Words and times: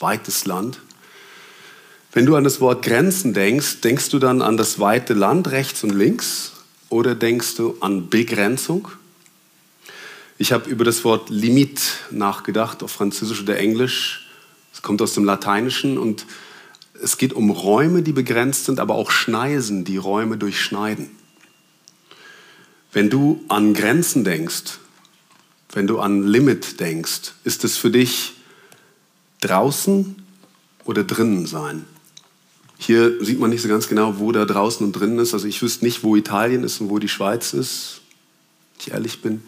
weites 0.00 0.46
Land. 0.46 0.80
Wenn 2.12 2.24
du 2.26 2.36
an 2.36 2.44
das 2.44 2.60
Wort 2.60 2.82
Grenzen 2.82 3.34
denkst, 3.34 3.82
denkst 3.82 4.08
du 4.08 4.18
dann 4.18 4.40
an 4.40 4.56
das 4.56 4.78
weite 4.78 5.12
Land 5.12 5.50
rechts 5.50 5.84
und 5.84 5.90
links 5.90 6.52
oder 6.88 7.14
denkst 7.14 7.56
du 7.56 7.76
an 7.80 8.08
Begrenzung? 8.08 8.88
Ich 10.38 10.52
habe 10.52 10.68
über 10.70 10.84
das 10.84 11.04
Wort 11.04 11.30
Limit 11.30 11.80
nachgedacht, 12.10 12.82
auf 12.82 12.92
Französisch 12.92 13.42
oder 13.42 13.58
Englisch. 13.58 14.28
Es 14.72 14.82
kommt 14.82 15.02
aus 15.02 15.14
dem 15.14 15.24
Lateinischen 15.24 15.98
und 15.98 16.26
es 17.02 17.18
geht 17.18 17.32
um 17.32 17.50
Räume, 17.50 18.02
die 18.02 18.12
begrenzt 18.12 18.66
sind, 18.66 18.80
aber 18.80 18.94
auch 18.94 19.10
Schneisen, 19.10 19.84
die 19.84 19.96
Räume 19.96 20.38
durchschneiden. 20.38 21.10
Wenn 22.92 23.10
du 23.10 23.44
an 23.48 23.74
Grenzen 23.74 24.24
denkst, 24.24 24.78
wenn 25.72 25.86
du 25.86 26.00
an 26.00 26.26
Limit 26.26 26.80
denkst, 26.80 27.32
ist 27.44 27.64
es 27.64 27.76
für 27.76 27.90
dich 27.90 28.35
draußen 29.40 30.16
oder 30.84 31.04
drinnen 31.04 31.46
sein? 31.46 31.84
Hier 32.78 33.24
sieht 33.24 33.40
man 33.40 33.50
nicht 33.50 33.62
so 33.62 33.68
ganz 33.68 33.88
genau, 33.88 34.18
wo 34.18 34.32
da 34.32 34.44
draußen 34.44 34.84
und 34.86 34.92
drinnen 34.92 35.18
ist. 35.18 35.34
Also 35.34 35.46
ich 35.46 35.62
wüsste 35.62 35.84
nicht, 35.84 36.02
wo 36.02 36.14
Italien 36.14 36.62
ist 36.62 36.80
und 36.80 36.90
wo 36.90 36.98
die 36.98 37.08
Schweiz 37.08 37.52
ist, 37.52 38.00
wenn 38.74 38.80
ich 38.80 38.90
ehrlich 38.92 39.22
bin. 39.22 39.42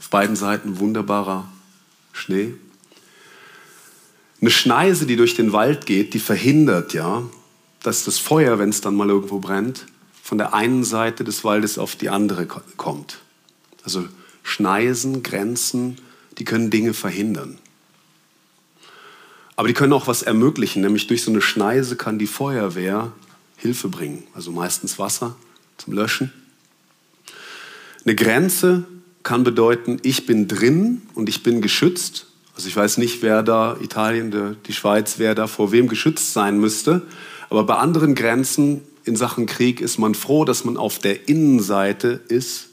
Auf 0.00 0.10
beiden 0.10 0.36
Seiten 0.36 0.78
wunderbarer 0.78 1.48
Schnee. 2.12 2.54
Eine 4.40 4.50
Schneise, 4.50 5.06
die 5.06 5.16
durch 5.16 5.34
den 5.34 5.52
Wald 5.52 5.86
geht, 5.86 6.12
die 6.12 6.18
verhindert 6.18 6.92
ja, 6.92 7.22
dass 7.82 8.04
das 8.04 8.18
Feuer, 8.18 8.58
wenn 8.58 8.70
es 8.70 8.80
dann 8.80 8.96
mal 8.96 9.08
irgendwo 9.08 9.38
brennt, 9.38 9.86
von 10.22 10.38
der 10.38 10.54
einen 10.54 10.82
Seite 10.82 11.22
des 11.22 11.44
Waldes 11.44 11.78
auf 11.78 11.94
die 11.94 12.08
andere 12.10 12.46
kommt. 12.46 13.18
Also 13.84 14.06
Schneisen, 14.42 15.22
Grenzen, 15.22 15.98
die 16.38 16.44
können 16.44 16.70
Dinge 16.70 16.94
verhindern. 16.94 17.58
Aber 19.56 19.68
die 19.68 19.74
können 19.74 19.94
auch 19.94 20.06
was 20.06 20.22
ermöglichen, 20.22 20.82
nämlich 20.82 21.06
durch 21.06 21.22
so 21.22 21.30
eine 21.30 21.40
Schneise 21.40 21.96
kann 21.96 22.18
die 22.18 22.26
Feuerwehr 22.26 23.12
Hilfe 23.56 23.88
bringen, 23.88 24.24
also 24.34 24.52
meistens 24.52 24.98
Wasser 24.98 25.34
zum 25.78 25.94
Löschen. 25.94 26.32
Eine 28.04 28.14
Grenze 28.14 28.84
kann 29.22 29.42
bedeuten, 29.42 29.98
ich 30.02 30.26
bin 30.26 30.46
drin 30.46 31.02
und 31.14 31.28
ich 31.28 31.42
bin 31.42 31.62
geschützt. 31.62 32.26
Also 32.54 32.68
ich 32.68 32.76
weiß 32.76 32.98
nicht, 32.98 33.22
wer 33.22 33.42
da, 33.42 33.76
Italien, 33.80 34.56
die 34.66 34.72
Schweiz, 34.72 35.18
wer 35.18 35.34
da 35.34 35.46
vor 35.46 35.72
wem 35.72 35.88
geschützt 35.88 36.32
sein 36.32 36.60
müsste. 36.60 37.02
Aber 37.50 37.64
bei 37.64 37.76
anderen 37.76 38.14
Grenzen 38.14 38.82
in 39.04 39.16
Sachen 39.16 39.46
Krieg 39.46 39.80
ist 39.80 39.98
man 39.98 40.14
froh, 40.14 40.44
dass 40.44 40.64
man 40.64 40.76
auf 40.76 40.98
der 40.98 41.28
Innenseite 41.28 42.20
ist 42.28 42.68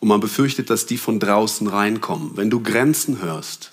und 0.00 0.08
man 0.08 0.20
befürchtet, 0.20 0.68
dass 0.68 0.86
die 0.86 0.98
von 0.98 1.20
draußen 1.20 1.66
reinkommen. 1.66 2.32
Wenn 2.36 2.50
du 2.50 2.60
Grenzen 2.60 3.22
hörst, 3.22 3.72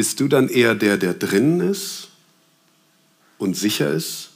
bist 0.00 0.18
du 0.18 0.28
dann 0.28 0.48
eher 0.48 0.74
der, 0.74 0.96
der 0.96 1.12
drinnen 1.12 1.60
ist 1.60 2.08
und 3.36 3.54
sicher 3.54 3.92
ist? 3.92 4.30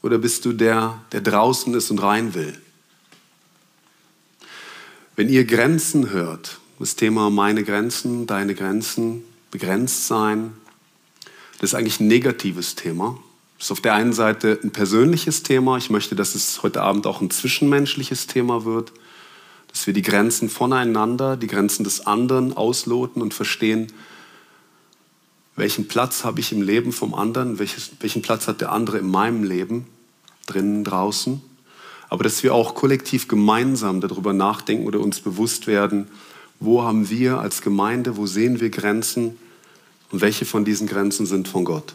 Oder 0.00 0.18
bist 0.18 0.44
du 0.44 0.52
der, 0.52 1.02
der 1.10 1.22
draußen 1.22 1.74
ist 1.74 1.90
und 1.90 1.98
rein 1.98 2.32
will? 2.32 2.56
Wenn 5.16 5.28
ihr 5.28 5.44
Grenzen 5.44 6.10
hört, 6.10 6.60
das 6.78 6.94
Thema 6.94 7.30
meine 7.30 7.64
Grenzen, 7.64 8.28
deine 8.28 8.54
Grenzen, 8.54 9.24
begrenzt 9.50 10.06
sein, 10.06 10.52
das 11.58 11.70
ist 11.70 11.74
eigentlich 11.74 11.98
ein 11.98 12.06
negatives 12.06 12.76
Thema. 12.76 13.18
Das 13.58 13.66
ist 13.66 13.72
auf 13.72 13.80
der 13.80 13.94
einen 13.94 14.12
Seite 14.12 14.60
ein 14.62 14.70
persönliches 14.70 15.42
Thema. 15.42 15.78
Ich 15.78 15.90
möchte, 15.90 16.14
dass 16.14 16.36
es 16.36 16.62
heute 16.62 16.82
Abend 16.82 17.08
auch 17.08 17.20
ein 17.20 17.30
zwischenmenschliches 17.30 18.28
Thema 18.28 18.64
wird, 18.64 18.92
dass 19.66 19.88
wir 19.88 19.94
die 19.94 20.02
Grenzen 20.02 20.48
voneinander, 20.48 21.36
die 21.36 21.48
Grenzen 21.48 21.82
des 21.82 22.06
anderen 22.06 22.56
ausloten 22.56 23.20
und 23.20 23.34
verstehen, 23.34 23.92
welchen 25.56 25.88
Platz 25.88 26.24
habe 26.24 26.40
ich 26.40 26.52
im 26.52 26.62
Leben 26.62 26.92
vom 26.92 27.14
anderen, 27.14 27.58
welches, 27.58 27.90
welchen 28.00 28.22
Platz 28.22 28.48
hat 28.48 28.60
der 28.60 28.72
andere 28.72 28.98
in 28.98 29.10
meinem 29.10 29.44
Leben, 29.44 29.86
drinnen, 30.46 30.84
draußen. 30.84 31.42
Aber 32.08 32.24
dass 32.24 32.42
wir 32.42 32.54
auch 32.54 32.74
kollektiv 32.74 33.28
gemeinsam 33.28 34.00
darüber 34.00 34.32
nachdenken 34.32 34.86
oder 34.86 35.00
uns 35.00 35.20
bewusst 35.20 35.66
werden, 35.66 36.08
wo 36.60 36.82
haben 36.82 37.10
wir 37.10 37.38
als 37.38 37.62
Gemeinde, 37.62 38.16
wo 38.16 38.26
sehen 38.26 38.60
wir 38.60 38.70
Grenzen 38.70 39.36
und 40.10 40.20
welche 40.20 40.44
von 40.44 40.64
diesen 40.64 40.86
Grenzen 40.86 41.26
sind 41.26 41.48
von 41.48 41.64
Gott. 41.64 41.94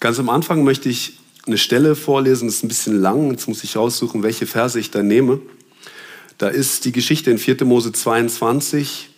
Ganz 0.00 0.18
am 0.18 0.28
Anfang 0.28 0.64
möchte 0.64 0.88
ich 0.88 1.18
eine 1.46 1.58
Stelle 1.58 1.94
vorlesen, 1.94 2.48
das 2.48 2.56
ist 2.56 2.64
ein 2.64 2.68
bisschen 2.68 3.00
lang, 3.00 3.30
jetzt 3.30 3.48
muss 3.48 3.64
ich 3.64 3.76
raussuchen, 3.76 4.22
welche 4.22 4.46
Verse 4.46 4.78
ich 4.78 4.90
da 4.90 5.02
nehme. 5.02 5.40
Da 6.38 6.48
ist 6.48 6.84
die 6.84 6.92
Geschichte 6.92 7.30
in 7.30 7.38
4. 7.38 7.64
Mose 7.64 7.92
22, 7.92 9.10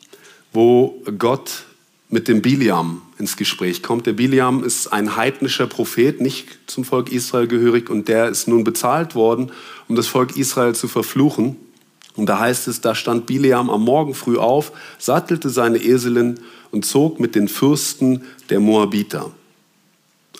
wo 0.52 1.02
Gott 1.18 1.64
mit 2.08 2.28
dem 2.28 2.42
Biliam 2.42 3.02
ins 3.18 3.36
Gespräch 3.36 3.82
kommt. 3.82 4.06
Der 4.06 4.12
Biliam 4.12 4.62
ist 4.62 4.92
ein 4.92 5.16
heidnischer 5.16 5.66
Prophet, 5.66 6.20
nicht 6.20 6.46
zum 6.66 6.84
Volk 6.84 7.10
Israel 7.10 7.48
gehörig, 7.48 7.90
und 7.90 8.08
der 8.08 8.28
ist 8.28 8.46
nun 8.46 8.64
bezahlt 8.64 9.14
worden, 9.14 9.50
um 9.88 9.96
das 9.96 10.06
Volk 10.06 10.36
Israel 10.36 10.74
zu 10.74 10.88
verfluchen. 10.88 11.56
Und 12.14 12.26
da 12.28 12.38
heißt 12.38 12.68
es, 12.68 12.80
da 12.80 12.94
stand 12.94 13.26
Biliam 13.26 13.68
am 13.68 13.82
Morgen 13.82 14.14
früh 14.14 14.38
auf, 14.38 14.72
sattelte 14.98 15.50
seine 15.50 15.78
Eselin 15.78 16.40
und 16.70 16.86
zog 16.86 17.20
mit 17.20 17.34
den 17.34 17.48
Fürsten 17.48 18.22
der 18.50 18.60
Moabiter. 18.60 19.32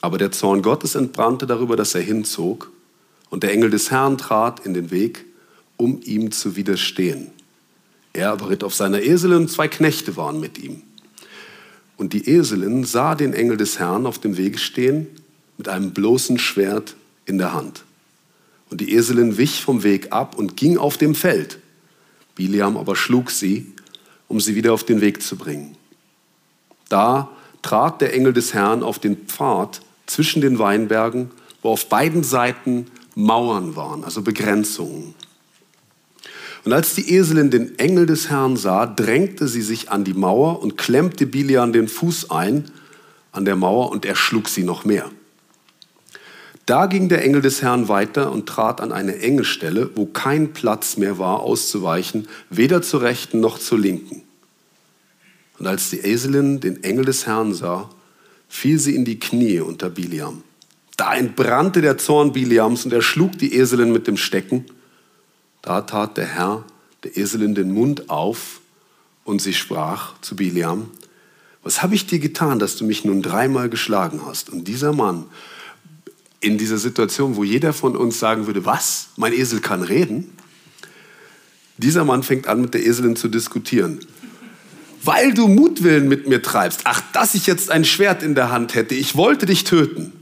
Aber 0.01 0.19
der 0.19 0.33
Zorn 0.33 0.63
Gottes 0.63 0.95
entbrannte 0.95 1.47
darüber, 1.47 1.77
dass 1.77 1.95
er 1.95 2.03
hinzog, 2.03 2.71
und 3.29 3.43
der 3.43 3.53
Engel 3.53 3.71
des 3.71 3.91
Herrn 3.91 4.19
trat 4.19 4.61
in 4.65 4.73
den 4.73 4.93
Weg, 4.93 5.25
um 5.77 6.01
ihm 6.05 6.31
zu 6.31 6.55
widerstehen. 6.55 7.33
Er 8.13 8.31
aber 8.31 8.49
ritt 8.49 8.63
auf 8.63 8.75
seiner 8.75 9.03
Eselin 9.03 9.39
und 9.39 9.51
zwei 9.51 9.69
Knechte 9.69 10.17
waren 10.17 10.39
mit 10.41 10.59
ihm. 10.59 10.83
Und 11.97 12.13
die 12.13 12.29
Eselin 12.29 12.85
sah 12.85 13.15
den 13.15 13.33
Engel 13.33 13.57
des 13.57 13.79
Herrn 13.79 14.07
auf 14.07 14.19
dem 14.19 14.37
Wege 14.37 14.59
stehen, 14.59 15.07
mit 15.57 15.69
einem 15.69 15.93
bloßen 15.93 16.39
Schwert 16.39 16.97
in 17.25 17.39
der 17.39 17.55
Hand. 17.55 17.85
Und 18.69 18.81
die 18.81 18.95
Eselin 18.95 19.39
wich 19.39 19.63
vom 19.63 19.83
Weg 19.83 20.13
ab 20.13 20.37
und 20.37 20.57
ging 20.57 20.77
auf 20.77 20.99
dem 20.99 21.15
Feld. 21.15 21.59
Biliam 22.35 22.77
aber 22.77 22.97
schlug 22.97 23.31
sie, 23.31 23.73
um 24.29 24.41
sie 24.41 24.55
wieder 24.55 24.73
auf 24.73 24.85
den 24.85 25.01
Weg 25.01 25.23
zu 25.23 25.37
bringen. 25.37 25.77
Da 26.89 27.31
trat 27.63 28.01
der 28.01 28.15
Engel 28.15 28.33
des 28.33 28.55
Herrn 28.55 28.83
auf 28.83 28.99
den 28.99 29.17
Pfad 29.27 29.81
zwischen 30.07 30.41
den 30.41 30.59
Weinbergen, 30.59 31.31
wo 31.63 31.71
auf 31.71 31.89
beiden 31.89 32.23
Seiten 32.23 32.87
Mauern 33.15 33.77
waren, 33.77 34.05
also 34.05 34.23
Begrenzungen. 34.23 35.15
Und 36.67 36.73
als 36.73 36.97
die 36.97 37.15
Eselin 37.15 37.51
den 37.51 37.79
Engel 37.79 38.07
des 38.07 38.29
Herrn 38.29 38.57
sah, 38.57 38.87
drängte 38.87 39.47
sie 39.47 39.63
sich 39.63 39.93
an 39.93 40.03
die 40.03 40.15
Mauer 40.15 40.61
und 40.61 40.77
klemmte 40.77 41.25
Bilian 41.25 41.73
den 41.73 41.87
Fuß 41.87 42.33
ein 42.33 42.65
an 43.31 43.45
der 43.45 43.55
Mauer 43.55 43.93
und 43.93 44.05
er 44.05 44.17
schlug 44.17 44.49
sie 44.49 44.65
noch 44.65 44.85
mehr. 44.85 45.09
Da 46.67 46.87
ging 46.87 47.09
der 47.09 47.23
Engel 47.23 47.41
des 47.41 47.63
Herrn 47.63 47.87
weiter 47.89 48.33
und 48.33 48.47
trat 48.49 48.81
an 48.81 48.91
eine 48.91 49.17
enge 49.21 49.45
Stelle, 49.45 49.91
wo 49.95 50.07
kein 50.07 50.55
Platz 50.55 50.97
mehr 50.97 51.19
war, 51.19 51.39
auszuweichen, 51.39 52.27
weder 52.51 52.83
zur 52.83 53.03
rechten 53.03 53.39
noch 53.39 53.61
zur 53.61 53.79
linken. 53.79 54.23
Und 55.61 55.69
als 55.69 55.91
die 55.91 56.01
Eselin 56.01 56.59
den 56.59 56.83
Engel 56.83 57.05
des 57.05 57.29
Herrn 57.29 57.55
sah, 57.55 57.91
fiel 58.49 58.81
sie 58.81 58.97
in 58.97 59.05
die 59.05 59.21
Knie 59.21 59.61
unter 59.61 59.89
Biliam. 59.89 60.43
Da 60.97 61.15
entbrannte 61.15 61.81
der 61.81 61.97
Zorn 61.97 62.33
Biliams 62.33 62.85
und 62.85 62.93
er 62.93 63.03
schlug 63.03 63.39
die 63.39 63.55
Eselin 63.55 63.93
mit 63.93 64.09
dem 64.09 64.17
Stecken. 64.17 64.65
Da 65.67 65.83
tat 65.83 66.17
der 66.17 66.27
Herr 66.27 66.65
der 67.03 67.17
Eselin 67.17 67.55
den 67.55 67.73
Mund 67.73 68.09
auf 68.09 68.61
und 69.25 69.43
sie 69.43 69.53
sprach 69.53 70.19
zu 70.21 70.37
Biliam, 70.37 70.89
was 71.63 71.83
habe 71.83 71.97
ich 71.97 72.07
dir 72.07 72.21
getan, 72.21 72.59
dass 72.61 72.77
du 72.77 72.85
mich 72.85 73.05
nun 73.05 73.21
dreimal 73.21 73.69
geschlagen 73.69 74.23
hast? 74.25 74.49
Und 74.49 74.69
dieser 74.69 74.93
Mann, 74.93 75.25
in 76.41 76.57
dieser 76.57 76.79
Situation, 76.79 77.35
wo 77.35 77.43
jeder 77.43 77.73
von 77.73 77.97
uns 77.97 78.21
sagen 78.21 78.47
würde, 78.47 78.65
was, 78.65 79.09
mein 79.17 79.33
Esel 79.33 79.61
kann 79.61 79.83
reden, 79.83 80.33
dieser 81.79 82.05
Mann 82.05 82.23
fängt 82.23 82.47
an, 82.47 82.61
mit 82.61 82.73
der 82.73 82.87
Eselin 82.87 83.17
zu 83.17 83.29
diskutieren 83.29 84.01
weil 85.07 85.33
du 85.33 85.47
Mutwillen 85.47 86.09
mit 86.09 86.29
mir 86.29 86.43
treibst. 86.43 86.81
Ach, 86.85 87.01
dass 87.13 87.35
ich 87.35 87.47
jetzt 87.47 87.71
ein 87.71 87.85
Schwert 87.85 88.25
in 88.25 88.35
der 88.35 88.51
Hand 88.51 88.75
hätte, 88.75 88.97
ich 88.97 89.15
wollte 89.15 89.47
dich 89.47 89.63
töten. 89.63 90.13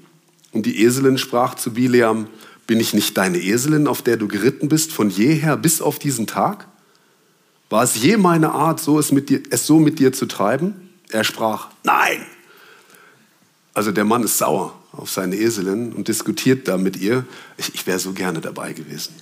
Und 0.53 0.67
die 0.67 0.83
Eselin 0.83 1.17
sprach 1.19 1.55
zu 1.55 1.73
Bileam, 1.73 2.27
bin 2.67 2.81
ich 2.81 2.95
nicht 2.95 3.17
deine 3.17 3.39
Eselin, 3.39 3.87
auf 3.87 4.03
der 4.03 4.17
du 4.17 4.29
geritten 4.29 4.69
bist, 4.69 4.93
von 4.93 5.11
jeher 5.11 5.57
bis 5.57 5.81
auf 5.81 5.99
diesen 5.99 6.27
Tag? 6.27 6.67
War 7.71 7.83
es 7.83 8.01
je 8.01 8.17
meine 8.17 8.53
Art, 8.53 8.81
so 8.81 8.99
es, 8.99 9.13
mit 9.13 9.29
dir, 9.29 9.43
es 9.51 9.67
so 9.67 9.79
mit 9.79 9.99
dir 9.99 10.13
zu 10.13 10.27
treiben? 10.27 10.91
Er 11.11 11.25
sprach, 11.25 11.69
nein. 11.83 12.25
Also 13.73 13.91
der 13.91 14.05
Mann 14.05 14.23
ist 14.23 14.39
sauer 14.39 14.75
auf 14.93 15.11
seine 15.11 15.37
Eselin 15.37 15.93
und 15.93 16.09
diskutiert 16.09 16.69
da 16.69 16.79
mit 16.79 16.97
ihr. 16.97 17.25
Ich, 17.57 17.75
ich 17.75 17.87
wäre 17.87 17.99
so 17.99 18.13
gerne 18.13 18.41
dabei 18.41 18.73
gewesen. 18.73 19.15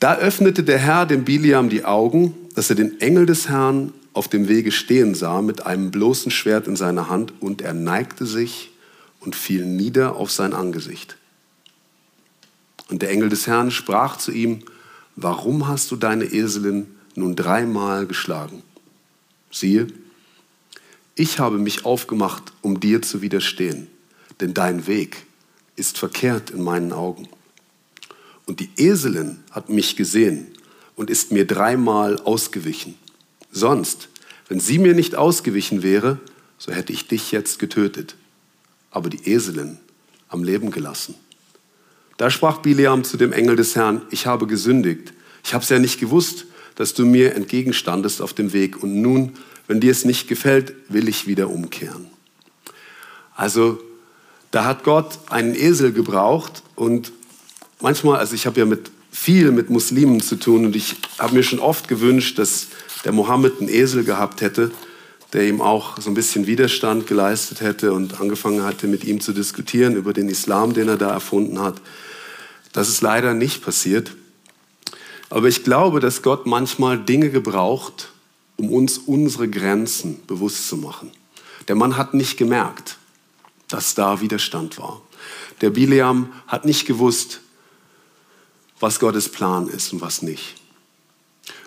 Da 0.00 0.16
öffnete 0.16 0.62
der 0.62 0.78
Herr 0.78 1.06
dem 1.06 1.24
Biliam 1.24 1.68
die 1.68 1.84
Augen, 1.84 2.34
dass 2.54 2.68
er 2.70 2.76
den 2.76 3.00
Engel 3.00 3.26
des 3.26 3.48
Herrn 3.48 3.92
auf 4.12 4.28
dem 4.28 4.48
Wege 4.48 4.72
stehen 4.72 5.14
sah 5.14 5.42
mit 5.42 5.66
einem 5.66 5.90
bloßen 5.90 6.30
Schwert 6.30 6.66
in 6.66 6.74
seiner 6.74 7.08
Hand 7.08 7.34
und 7.40 7.60
er 7.60 7.74
neigte 7.74 8.24
sich 8.24 8.72
und 9.20 9.36
fiel 9.36 9.64
nieder 9.64 10.16
auf 10.16 10.30
sein 10.30 10.54
Angesicht. 10.54 11.16
Und 12.88 13.02
der 13.02 13.10
Engel 13.10 13.28
des 13.28 13.46
Herrn 13.46 13.70
sprach 13.70 14.16
zu 14.16 14.32
ihm, 14.32 14.62
warum 15.16 15.66
hast 15.66 15.90
du 15.90 15.96
deine 15.96 16.24
Eselin 16.24 16.86
nun 17.14 17.36
dreimal 17.36 18.06
geschlagen? 18.06 18.62
siehe, 19.50 19.86
ich 21.14 21.38
habe 21.38 21.58
mich 21.58 21.84
aufgemacht, 21.84 22.52
um 22.62 22.78
dir 22.78 23.02
zu 23.02 23.22
widerstehen, 23.22 23.88
denn 24.40 24.54
dein 24.54 24.86
Weg 24.86 25.24
ist 25.76 25.98
verkehrt 25.98 26.50
in 26.50 26.62
meinen 26.62 26.92
Augen. 26.92 27.28
Und 28.44 28.60
die 28.60 28.70
Eselin 28.76 29.42
hat 29.50 29.70
mich 29.70 29.96
gesehen 29.96 30.48
und 30.94 31.10
ist 31.10 31.32
mir 31.32 31.46
dreimal 31.46 32.20
ausgewichen. 32.20 32.94
Sonst, 33.50 34.08
wenn 34.48 34.60
sie 34.60 34.78
mir 34.78 34.94
nicht 34.94 35.14
ausgewichen 35.14 35.82
wäre, 35.82 36.18
so 36.58 36.72
hätte 36.72 36.92
ich 36.92 37.08
dich 37.08 37.32
jetzt 37.32 37.58
getötet. 37.58 38.16
Aber 38.90 39.10
die 39.10 39.28
Eselin 39.28 39.78
am 40.28 40.44
Leben 40.44 40.70
gelassen. 40.70 41.14
Da 42.16 42.30
sprach 42.30 42.58
Bileam 42.58 43.04
zu 43.04 43.16
dem 43.16 43.32
Engel 43.32 43.56
des 43.56 43.76
Herrn, 43.76 44.02
ich 44.10 44.26
habe 44.26 44.46
gesündigt. 44.46 45.12
Ich 45.44 45.54
habe 45.54 45.62
es 45.62 45.70
ja 45.70 45.78
nicht 45.78 46.00
gewusst, 46.00 46.46
dass 46.74 46.94
du 46.94 47.04
mir 47.04 47.34
entgegenstandest 47.34 48.22
auf 48.22 48.32
dem 48.32 48.52
Weg. 48.52 48.82
Und 48.82 49.00
nun, 49.00 49.32
wenn 49.66 49.80
dir 49.80 49.90
es 49.90 50.04
nicht 50.04 50.28
gefällt, 50.28 50.74
will 50.88 51.08
ich 51.08 51.26
wieder 51.26 51.50
umkehren. 51.50 52.06
Also 53.34 53.78
da 54.50 54.64
hat 54.64 54.84
Gott 54.84 55.18
einen 55.28 55.54
Esel 55.54 55.92
gebraucht 55.92 56.62
und 56.74 57.12
manchmal, 57.80 58.18
also 58.18 58.34
ich 58.34 58.46
habe 58.46 58.60
ja 58.60 58.66
mit 58.66 58.90
viel 59.10 59.50
mit 59.50 59.70
Muslimen 59.70 60.20
zu 60.20 60.36
tun 60.36 60.66
und 60.66 60.76
ich 60.76 60.96
habe 61.18 61.34
mir 61.34 61.42
schon 61.42 61.58
oft 61.58 61.88
gewünscht, 61.88 62.38
dass 62.38 62.68
der 63.04 63.12
Mohammed 63.12 63.60
einen 63.60 63.68
Esel 63.68 64.04
gehabt 64.04 64.40
hätte, 64.40 64.70
der 65.32 65.48
ihm 65.48 65.60
auch 65.60 65.98
so 66.00 66.10
ein 66.10 66.14
bisschen 66.14 66.46
Widerstand 66.46 67.06
geleistet 67.06 67.60
hätte 67.60 67.92
und 67.92 68.20
angefangen 68.20 68.62
hatte, 68.62 68.86
mit 68.86 69.04
ihm 69.04 69.20
zu 69.20 69.32
diskutieren 69.32 69.96
über 69.96 70.12
den 70.12 70.28
Islam, 70.28 70.74
den 70.74 70.88
er 70.88 70.96
da 70.96 71.10
erfunden 71.10 71.60
hat. 71.60 71.80
Das 72.76 72.90
ist 72.90 73.00
leider 73.00 73.32
nicht 73.32 73.62
passiert. 73.62 74.14
Aber 75.30 75.48
ich 75.48 75.64
glaube, 75.64 75.98
dass 75.98 76.20
Gott 76.20 76.44
manchmal 76.44 76.98
Dinge 76.98 77.30
gebraucht, 77.30 78.12
um 78.56 78.70
uns 78.70 78.98
unsere 78.98 79.48
Grenzen 79.48 80.20
bewusst 80.26 80.68
zu 80.68 80.76
machen. 80.76 81.10
Der 81.68 81.74
Mann 81.74 81.96
hat 81.96 82.12
nicht 82.12 82.36
gemerkt, 82.36 82.98
dass 83.68 83.94
da 83.94 84.20
Widerstand 84.20 84.78
war. 84.78 85.00
Der 85.62 85.70
Bileam 85.70 86.28
hat 86.48 86.66
nicht 86.66 86.84
gewusst, 86.84 87.40
was 88.78 89.00
Gottes 89.00 89.30
Plan 89.30 89.68
ist 89.68 89.94
und 89.94 90.02
was 90.02 90.20
nicht. 90.20 90.56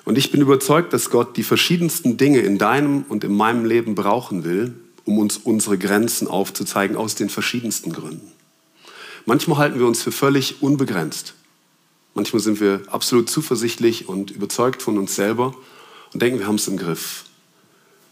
Und 0.05 0.15
ich 0.15 0.29
bin 0.29 0.41
überzeugt, 0.41 0.93
dass 0.93 1.09
Gott 1.09 1.37
die 1.37 1.43
verschiedensten 1.43 2.17
Dinge 2.17 2.41
in 2.41 2.59
deinem 2.59 3.01
und 3.09 3.23
in 3.23 3.35
meinem 3.35 3.65
Leben 3.65 3.95
brauchen 3.95 4.43
will, 4.43 4.75
um 5.05 5.17
uns 5.17 5.37
unsere 5.37 5.79
Grenzen 5.79 6.27
aufzuzeigen, 6.27 6.95
aus 6.95 7.15
den 7.15 7.29
verschiedensten 7.29 7.91
Gründen. 7.91 8.31
Manchmal 9.25 9.57
halten 9.57 9.79
wir 9.79 9.87
uns 9.87 10.01
für 10.01 10.11
völlig 10.11 10.61
unbegrenzt. 10.61 11.33
Manchmal 12.15 12.41
sind 12.41 12.59
wir 12.59 12.81
absolut 12.87 13.29
zuversichtlich 13.29 14.09
und 14.09 14.31
überzeugt 14.31 14.81
von 14.81 14.97
uns 14.97 15.15
selber 15.15 15.55
und 16.13 16.21
denken, 16.21 16.39
wir 16.39 16.47
haben 16.47 16.55
es 16.55 16.67
im 16.67 16.77
Griff. 16.77 17.25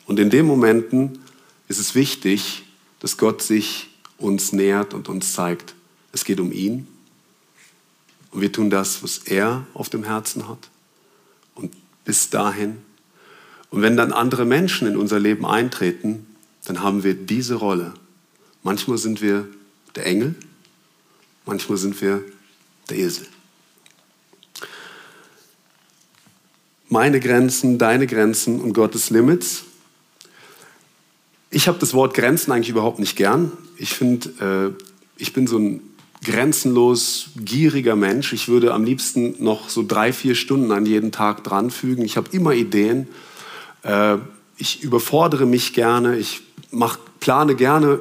Und 0.05 0.19
in 0.19 0.29
den 0.29 0.45
Momenten 0.45 1.19
ist 1.67 1.79
es 1.79 1.95
wichtig, 1.95 2.63
dass 2.99 3.17
Gott 3.17 3.41
sich 3.41 3.89
uns 4.17 4.53
nähert 4.53 4.93
und 4.93 5.09
uns 5.09 5.33
zeigt, 5.33 5.75
es 6.11 6.25
geht 6.25 6.39
um 6.39 6.51
ihn. 6.51 6.87
Und 8.31 8.41
wir 8.41 8.51
tun 8.51 8.69
das, 8.69 9.03
was 9.03 9.19
er 9.19 9.65
auf 9.73 9.89
dem 9.89 10.03
Herzen 10.03 10.47
hat. 10.47 10.69
Und 11.55 11.73
bis 12.05 12.29
dahin. 12.29 12.77
Und 13.69 13.81
wenn 13.81 13.97
dann 13.97 14.13
andere 14.13 14.45
Menschen 14.45 14.87
in 14.87 14.95
unser 14.95 15.19
Leben 15.19 15.45
eintreten, 15.45 16.25
dann 16.65 16.81
haben 16.81 17.03
wir 17.03 17.13
diese 17.13 17.55
Rolle. 17.55 17.93
Manchmal 18.63 18.97
sind 18.97 19.21
wir 19.21 19.47
der 19.95 20.05
Engel, 20.05 20.35
manchmal 21.47 21.77
sind 21.77 21.99
wir 22.01 22.23
der 22.89 22.97
Esel. 22.97 23.25
Meine 26.89 27.19
Grenzen, 27.19 27.77
deine 27.77 28.07
Grenzen 28.07 28.61
und 28.61 28.73
Gottes 28.73 29.09
Limits. 29.09 29.63
Ich 31.49 31.67
habe 31.67 31.79
das 31.79 31.93
Wort 31.93 32.13
Grenzen 32.13 32.51
eigentlich 32.51 32.69
überhaupt 32.69 32.99
nicht 32.99 33.15
gern. 33.15 33.51
Ich 33.77 33.93
finde, 33.93 34.75
äh, 34.77 34.83
ich 35.17 35.33
bin 35.33 35.47
so 35.47 35.57
ein 35.57 35.81
grenzenlos 36.23 37.29
gieriger 37.37 37.95
Mensch. 37.95 38.33
Ich 38.33 38.47
würde 38.47 38.73
am 38.73 38.83
liebsten 38.83 39.35
noch 39.43 39.69
so 39.69 39.83
drei, 39.85 40.13
vier 40.13 40.35
Stunden 40.35 40.71
an 40.71 40.85
jeden 40.85 41.11
Tag 41.11 41.43
dranfügen. 41.43 42.03
Ich 42.05 42.17
habe 42.17 42.29
immer 42.31 42.53
Ideen. 42.53 43.07
Äh, 43.83 44.17
ich 44.57 44.81
überfordere 44.83 45.45
mich 45.45 45.73
gerne. 45.73 46.17
Ich 46.17 46.41
mach, 46.71 46.97
plane 47.19 47.55
gerne. 47.55 47.99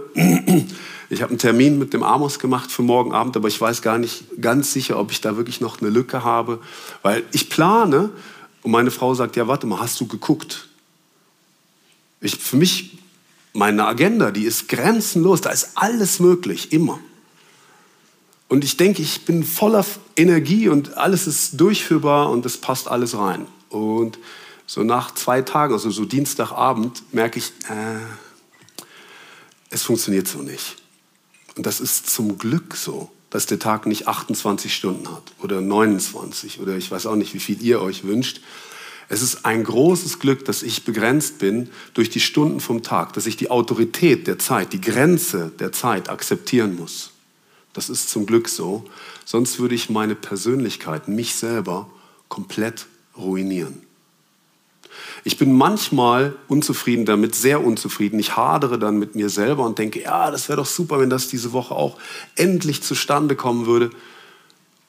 Ich 1.09 1.23
habe 1.23 1.31
einen 1.31 1.39
Termin 1.39 1.79
mit 1.79 1.93
dem 1.93 2.03
Amos 2.03 2.39
gemacht 2.39 2.73
für 2.73 2.83
morgen 2.83 3.13
Abend, 3.13 3.37
aber 3.37 3.49
ich 3.49 3.61
weiß 3.61 3.83
gar 3.83 3.99
nicht 3.99 4.25
ganz 4.41 4.73
sicher, 4.73 4.99
ob 4.99 5.13
ich 5.13 5.21
da 5.21 5.37
wirklich 5.37 5.61
noch 5.61 5.81
eine 5.81 5.91
Lücke 5.91 6.25
habe, 6.25 6.61
weil 7.03 7.23
ich 7.33 7.49
plane 7.49 8.11
und 8.63 8.73
meine 8.73 8.91
Frau 8.91 9.15
sagt, 9.15 9.37
ja, 9.37 9.47
warte 9.47 9.67
mal, 9.67 9.79
hast 9.79 10.01
du 10.01 10.07
geguckt? 10.09 10.69
Ich, 12.21 12.37
für 12.37 12.57
mich, 12.57 12.99
meine 13.53 13.87
Agenda, 13.87 14.33
die 14.33 14.45
ist 14.45 14.69
grenzenlos, 14.69 15.41
da 15.41 15.51
ist 15.51 15.71
alles 15.77 16.19
möglich, 16.19 16.73
immer. 16.73 16.99
Und 18.49 18.65
ich 18.65 18.77
denke, 18.77 19.03
ich 19.03 19.25
bin 19.25 19.45
voller 19.45 19.85
Energie 20.17 20.69
und 20.69 20.97
alles 20.97 21.29
ist 21.29 21.61
durchführbar 21.61 22.31
und 22.31 22.45
es 22.47 22.57
passt 22.57 22.89
alles 22.89 23.17
rein. 23.17 23.47
Und 23.69 24.19
so 24.67 24.83
nach 24.83 25.15
zwei 25.15 25.43
Tagen, 25.43 25.73
also 25.73 25.91
so 25.91 26.05
Dienstagabend, 26.05 27.03
merke 27.13 27.39
ich, 27.39 27.53
äh, 27.69 28.01
es 29.71 29.85
funktioniert 29.85 30.27
so 30.27 30.39
nicht. 30.39 30.77
Und 31.57 31.67
das 31.67 31.81
ist 31.81 32.09
zum 32.09 32.39
Glück 32.39 32.77
so, 32.77 33.11
dass 33.31 33.47
der 33.47 33.59
Tag 33.59 33.87
nicht 33.87 34.07
28 34.07 34.75
Stunden 34.75 35.11
hat 35.11 35.33
oder 35.43 35.61
29 35.61 36.61
oder 36.61 36.77
ich 36.77 36.91
weiß 36.91 37.07
auch 37.07 37.17
nicht, 37.17 37.35
wie 37.35 37.41
viel 37.41 37.61
ihr 37.63 37.81
euch 37.81 38.05
wünscht. 38.05 38.41
Es 39.09 39.23
ist 39.23 39.45
ein 39.45 39.65
großes 39.65 40.19
Glück, 40.19 40.45
dass 40.45 40.63
ich 40.63 40.85
begrenzt 40.85 41.39
bin 41.39 41.71
durch 41.95 42.11
die 42.11 42.21
Stunden 42.21 42.61
vom 42.61 42.83
Tag, 42.83 43.13
dass 43.13 43.27
ich 43.27 43.37
die 43.37 43.51
Autorität 43.51 44.27
der 44.27 44.39
Zeit, 44.39 44.73
die 44.73 44.81
Grenze 44.81 45.53
der 45.59 45.73
Zeit 45.73 46.09
akzeptieren 46.09 46.77
muss. 46.77 47.11
Das 47.73 47.89
ist 47.89 48.11
zum 48.11 48.27
Glück 48.27 48.49
so. 48.49 48.85
Sonst 49.25 49.59
würde 49.59 49.75
ich 49.75 49.91
meine 49.91 50.15
Persönlichkeit, 50.15 51.09
mich 51.09 51.35
selber, 51.35 51.89
komplett 52.29 52.87
ruinieren. 53.17 53.86
Ich 55.25 55.39
bin 55.39 55.57
manchmal 55.57 56.37
unzufrieden 56.49 57.05
damit, 57.05 57.35
sehr 57.35 57.65
unzufrieden. 57.65 58.19
Ich 58.19 58.37
hadere 58.37 58.79
dann 58.79 58.99
mit 58.99 59.15
mir 59.15 59.29
selber 59.29 59.65
und 59.65 59.79
denke, 59.79 60.03
ja, 60.03 60.31
das 60.31 60.49
wäre 60.49 60.57
doch 60.57 60.67
super, 60.67 61.01
wenn 61.01 61.11
das 61.11 61.29
diese 61.29 61.53
Woche 61.53 61.75
auch 61.75 61.99
endlich 62.37 62.83
zustande 62.83 63.37
kommen 63.37 63.67
würde. 63.67 63.91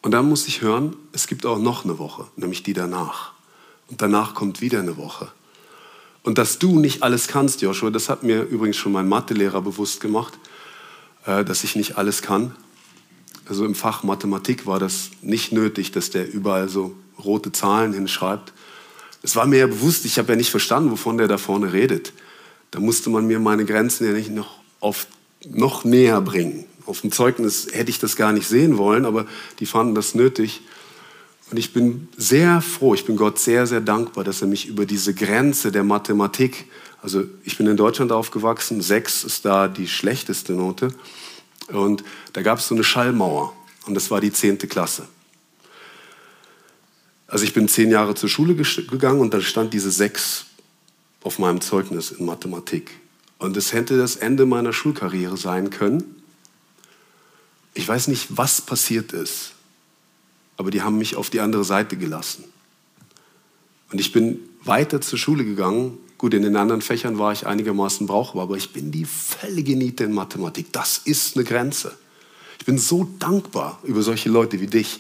Und 0.02 0.12
dann 0.12 0.28
muss 0.30 0.48
ich 0.48 0.62
hören, 0.62 0.96
es 1.12 1.28
gibt 1.28 1.46
auch 1.46 1.60
noch 1.60 1.84
eine 1.84 2.00
Woche, 2.00 2.26
nämlich 2.36 2.64
die 2.64 2.74
danach. 2.74 3.34
Und 3.90 4.02
danach 4.02 4.36
kommt 4.36 4.62
wieder 4.62 4.80
eine 4.80 4.98
Woche. 4.98 5.30
Und 6.24 6.38
dass 6.38 6.60
du 6.60 6.80
nicht 6.80 7.04
alles 7.04 7.28
kannst, 7.28 7.62
Joshua, 7.62 7.90
das 7.90 8.10
hat 8.10 8.24
mir 8.24 8.44
übrigens 8.44 8.78
schon 8.78 8.92
mein 8.92 9.08
Mathelehrer 9.08 9.62
bewusst 9.62 10.02
gemacht, 10.02 10.34
äh, 11.26 11.44
dass 11.44 11.64
ich 11.64 11.76
nicht 11.76 11.98
alles 11.98 12.22
kann 12.22 12.54
also 13.50 13.66
im 13.66 13.76
Fach 13.76 14.04
Mathematik 14.04 14.66
war 14.66 14.80
das 14.80 15.12
nicht 15.22 15.52
nötig, 15.52 15.92
dass 15.92 16.10
der 16.10 16.32
überall 16.32 16.70
so 16.70 16.96
rote 17.24 17.52
Zahlen 17.52 17.94
hinschreibt. 17.94 18.54
Es 19.28 19.36
war 19.36 19.46
mir 19.46 19.60
ja 19.60 19.68
bewusst, 19.68 20.06
ich 20.06 20.18
habe 20.20 20.32
ja 20.32 20.36
nicht 20.38 20.52
verstanden, 20.52 20.90
wovon 20.90 21.18
der 21.18 21.28
da 21.28 21.38
vorne 21.38 21.74
redet. 21.74 22.14
Da 22.72 22.80
musste 22.80 23.10
man 23.10 23.28
mir 23.28 23.42
meine 23.42 23.66
Grenzen 23.66 24.08
ja 24.08 24.14
nicht 24.14 24.32
noch, 24.32 24.60
auf, 24.80 25.06
noch 25.50 25.84
näher 25.84 26.22
bringen. 26.22 26.64
Auf 26.86 27.02
dem 27.02 27.12
Zeugnis 27.12 27.68
hätte 27.74 27.90
ich 27.90 28.00
das 28.00 28.16
gar 28.16 28.32
nicht 28.32 28.48
sehen 28.48 28.78
wollen, 28.78 29.06
aber 29.06 29.26
die 29.60 29.66
fanden 29.66 29.96
das 29.96 30.16
nötig. 30.16 30.62
Und 31.52 31.58
ich 31.58 31.74
bin 31.74 32.08
sehr 32.16 32.62
froh, 32.62 32.94
ich 32.94 33.04
bin 33.04 33.18
Gott 33.18 33.38
sehr, 33.38 33.68
sehr 33.68 33.82
dankbar, 33.82 34.24
dass 34.24 34.42
er 34.42 34.48
mich 34.48 34.66
über 34.66 34.86
diese 34.86 35.14
Grenze 35.14 35.74
der 35.74 35.84
Mathematik, 35.84 36.64
also 37.02 37.26
ich 37.44 37.58
bin 37.58 37.68
in 37.68 37.76
Deutschland 37.76 38.14
aufgewachsen, 38.14 38.80
sechs 38.80 39.26
ist 39.26 39.44
da 39.44 39.68
die 39.68 39.90
schlechteste 39.90 40.54
Note, 40.54 40.94
und 41.68 42.06
da 42.32 42.44
gab 42.44 42.60
es 42.60 42.70
so 42.70 42.76
eine 42.76 42.86
Schallmauer 42.86 43.52
und 43.88 43.94
das 43.94 44.10
war 44.10 44.22
die 44.22 44.32
zehnte 44.32 44.68
Klasse. 44.68 45.06
Also 47.28 47.44
ich 47.44 47.54
bin 47.54 47.68
zehn 47.68 47.92
Jahre 47.92 48.16
zur 48.16 48.30
Schule 48.30 48.56
gegangen 48.56 49.20
und 49.20 49.34
da 49.34 49.42
stand 49.42 49.74
diese 49.74 49.92
sechs 49.92 50.46
auf 51.24 51.40
meinem 51.40 51.62
Zeugnis 51.62 52.12
in 52.12 52.26
Mathematik. 52.26 52.92
Und 53.38 53.58
es 53.58 53.74
hätte 53.74 53.98
das 53.98 54.16
Ende 54.16 54.46
meiner 54.46 54.74
Schulkarriere 54.74 55.38
sein 55.38 55.70
können. 55.70 56.04
Ich 57.74 57.88
weiß 57.88 58.08
nicht, 58.08 58.38
was 58.38 58.62
passiert 58.62 59.14
ist, 59.14 59.52
aber 60.56 60.72
die 60.72 60.82
haben 60.82 60.98
mich 60.98 61.16
auf 61.16 61.30
die 61.30 61.42
andere 61.42 61.64
Seite 61.64 61.98
gelassen. 61.98 62.46
Und 63.92 64.00
ich 64.00 64.12
bin 64.12 64.40
weiter 64.64 65.02
zur 65.02 65.20
Schule 65.20 65.46
gegangen 65.46 65.98
Gut, 66.18 66.34
in 66.34 66.42
den 66.42 66.56
anderen 66.56 66.82
Fächern 66.82 67.20
war 67.20 67.32
ich 67.32 67.46
einigermaßen 67.46 68.08
brauchbar, 68.08 68.44
aber 68.44 68.58
ich 68.58 68.74
bin 68.74 68.92
die 68.92 69.06
völlige 69.06 69.76
Niete 69.76 70.06
in 70.06 70.14
Mathematik. 70.14 70.72
Das 70.72 70.98
ist 70.98 71.36
eine 71.36 71.46
Grenze. 71.46 71.96
Ich 72.60 72.66
bin 72.66 72.80
so 72.80 73.08
dankbar 73.20 73.80
über 73.84 74.02
solche 74.02 74.30
Leute 74.30 74.60
wie 74.60 74.68
dich, 74.68 75.00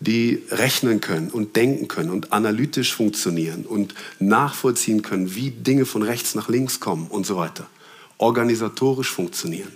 die 0.00 0.42
rechnen 0.50 1.00
können 1.00 1.28
und 1.28 1.56
denken 1.56 1.86
können 1.86 2.10
und 2.10 2.32
analytisch 2.32 2.94
funktionieren 2.94 3.66
und 3.66 3.94
nachvollziehen 4.18 5.02
können, 5.02 5.34
wie 5.34 5.50
Dinge 5.50 5.84
von 5.84 6.02
rechts 6.02 6.34
nach 6.34 6.48
links 6.48 6.80
kommen 6.80 7.06
und 7.08 7.26
so 7.26 7.36
weiter. 7.36 7.68
Organisatorisch 8.16 9.10
funktionieren. 9.10 9.72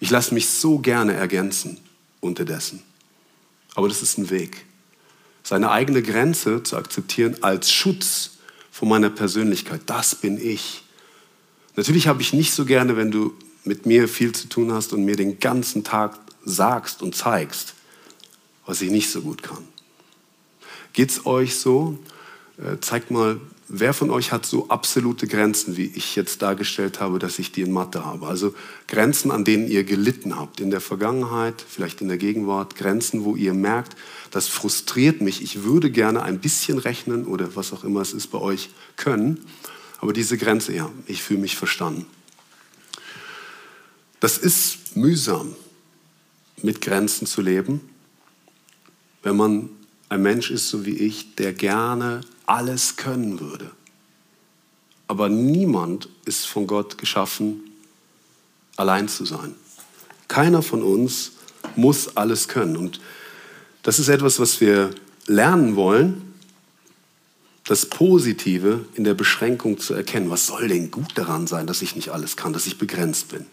Ich 0.00 0.10
lasse 0.10 0.34
mich 0.34 0.48
so 0.48 0.78
gerne 0.78 1.12
ergänzen 1.12 1.78
unterdessen. 2.20 2.82
Aber 3.74 3.88
das 3.88 4.02
ist 4.02 4.18
ein 4.18 4.30
Weg. 4.30 4.64
Seine 5.42 5.70
eigene 5.70 6.02
Grenze 6.02 6.62
zu 6.62 6.76
akzeptieren 6.76 7.36
als 7.42 7.70
Schutz 7.70 8.38
von 8.70 8.88
meiner 8.88 9.10
Persönlichkeit. 9.10 9.82
Das 9.86 10.14
bin 10.14 10.38
ich. 10.38 10.82
Natürlich 11.76 12.06
habe 12.06 12.22
ich 12.22 12.32
nicht 12.32 12.54
so 12.54 12.64
gerne, 12.64 12.96
wenn 12.96 13.10
du 13.10 13.34
mit 13.64 13.84
mir 13.84 14.08
viel 14.08 14.32
zu 14.32 14.48
tun 14.48 14.72
hast 14.72 14.92
und 14.92 15.04
mir 15.04 15.16
den 15.16 15.38
ganzen 15.38 15.84
Tag 15.84 16.18
sagst 16.44 17.02
und 17.02 17.14
zeigst, 17.14 17.74
was 18.66 18.82
ich 18.82 18.90
nicht 18.90 19.10
so 19.10 19.20
gut 19.22 19.42
kann. 19.42 19.64
Geht 20.92 21.10
es 21.10 21.26
euch 21.26 21.56
so? 21.56 21.98
Äh, 22.58 22.78
zeigt 22.80 23.10
mal, 23.10 23.40
wer 23.68 23.94
von 23.94 24.10
euch 24.10 24.32
hat 24.32 24.46
so 24.46 24.68
absolute 24.68 25.26
Grenzen, 25.26 25.76
wie 25.76 25.86
ich 25.86 26.16
jetzt 26.16 26.42
dargestellt 26.42 27.00
habe, 27.00 27.18
dass 27.18 27.38
ich 27.38 27.52
die 27.52 27.62
in 27.62 27.72
Mathe 27.72 28.04
habe? 28.04 28.26
Also 28.26 28.54
Grenzen, 28.86 29.30
an 29.30 29.44
denen 29.44 29.68
ihr 29.68 29.84
gelitten 29.84 30.36
habt, 30.36 30.60
in 30.60 30.70
der 30.70 30.80
Vergangenheit, 30.80 31.64
vielleicht 31.66 32.00
in 32.00 32.08
der 32.08 32.18
Gegenwart, 32.18 32.76
Grenzen, 32.76 33.24
wo 33.24 33.36
ihr 33.36 33.54
merkt, 33.54 33.96
das 34.30 34.48
frustriert 34.48 35.20
mich, 35.20 35.42
ich 35.42 35.64
würde 35.64 35.90
gerne 35.90 36.22
ein 36.22 36.40
bisschen 36.40 36.78
rechnen 36.78 37.26
oder 37.26 37.56
was 37.56 37.72
auch 37.72 37.84
immer 37.84 38.00
es 38.00 38.12
ist 38.12 38.28
bei 38.28 38.38
euch 38.38 38.70
können, 38.96 39.44
aber 40.00 40.12
diese 40.12 40.36
Grenze, 40.36 40.74
ja, 40.74 40.90
ich 41.06 41.22
fühle 41.22 41.40
mich 41.40 41.56
verstanden. 41.56 42.06
Das 44.20 44.38
ist 44.38 44.96
mühsam, 44.96 45.54
mit 46.62 46.80
Grenzen 46.80 47.26
zu 47.26 47.42
leben, 47.42 47.80
wenn 49.24 49.36
man 49.36 49.70
ein 50.08 50.22
Mensch 50.22 50.50
ist, 50.50 50.68
so 50.68 50.86
wie 50.86 50.96
ich, 50.96 51.34
der 51.34 51.52
gerne 51.52 52.20
alles 52.46 52.96
können 52.96 53.40
würde. 53.40 53.70
Aber 55.08 55.28
niemand 55.28 56.08
ist 56.24 56.46
von 56.46 56.66
Gott 56.66 56.98
geschaffen, 56.98 57.62
allein 58.76 59.08
zu 59.08 59.24
sein. 59.24 59.54
Keiner 60.28 60.62
von 60.62 60.82
uns 60.82 61.32
muss 61.76 62.16
alles 62.16 62.48
können. 62.48 62.76
Und 62.76 63.00
das 63.82 63.98
ist 63.98 64.08
etwas, 64.08 64.38
was 64.38 64.60
wir 64.60 64.90
lernen 65.26 65.76
wollen, 65.76 66.34
das 67.64 67.86
Positive 67.86 68.84
in 68.94 69.04
der 69.04 69.14
Beschränkung 69.14 69.78
zu 69.78 69.94
erkennen. 69.94 70.30
Was 70.30 70.46
soll 70.46 70.68
denn 70.68 70.90
gut 70.90 71.12
daran 71.14 71.46
sein, 71.46 71.66
dass 71.66 71.80
ich 71.80 71.96
nicht 71.96 72.10
alles 72.10 72.36
kann, 72.36 72.52
dass 72.52 72.66
ich 72.66 72.78
begrenzt 72.78 73.28
bin? 73.28 73.46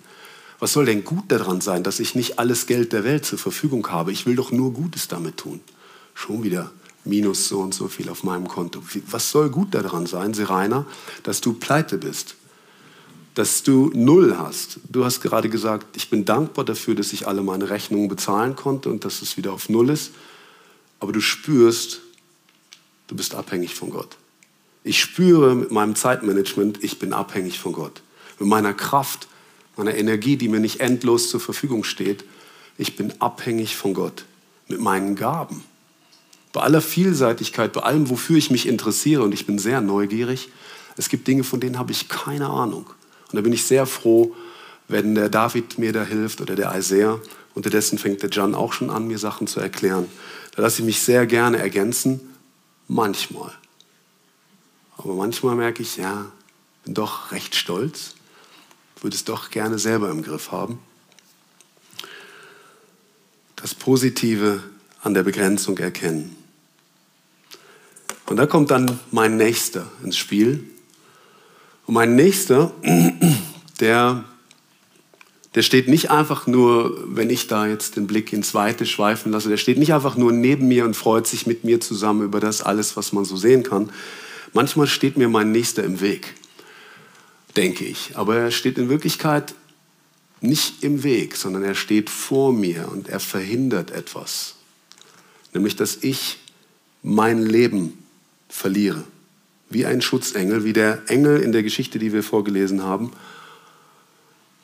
Was 0.61 0.73
soll 0.73 0.85
denn 0.85 1.03
gut 1.03 1.23
daran 1.29 1.59
sein, 1.59 1.81
dass 1.81 1.99
ich 1.99 2.13
nicht 2.13 2.37
alles 2.37 2.67
Geld 2.67 2.93
der 2.93 3.03
Welt 3.03 3.25
zur 3.25 3.39
Verfügung 3.39 3.87
habe? 3.87 4.11
Ich 4.11 4.27
will 4.27 4.35
doch 4.35 4.51
nur 4.51 4.71
Gutes 4.73 5.07
damit 5.07 5.37
tun. 5.37 5.59
Schon 6.13 6.43
wieder 6.43 6.71
minus 7.03 7.47
so 7.47 7.61
und 7.61 7.73
so 7.73 7.87
viel 7.87 8.09
auf 8.09 8.23
meinem 8.23 8.47
Konto. 8.47 8.79
Was 9.09 9.31
soll 9.31 9.49
gut 9.49 9.73
daran 9.73 10.05
sein, 10.05 10.35
Serena, 10.35 10.85
dass 11.23 11.41
du 11.41 11.53
pleite 11.53 11.97
bist? 11.97 12.35
Dass 13.33 13.63
du 13.63 13.89
null 13.95 14.37
hast. 14.37 14.79
Du 14.87 15.03
hast 15.03 15.21
gerade 15.21 15.49
gesagt, 15.49 15.97
ich 15.97 16.11
bin 16.11 16.25
dankbar 16.25 16.63
dafür, 16.63 16.93
dass 16.93 17.11
ich 17.11 17.27
alle 17.27 17.41
meine 17.41 17.71
Rechnungen 17.71 18.07
bezahlen 18.07 18.55
konnte 18.55 18.91
und 18.91 19.03
dass 19.03 19.23
es 19.23 19.37
wieder 19.37 19.53
auf 19.53 19.67
null 19.67 19.89
ist. 19.89 20.11
Aber 20.99 21.11
du 21.11 21.21
spürst, 21.21 22.01
du 23.07 23.15
bist 23.15 23.33
abhängig 23.33 23.73
von 23.73 23.89
Gott. 23.89 24.15
Ich 24.83 24.99
spüre 24.99 25.55
mit 25.55 25.71
meinem 25.71 25.95
Zeitmanagement, 25.95 26.83
ich 26.83 26.99
bin 26.99 27.13
abhängig 27.13 27.59
von 27.59 27.73
Gott. 27.73 28.03
Mit 28.37 28.47
meiner 28.47 28.75
Kraft, 28.75 29.27
meiner 29.77 29.95
Energie, 29.95 30.37
die 30.37 30.47
mir 30.47 30.59
nicht 30.59 30.79
endlos 30.79 31.29
zur 31.29 31.39
Verfügung 31.39 31.83
steht, 31.83 32.23
ich 32.77 32.95
bin 32.95 33.13
abhängig 33.19 33.75
von 33.75 33.93
Gott. 33.93 34.25
Mit 34.67 34.79
meinen 34.79 35.15
Gaben 35.15 35.63
bei 36.53 36.61
aller 36.61 36.81
Vielseitigkeit, 36.81 37.73
bei 37.73 37.81
allem, 37.81 38.09
wofür 38.09 38.37
ich 38.37 38.51
mich 38.51 38.67
interessiere, 38.67 39.23
und 39.23 39.33
ich 39.33 39.45
bin 39.45 39.57
sehr 39.57 39.81
neugierig, 39.81 40.49
es 40.97 41.09
gibt 41.09 41.27
Dinge, 41.27 41.43
von 41.43 41.59
denen 41.59 41.79
habe 41.79 41.91
ich 41.91 42.09
keine 42.09 42.49
Ahnung. 42.49 42.85
Und 43.31 43.35
da 43.35 43.41
bin 43.41 43.53
ich 43.53 43.63
sehr 43.65 43.85
froh, 43.85 44.35
wenn 44.87 45.15
der 45.15 45.29
David 45.29 45.77
mir 45.77 45.93
da 45.93 46.03
hilft 46.03 46.41
oder 46.41 46.55
der 46.55 46.75
Isaiah. 46.75 47.19
Unterdessen 47.53 47.97
fängt 47.97 48.21
der 48.21 48.29
Jan 48.29 48.55
auch 48.55 48.73
schon 48.73 48.89
an, 48.89 49.07
mir 49.07 49.17
Sachen 49.17 49.47
zu 49.47 49.61
erklären. 49.61 50.07
Da 50.55 50.61
lasse 50.61 50.81
ich 50.81 50.85
mich 50.85 51.01
sehr 51.01 51.25
gerne 51.25 51.59
ergänzen, 51.59 52.19
manchmal. 52.87 53.53
Aber 54.97 55.13
manchmal 55.13 55.55
merke 55.55 55.81
ich, 55.81 55.95
ja, 55.95 56.29
bin 56.83 56.93
doch 56.93 57.31
recht 57.31 57.55
stolz, 57.55 58.15
würde 59.01 59.15
es 59.15 59.25
doch 59.25 59.49
gerne 59.49 59.79
selber 59.79 60.09
im 60.09 60.23
Griff 60.23 60.51
haben. 60.51 60.79
Das 63.55 63.75
Positive 63.75 64.63
an 65.01 65.13
der 65.13 65.23
Begrenzung 65.23 65.77
erkennen. 65.77 66.35
Und 68.27 68.37
da 68.37 68.45
kommt 68.45 68.71
dann 68.71 68.99
mein 69.11 69.35
Nächster 69.35 69.91
ins 70.03 70.15
Spiel. 70.15 70.63
Und 71.85 71.95
mein 71.95 72.15
Nächster, 72.15 72.71
der, 73.79 74.23
der 75.55 75.61
steht 75.63 75.87
nicht 75.89 76.11
einfach 76.11 76.47
nur, 76.47 77.03
wenn 77.07 77.29
ich 77.29 77.47
da 77.47 77.67
jetzt 77.67 77.97
den 77.97 78.07
Blick 78.07 78.31
ins 78.31 78.53
Weite 78.53 78.85
schweifen 78.85 79.31
lasse, 79.31 79.49
der 79.49 79.57
steht 79.57 79.77
nicht 79.77 79.93
einfach 79.93 80.15
nur 80.15 80.31
neben 80.31 80.67
mir 80.67 80.85
und 80.85 80.95
freut 80.95 81.27
sich 81.27 81.45
mit 81.45 81.63
mir 81.63 81.81
zusammen 81.81 82.21
über 82.21 82.39
das 82.39 82.61
alles, 82.61 82.95
was 82.95 83.11
man 83.11 83.25
so 83.25 83.35
sehen 83.35 83.63
kann. 83.63 83.89
Manchmal 84.53 84.87
steht 84.87 85.17
mir 85.17 85.27
mein 85.27 85.51
Nächster 85.51 85.83
im 85.83 86.01
Weg, 86.01 86.35
denke 87.53 87.85
ich. 87.85 88.15
Aber 88.15 88.37
er 88.37 88.51
steht 88.51 88.77
in 88.77 88.89
Wirklichkeit 88.89 89.53
nicht 90.41 90.83
im 90.83 91.03
Weg, 91.03 91.35
sondern 91.35 91.63
er 91.63 91.75
steht 91.75 92.09
vor 92.09 92.51
mir 92.51 92.89
und 92.91 93.07
er 93.07 93.19
verhindert 93.19 93.91
etwas. 93.91 94.55
Nämlich, 95.53 95.75
dass 95.75 95.97
ich 96.01 96.37
mein 97.03 97.45
Leben 97.45 97.97
verliere. 98.49 99.03
Wie 99.69 99.85
ein 99.85 100.01
Schutzengel, 100.01 100.63
wie 100.63 100.73
der 100.73 101.03
Engel 101.07 101.41
in 101.41 101.51
der 101.51 101.63
Geschichte, 101.63 101.99
die 101.99 102.11
wir 102.11 102.23
vorgelesen 102.23 102.83
haben, 102.83 103.11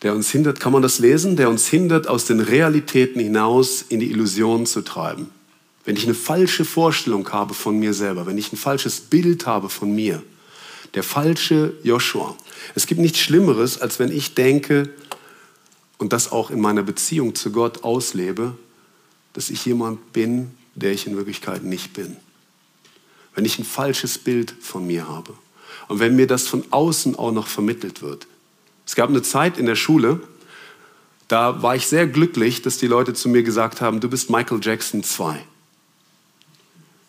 der 0.01 0.13
uns 0.13 0.29
hindert, 0.29 0.59
kann 0.59 0.73
man 0.73 0.81
das 0.81 0.99
lesen, 0.99 1.35
der 1.35 1.49
uns 1.49 1.67
hindert, 1.67 2.07
aus 2.07 2.25
den 2.25 2.39
Realitäten 2.39 3.19
hinaus 3.19 3.83
in 3.87 3.99
die 3.99 4.11
Illusionen 4.11 4.65
zu 4.65 4.81
treiben. 4.81 5.29
Wenn 5.85 5.95
ich 5.95 6.03
eine 6.03 6.13
falsche 6.13 6.65
Vorstellung 6.65 7.27
habe 7.31 7.53
von 7.53 7.79
mir 7.79 7.93
selber, 7.93 8.25
wenn 8.25 8.37
ich 8.37 8.51
ein 8.51 8.57
falsches 8.57 8.99
Bild 8.99 9.45
habe 9.45 9.69
von 9.69 9.95
mir, 9.95 10.21
der 10.93 11.03
falsche 11.03 11.73
Joshua. 11.83 12.35
Es 12.75 12.87
gibt 12.87 13.01
nichts 13.01 13.19
Schlimmeres, 13.19 13.79
als 13.79 13.99
wenn 13.99 14.11
ich 14.11 14.33
denke 14.33 14.89
und 15.97 16.13
das 16.13 16.31
auch 16.31 16.51
in 16.51 16.61
meiner 16.61 16.83
Beziehung 16.83 17.35
zu 17.35 17.51
Gott 17.51 17.83
auslebe, 17.83 18.55
dass 19.33 19.49
ich 19.49 19.65
jemand 19.65 20.13
bin, 20.13 20.51
der 20.75 20.91
ich 20.91 21.07
in 21.07 21.15
Wirklichkeit 21.17 21.63
nicht 21.63 21.93
bin 21.93 22.17
wenn 23.37 23.45
ich 23.45 23.59
ein 23.59 23.65
falsches 23.65 24.17
Bild 24.17 24.51
von 24.61 24.87
mir 24.87 25.07
habe 25.07 25.35
und 25.89 25.99
wenn 25.99 26.15
mir 26.15 26.25
das 26.25 26.47
von 26.47 26.63
außen 26.71 27.15
auch 27.15 27.31
noch 27.31 27.45
vermittelt 27.45 28.01
wird. 28.01 28.25
Es 28.83 28.95
gab 28.95 29.09
eine 29.09 29.21
Zeit 29.21 29.59
in 29.59 29.67
der 29.67 29.75
Schule, 29.75 30.19
da 31.27 31.61
war 31.61 31.75
ich 31.75 31.85
sehr 31.85 32.07
glücklich, 32.07 32.63
dass 32.63 32.79
die 32.79 32.87
Leute 32.87 33.13
zu 33.13 33.29
mir 33.29 33.43
gesagt 33.43 33.79
haben, 33.79 33.99
du 33.99 34.09
bist 34.09 34.31
Michael 34.31 34.59
Jackson 34.59 35.03
2. 35.03 35.39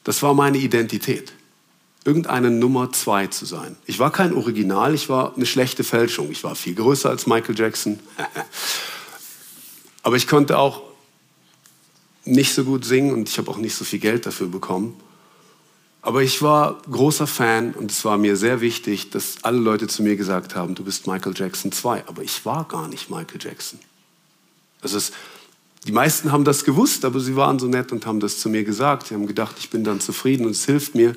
Das 0.04 0.22
war 0.22 0.34
meine 0.34 0.58
Identität, 0.58 1.32
irgendeine 2.08 2.50
Nummer 2.50 2.90
2 2.90 3.26
zu 3.26 3.44
sein. 3.44 3.76
Ich 3.84 3.98
war 3.98 4.10
kein 4.10 4.32
Original, 4.32 4.94
ich 4.94 5.10
war 5.10 5.36
eine 5.36 5.44
schlechte 5.44 5.84
Fälschung. 5.84 6.30
Ich 6.30 6.42
war 6.42 6.54
viel 6.54 6.74
größer 6.74 7.10
als 7.10 7.26
Michael 7.26 7.56
Jackson. 7.56 8.00
Aber 10.02 10.16
ich 10.16 10.26
konnte 10.26 10.56
auch 10.58 10.82
nicht 12.24 12.54
so 12.54 12.64
gut 12.64 12.86
singen 12.86 13.12
und 13.12 13.28
ich 13.28 13.36
habe 13.36 13.50
auch 13.50 13.58
nicht 13.58 13.74
so 13.74 13.84
viel 13.84 13.98
Geld 13.98 14.24
dafür 14.24 14.46
bekommen. 14.46 14.98
Aber 16.00 16.22
ich 16.22 16.40
war 16.40 16.80
großer 16.90 17.26
Fan 17.26 17.74
und 17.74 17.90
es 17.90 18.06
war 18.06 18.16
mir 18.16 18.36
sehr 18.36 18.62
wichtig, 18.62 19.10
dass 19.10 19.44
alle 19.44 19.58
Leute 19.58 19.86
zu 19.86 20.02
mir 20.02 20.16
gesagt 20.16 20.54
haben, 20.54 20.74
du 20.74 20.84
bist 20.84 21.06
Michael 21.06 21.34
Jackson 21.36 21.72
2. 21.72 22.04
Aber 22.06 22.22
ich 22.22 22.46
war 22.46 22.64
gar 22.64 22.88
nicht 22.88 23.10
Michael 23.10 23.38
Jackson. 23.38 23.78
Also 24.80 24.96
es, 24.96 25.12
die 25.86 25.92
meisten 25.92 26.32
haben 26.32 26.44
das 26.44 26.64
gewusst, 26.64 27.04
aber 27.04 27.20
sie 27.20 27.36
waren 27.36 27.58
so 27.58 27.66
nett 27.66 27.92
und 27.92 28.06
haben 28.06 28.20
das 28.20 28.38
zu 28.38 28.48
mir 28.48 28.64
gesagt. 28.64 29.08
Sie 29.08 29.14
haben 29.14 29.26
gedacht, 29.26 29.56
ich 29.58 29.68
bin 29.68 29.84
dann 29.84 30.00
zufrieden 30.00 30.46
und 30.46 30.52
es 30.52 30.64
hilft 30.64 30.94
mir. 30.94 31.14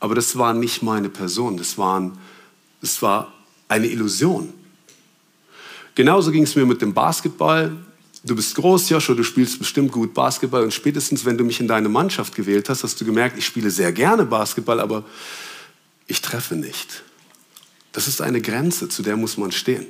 Aber 0.00 0.14
das 0.14 0.36
war 0.36 0.54
nicht 0.54 0.82
meine 0.82 1.08
Person. 1.08 1.56
Das, 1.56 1.78
waren, 1.78 2.18
das 2.80 3.00
war 3.02 3.32
eine 3.68 3.86
Illusion. 3.86 4.52
Genauso 5.94 6.30
ging 6.30 6.42
es 6.42 6.54
mir 6.54 6.66
mit 6.66 6.82
dem 6.82 6.92
Basketball 6.92 7.76
du 8.26 8.34
bist 8.34 8.54
groß, 8.56 8.90
Joshua, 8.90 9.14
du 9.14 9.22
spielst 9.22 9.58
bestimmt 9.58 9.92
gut 9.92 10.12
Basketball 10.12 10.62
und 10.62 10.74
spätestens, 10.74 11.24
wenn 11.24 11.38
du 11.38 11.44
mich 11.44 11.60
in 11.60 11.68
deine 11.68 11.88
Mannschaft 11.88 12.34
gewählt 12.34 12.68
hast, 12.68 12.82
hast 12.82 13.00
du 13.00 13.04
gemerkt, 13.04 13.38
ich 13.38 13.46
spiele 13.46 13.70
sehr 13.70 13.92
gerne 13.92 14.24
Basketball, 14.24 14.80
aber 14.80 15.04
ich 16.06 16.20
treffe 16.20 16.56
nicht. 16.56 17.04
Das 17.92 18.08
ist 18.08 18.20
eine 18.20 18.40
Grenze, 18.40 18.88
zu 18.88 19.02
der 19.02 19.16
muss 19.16 19.36
man 19.36 19.52
stehen. 19.52 19.86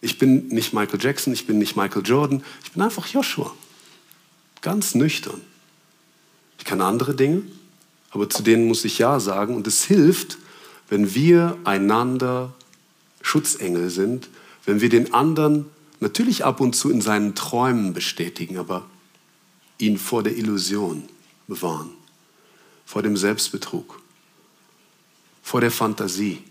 Ich 0.00 0.18
bin 0.18 0.48
nicht 0.48 0.74
Michael 0.74 1.00
Jackson, 1.02 1.32
ich 1.32 1.46
bin 1.46 1.58
nicht 1.58 1.76
Michael 1.76 2.02
Jordan, 2.04 2.44
ich 2.62 2.72
bin 2.72 2.82
einfach 2.82 3.06
Joshua. 3.06 3.52
Ganz 4.60 4.94
nüchtern. 4.94 5.40
Ich 6.58 6.64
kann 6.64 6.80
andere 6.80 7.14
Dinge, 7.14 7.42
aber 8.14 8.30
zu 8.30 8.44
denen 8.44 8.68
muss 8.68 8.84
ich 8.84 8.98
Ja 8.98 9.18
sagen 9.18 9.56
und 9.56 9.66
es 9.66 9.84
hilft, 9.84 10.38
wenn 10.88 11.14
wir 11.14 11.58
einander 11.64 12.54
Schutzengel 13.20 13.90
sind, 13.90 14.28
wenn 14.64 14.80
wir 14.80 14.88
den 14.88 15.12
anderen 15.12 15.66
natürlich 15.98 16.44
ab 16.44 16.60
und 16.60 16.76
zu 16.76 16.90
in 16.90 17.00
seinen 17.00 17.34
Träumen 17.34 17.92
bestätigen, 17.92 18.56
aber 18.56 18.86
ihn 19.78 19.98
vor 19.98 20.22
der 20.22 20.36
Illusion 20.36 21.02
bewahren, 21.48 21.90
vor 22.86 23.02
dem 23.02 23.16
Selbstbetrug, 23.16 24.00
vor 25.42 25.60
der 25.60 25.72
Fantasie, 25.72 26.42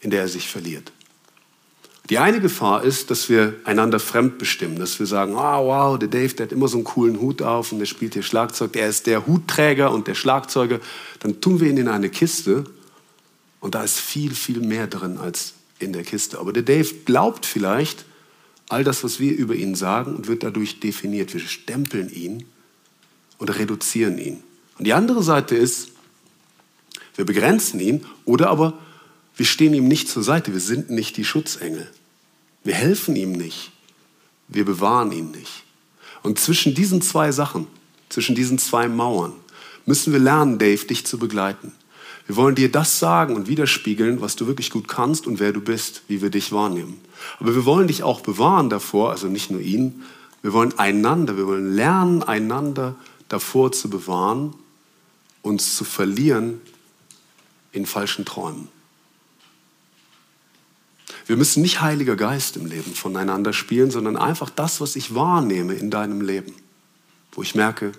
in 0.00 0.10
der 0.10 0.20
er 0.20 0.28
sich 0.28 0.48
verliert. 0.48 0.92
Die 2.10 2.18
eine 2.18 2.40
Gefahr 2.40 2.84
ist, 2.84 3.10
dass 3.10 3.30
wir 3.30 3.54
einander 3.64 3.98
fremdbestimmen, 3.98 4.78
dass 4.78 4.98
wir 4.98 5.06
sagen, 5.06 5.36
ah 5.36 5.58
oh, 5.58 5.68
wow, 5.68 5.98
der 5.98 6.08
Dave, 6.08 6.34
der 6.34 6.46
hat 6.46 6.52
immer 6.52 6.68
so 6.68 6.76
einen 6.76 6.84
coolen 6.84 7.18
Hut 7.18 7.40
auf 7.40 7.72
und 7.72 7.78
der 7.78 7.86
spielt 7.86 8.12
hier 8.12 8.22
Schlagzeug, 8.22 8.74
der 8.74 8.88
ist 8.88 9.06
der 9.06 9.26
Hutträger 9.26 9.90
und 9.90 10.06
der 10.06 10.14
Schlagzeuger. 10.14 10.80
Dann 11.20 11.40
tun 11.40 11.60
wir 11.60 11.70
ihn 11.70 11.78
in 11.78 11.88
eine 11.88 12.10
Kiste 12.10 12.64
Und 13.60 13.74
da 13.74 13.82
ist 13.82 13.98
viel, 13.98 14.34
viel 14.34 14.60
mehr 14.60 14.86
drin 14.86 15.16
als 15.16 15.54
in 15.78 15.94
der 15.94 16.02
Kiste. 16.02 16.38
Aber 16.38 16.52
der 16.52 16.62
Dave 16.62 16.92
glaubt 17.06 17.46
vielleicht 17.46 18.04
all 18.68 18.84
das, 18.84 19.02
was 19.02 19.20
wir 19.20 19.34
über 19.34 19.54
ihn 19.54 19.74
sagen 19.74 20.14
und 20.14 20.28
wird 20.28 20.42
dadurch 20.42 20.80
definiert. 20.80 21.32
Wir 21.32 21.40
stempeln 21.40 22.10
ihn 22.10 22.44
und 23.38 23.48
reduzieren 23.48 24.18
ihn. 24.18 24.42
Und 24.78 24.86
die 24.86 24.92
andere 24.92 25.22
Seite 25.22 25.56
ist, 25.56 25.92
wir 27.16 27.24
begrenzen 27.24 27.80
ihn 27.80 28.04
oder 28.26 28.50
aber 28.50 28.78
wir 29.36 29.46
stehen 29.46 29.74
ihm 29.74 29.88
nicht 29.88 30.08
zur 30.08 30.22
Seite. 30.22 30.52
Wir 30.52 30.60
sind 30.60 30.90
nicht 30.90 31.16
die 31.16 31.24
Schutzengel. 31.24 31.90
Wir 32.62 32.74
helfen 32.74 33.16
ihm 33.16 33.32
nicht. 33.32 33.72
Wir 34.48 34.64
bewahren 34.64 35.12
ihn 35.12 35.30
nicht. 35.30 35.64
Und 36.22 36.38
zwischen 36.38 36.74
diesen 36.74 37.02
zwei 37.02 37.32
Sachen, 37.32 37.66
zwischen 38.08 38.34
diesen 38.34 38.58
zwei 38.58 38.88
Mauern, 38.88 39.32
müssen 39.86 40.12
wir 40.12 40.20
lernen, 40.20 40.58
Dave, 40.58 40.84
dich 40.86 41.04
zu 41.04 41.18
begleiten. 41.18 41.72
Wir 42.26 42.36
wollen 42.36 42.54
dir 42.54 42.72
das 42.72 42.98
sagen 42.98 43.36
und 43.36 43.48
widerspiegeln, 43.48 44.22
was 44.22 44.36
du 44.36 44.46
wirklich 44.46 44.70
gut 44.70 44.88
kannst 44.88 45.26
und 45.26 45.40
wer 45.40 45.52
du 45.52 45.60
bist, 45.60 46.02
wie 46.08 46.22
wir 46.22 46.30
dich 46.30 46.52
wahrnehmen. 46.52 46.98
Aber 47.38 47.54
wir 47.54 47.66
wollen 47.66 47.88
dich 47.88 48.02
auch 48.02 48.20
bewahren 48.20 48.70
davor, 48.70 49.10
also 49.10 49.26
nicht 49.26 49.50
nur 49.50 49.60
ihn, 49.60 50.02
wir 50.40 50.52
wollen 50.52 50.78
einander, 50.78 51.36
wir 51.36 51.46
wollen 51.46 51.74
lernen, 51.74 52.22
einander 52.22 52.96
davor 53.28 53.72
zu 53.72 53.90
bewahren, 53.90 54.54
uns 55.42 55.76
zu 55.76 55.84
verlieren 55.84 56.60
in 57.72 57.84
falschen 57.84 58.24
Träumen. 58.24 58.68
Wir 61.26 61.36
müssen 61.36 61.62
nicht 61.62 61.80
Heiliger 61.80 62.16
Geist 62.16 62.56
im 62.56 62.66
Leben 62.66 62.94
voneinander 62.94 63.52
spielen, 63.52 63.90
sondern 63.90 64.16
einfach 64.16 64.50
das, 64.50 64.80
was 64.80 64.96
ich 64.96 65.14
wahrnehme 65.14 65.74
in 65.74 65.90
deinem 65.90 66.20
Leben, 66.20 66.54
wo 67.32 67.42
ich 67.42 67.54
merke, 67.54 67.92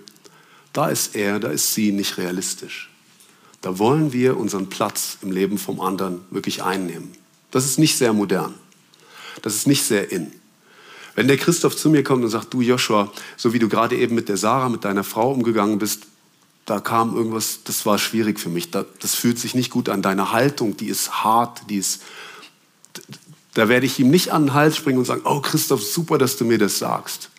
da 0.74 0.88
ist 0.89 1.15
er, 1.15 1.39
da 1.39 1.50
ist 1.50 1.74
sie 1.74 1.91
nicht 1.91 2.17
realistisch. 2.17 2.91
Da 3.62 3.79
wollen 3.79 4.13
wir 4.13 4.38
unseren 4.38 4.70
Platz 4.70 5.17
im 5.22 5.32
Leben 5.32 5.58
vom 5.58 5.82
anderen 5.82 6.22
wirklich 6.29 6.62
einnehmen. 6.62 7.13
Das 7.50 7.65
ist 7.65 7.79
nicht 7.79 7.98
sehr 7.98 8.13
modern. 8.13 8.53
Das 9.41 9.55
ist 9.55 9.65
nicht 9.65 9.84
sehr 9.84 10.12
in. 10.12 10.32
Wenn 11.15 11.27
der 11.27 11.38
Christoph 11.38 11.75
zu 11.75 11.89
mir 11.89 12.03
kommt 12.03 12.24
und 12.24 12.29
sagt, 12.29 12.53
du 12.53 12.62
Joshua, 12.62 13.12
so 13.38 13.53
wie 13.53 13.60
du 13.60 13.70
gerade 13.70 13.96
eben 13.96 14.13
mit 14.13 14.29
der 14.29 14.38
Sarah, 14.38 14.70
mit 14.70 14.84
deiner 14.84 15.03
Frau 15.03 15.32
umgegangen 15.32 15.79
bist, 15.79 16.08
da 16.65 16.79
kam 16.79 17.15
irgendwas, 17.15 17.60
das 17.63 17.86
war 17.86 17.98
schwierig 17.98 18.39
für 18.39 18.50
mich. 18.50 18.72
Das 18.72 19.15
fühlt 19.15 19.39
sich 19.39 19.55
nicht 19.55 19.70
gut 19.70 19.88
an. 19.88 20.01
Deine 20.01 20.32
Haltung, 20.32 20.75
die 20.77 20.88
ist 20.88 21.24
hart, 21.24 21.62
die 21.70 21.77
ist, 21.77 22.01
da 23.54 23.70
werde 23.70 23.86
ich 23.86 24.00
ihm 24.00 24.10
nicht 24.10 24.32
an 24.32 24.48
den 24.48 24.54
Hals 24.54 24.75
springen 24.75 25.00
und 25.00 25.06
sagen, 25.06 25.22
oh 25.25 25.40
Christoph, 25.42 25.84
super, 25.84 26.18
dass 26.18 26.38
du 26.38 26.46
mir 26.46 26.58
das 26.58 26.80
sagst. 26.80 27.30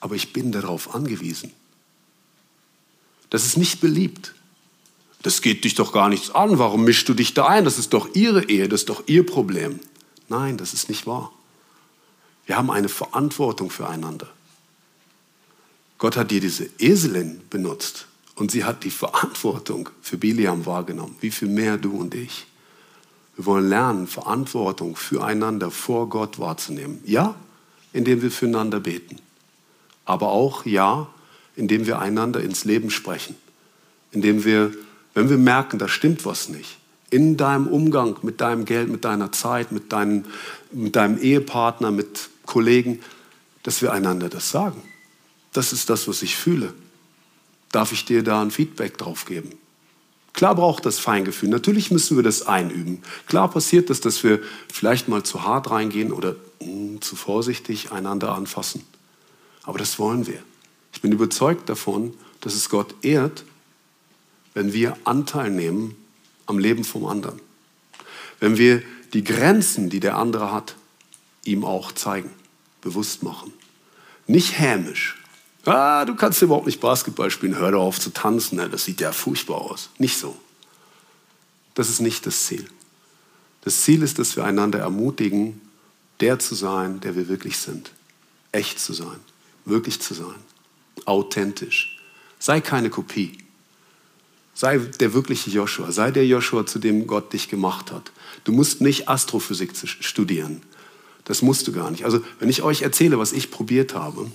Aber 0.00 0.14
ich 0.14 0.32
bin 0.32 0.52
darauf 0.52 0.94
angewiesen. 0.94 1.52
Das 3.30 3.44
ist 3.44 3.56
nicht 3.56 3.80
beliebt 3.80 4.34
das 5.24 5.40
geht 5.40 5.64
dich 5.64 5.74
doch 5.74 5.92
gar 5.92 6.10
nichts 6.10 6.30
an, 6.30 6.58
warum 6.58 6.84
mischst 6.84 7.08
du 7.08 7.14
dich 7.14 7.32
da 7.32 7.46
ein? 7.46 7.64
Das 7.64 7.78
ist 7.78 7.94
doch 7.94 8.14
ihre 8.14 8.44
Ehe, 8.44 8.68
das 8.68 8.82
ist 8.82 8.90
doch 8.90 9.04
ihr 9.06 9.24
Problem. 9.24 9.80
Nein, 10.28 10.58
das 10.58 10.74
ist 10.74 10.90
nicht 10.90 11.06
wahr. 11.06 11.32
Wir 12.44 12.58
haben 12.58 12.70
eine 12.70 12.90
Verantwortung 12.90 13.70
füreinander. 13.70 14.28
Gott 15.96 16.18
hat 16.18 16.30
dir 16.30 16.42
diese 16.42 16.68
Eselin 16.78 17.40
benutzt 17.48 18.06
und 18.34 18.50
sie 18.50 18.64
hat 18.64 18.84
die 18.84 18.90
Verantwortung 18.90 19.88
für 20.02 20.18
Biliam 20.18 20.66
wahrgenommen. 20.66 21.16
Wie 21.20 21.30
viel 21.30 21.48
mehr 21.48 21.78
du 21.78 21.96
und 21.96 22.14
ich. 22.14 22.46
Wir 23.36 23.46
wollen 23.46 23.68
lernen, 23.68 24.06
Verantwortung 24.06 24.96
füreinander 24.96 25.70
vor 25.70 26.08
Gott 26.08 26.38
wahrzunehmen. 26.38 27.00
Ja, 27.04 27.34
indem 27.92 28.22
wir 28.22 28.30
füreinander 28.30 28.80
beten. 28.80 29.16
Aber 30.04 30.28
auch 30.28 30.66
ja, 30.66 31.08
indem 31.56 31.86
wir 31.86 31.98
einander 31.98 32.40
ins 32.40 32.64
Leben 32.64 32.90
sprechen. 32.90 33.36
Indem 34.12 34.44
wir 34.44 34.72
wenn 35.14 35.30
wir 35.30 35.38
merken, 35.38 35.78
da 35.78 35.88
stimmt 35.88 36.26
was 36.26 36.48
nicht, 36.48 36.76
in 37.08 37.36
deinem 37.36 37.68
Umgang 37.68 38.16
mit 38.22 38.40
deinem 38.40 38.64
Geld, 38.64 38.88
mit 38.90 39.04
deiner 39.04 39.30
Zeit, 39.30 39.70
mit, 39.70 39.92
deinem, 39.92 40.24
mit 40.72 40.96
deinem 40.96 41.18
Ehepartner, 41.18 41.92
mit 41.92 42.28
Kollegen, 42.44 43.00
dass 43.62 43.80
wir 43.80 43.92
einander 43.92 44.28
das 44.28 44.50
sagen. 44.50 44.82
Das 45.52 45.72
ist 45.72 45.88
das, 45.88 46.08
was 46.08 46.22
ich 46.22 46.36
fühle. 46.36 46.74
Darf 47.70 47.92
ich 47.92 48.04
dir 48.04 48.24
da 48.24 48.42
ein 48.42 48.50
Feedback 48.50 48.98
drauf 48.98 49.24
geben? 49.24 49.50
Klar 50.34 50.56
braucht 50.56 50.84
das 50.84 50.98
Feingefühl. 50.98 51.48
Natürlich 51.48 51.90
müssen 51.90 52.16
wir 52.16 52.24
das 52.24 52.46
einüben. 52.46 53.02
Klar 53.26 53.50
passiert 53.50 53.88
das, 53.88 54.00
dass 54.00 54.22
wir 54.24 54.40
vielleicht 54.70 55.08
mal 55.08 55.22
zu 55.22 55.44
hart 55.44 55.70
reingehen 55.70 56.12
oder 56.12 56.32
mh, 56.60 56.66
hm, 56.66 57.00
zu 57.00 57.16
vorsichtig 57.16 57.92
einander 57.92 58.34
anfassen. 58.34 58.84
Aber 59.62 59.78
das 59.78 59.98
wollen 59.98 60.26
wir. 60.26 60.42
Ich 60.92 61.00
bin 61.00 61.12
überzeugt 61.12 61.68
davon, 61.68 62.14
dass 62.40 62.54
es 62.54 62.68
Gott 62.68 62.94
ehrt, 63.02 63.44
wenn 64.54 64.72
wir 64.72 64.96
Anteil 65.04 65.50
nehmen 65.50 65.96
am 66.46 66.58
Leben 66.58 66.84
vom 66.84 67.06
anderen. 67.06 67.40
Wenn 68.40 68.58
wir 68.58 68.82
die 69.12 69.24
Grenzen, 69.24 69.88
die 69.88 70.00
der 70.00 70.18
andere 70.18 70.52
hat, 70.52 70.74
ihm 71.44 71.64
auch 71.64 71.92
zeigen, 71.92 72.30
bewusst 72.80 73.22
machen. 73.22 73.52
Nicht 74.26 74.58
hämisch. 74.58 75.16
Ah, 75.64 76.04
du 76.04 76.14
kannst 76.14 76.42
überhaupt 76.42 76.66
nicht 76.66 76.80
Basketball 76.80 77.30
spielen, 77.30 77.56
hör 77.56 77.72
doch 77.72 77.82
auf 77.82 77.98
zu 77.98 78.10
tanzen, 78.10 78.58
das 78.70 78.84
sieht 78.84 79.00
ja 79.00 79.12
furchtbar 79.12 79.56
aus. 79.56 79.90
Nicht 79.98 80.18
so. 80.18 80.36
Das 81.74 81.88
ist 81.88 82.00
nicht 82.00 82.26
das 82.26 82.46
Ziel. 82.46 82.66
Das 83.62 83.82
Ziel 83.82 84.02
ist, 84.02 84.18
dass 84.18 84.36
wir 84.36 84.44
einander 84.44 84.80
ermutigen, 84.80 85.60
der 86.20 86.38
zu 86.38 86.54
sein, 86.54 87.00
der 87.00 87.16
wir 87.16 87.28
wirklich 87.28 87.56
sind. 87.56 87.90
Echt 88.52 88.78
zu 88.78 88.92
sein, 88.92 89.18
wirklich 89.64 90.00
zu 90.00 90.14
sein, 90.14 90.34
authentisch. 91.06 91.98
Sei 92.38 92.60
keine 92.60 92.90
Kopie. 92.90 93.38
Sei 94.54 94.78
der 94.78 95.14
wirkliche 95.14 95.50
Joshua. 95.50 95.90
Sei 95.90 96.10
der 96.10 96.26
Joshua, 96.26 96.64
zu 96.66 96.78
dem 96.78 97.06
Gott 97.06 97.32
dich 97.32 97.48
gemacht 97.48 97.90
hat. 97.90 98.12
Du 98.44 98.52
musst 98.52 98.80
nicht 98.80 99.08
Astrophysik 99.08 99.72
studieren. 99.84 100.62
Das 101.24 101.42
musst 101.42 101.66
du 101.66 101.72
gar 101.72 101.90
nicht. 101.90 102.04
Also, 102.04 102.22
wenn 102.38 102.50
ich 102.50 102.62
euch 102.62 102.82
erzähle, 102.82 103.18
was 103.18 103.32
ich 103.32 103.50
probiert 103.50 103.94
habe, 103.94 104.30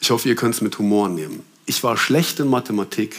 ich 0.00 0.10
hoffe, 0.10 0.28
ihr 0.28 0.34
könnt 0.34 0.54
es 0.54 0.60
mit 0.60 0.78
Humor 0.78 1.08
nehmen. 1.08 1.44
Ich 1.66 1.84
war 1.84 1.96
schlecht 1.96 2.40
in 2.40 2.48
Mathematik 2.48 3.16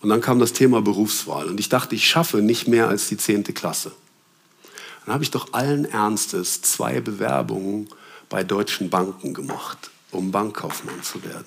und 0.00 0.08
dann 0.08 0.20
kam 0.20 0.40
das 0.40 0.52
Thema 0.52 0.82
Berufswahl 0.82 1.48
und 1.48 1.60
ich 1.60 1.68
dachte, 1.68 1.94
ich 1.94 2.06
schaffe 2.06 2.42
nicht 2.42 2.66
mehr 2.68 2.88
als 2.88 3.08
die 3.08 3.16
zehnte 3.16 3.52
Klasse. 3.52 3.92
Dann 5.04 5.14
habe 5.14 5.24
ich 5.24 5.30
doch 5.30 5.52
allen 5.52 5.84
Ernstes 5.84 6.60
zwei 6.60 7.00
Bewerbungen 7.00 7.88
bei 8.28 8.44
deutschen 8.44 8.90
Banken 8.90 9.32
gemacht, 9.32 9.90
um 10.10 10.32
Bankkaufmann 10.32 11.02
zu 11.02 11.22
werden. 11.24 11.46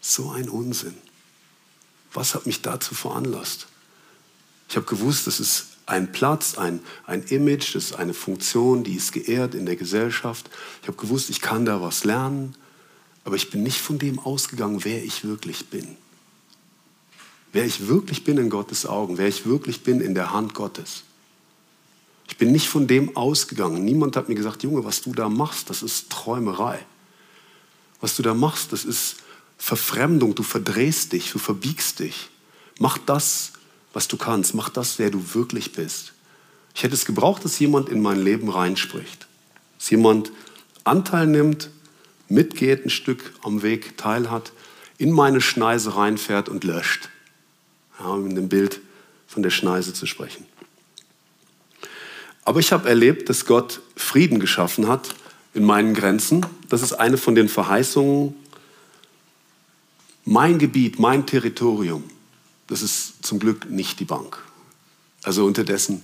So 0.00 0.30
ein 0.30 0.48
Unsinn. 0.48 0.94
Was 2.12 2.34
hat 2.34 2.46
mich 2.46 2.62
dazu 2.62 2.94
veranlasst? 2.94 3.66
Ich 4.68 4.76
habe 4.76 4.86
gewusst, 4.86 5.26
das 5.26 5.40
ist 5.40 5.66
ein 5.86 6.12
Platz, 6.12 6.56
ein, 6.56 6.80
ein 7.06 7.22
Image, 7.24 7.74
das 7.74 7.86
ist 7.86 7.94
eine 7.94 8.14
Funktion, 8.14 8.84
die 8.84 8.94
ist 8.94 9.12
geehrt 9.12 9.54
in 9.54 9.66
der 9.66 9.76
Gesellschaft. 9.76 10.48
Ich 10.82 10.88
habe 10.88 10.98
gewusst, 10.98 11.30
ich 11.30 11.40
kann 11.40 11.64
da 11.64 11.80
was 11.80 12.04
lernen, 12.04 12.54
aber 13.28 13.36
ich 13.36 13.50
bin 13.50 13.62
nicht 13.62 13.76
von 13.76 13.98
dem 13.98 14.18
ausgegangen, 14.18 14.84
wer 14.84 15.04
ich 15.04 15.22
wirklich 15.22 15.66
bin. 15.66 15.98
Wer 17.52 17.66
ich 17.66 17.86
wirklich 17.86 18.24
bin 18.24 18.38
in 18.38 18.48
Gottes 18.48 18.86
Augen, 18.86 19.18
wer 19.18 19.28
ich 19.28 19.44
wirklich 19.44 19.82
bin 19.82 20.00
in 20.00 20.14
der 20.14 20.32
Hand 20.32 20.54
Gottes. 20.54 21.02
Ich 22.26 22.38
bin 22.38 22.52
nicht 22.52 22.70
von 22.70 22.86
dem 22.86 23.18
ausgegangen. 23.18 23.84
Niemand 23.84 24.16
hat 24.16 24.30
mir 24.30 24.34
gesagt, 24.34 24.62
Junge, 24.62 24.82
was 24.82 25.02
du 25.02 25.12
da 25.12 25.28
machst, 25.28 25.68
das 25.68 25.82
ist 25.82 26.08
Träumerei. 26.08 26.78
Was 28.00 28.16
du 28.16 28.22
da 28.22 28.32
machst, 28.32 28.72
das 28.72 28.86
ist 28.86 29.16
Verfremdung, 29.58 30.34
du 30.34 30.42
verdrehst 30.42 31.12
dich, 31.12 31.30
du 31.30 31.38
verbiegst 31.38 31.98
dich. 31.98 32.30
Mach 32.78 32.96
das, 32.96 33.52
was 33.92 34.08
du 34.08 34.16
kannst, 34.16 34.54
mach 34.54 34.70
das, 34.70 34.98
wer 34.98 35.10
du 35.10 35.34
wirklich 35.34 35.72
bist. 35.72 36.14
Ich 36.74 36.82
hätte 36.82 36.94
es 36.94 37.04
gebraucht, 37.04 37.44
dass 37.44 37.58
jemand 37.58 37.90
in 37.90 38.00
mein 38.00 38.22
Leben 38.22 38.48
reinspricht. 38.48 39.26
Dass 39.76 39.90
jemand 39.90 40.32
Anteil 40.84 41.26
nimmt, 41.26 41.68
mitgeht, 42.28 42.84
ein 42.84 42.90
Stück 42.90 43.32
am 43.42 43.62
Weg 43.62 43.96
teilhat, 43.96 44.52
in 44.98 45.12
meine 45.12 45.40
Schneise 45.40 45.96
reinfährt 45.96 46.48
und 46.48 46.64
löscht. 46.64 47.08
Ja, 47.98 48.06
um 48.06 48.26
in 48.26 48.34
dem 48.34 48.48
Bild 48.48 48.80
von 49.26 49.42
der 49.42 49.50
Schneise 49.50 49.92
zu 49.92 50.06
sprechen. 50.06 50.46
Aber 52.44 52.60
ich 52.60 52.72
habe 52.72 52.88
erlebt, 52.88 53.28
dass 53.28 53.44
Gott 53.44 53.80
Frieden 53.96 54.40
geschaffen 54.40 54.88
hat 54.88 55.14
in 55.54 55.64
meinen 55.64 55.94
Grenzen. 55.94 56.46
Das 56.68 56.82
ist 56.82 56.94
eine 56.94 57.18
von 57.18 57.34
den 57.34 57.48
Verheißungen 57.48 58.34
mein 60.30 60.58
Gebiet, 60.58 60.98
mein 60.98 61.24
Territorium, 61.24 62.04
das 62.66 62.82
ist 62.82 63.24
zum 63.24 63.38
Glück 63.38 63.70
nicht 63.70 63.98
die 63.98 64.04
Bank. 64.04 64.38
Also 65.22 65.46
unterdessen 65.46 66.02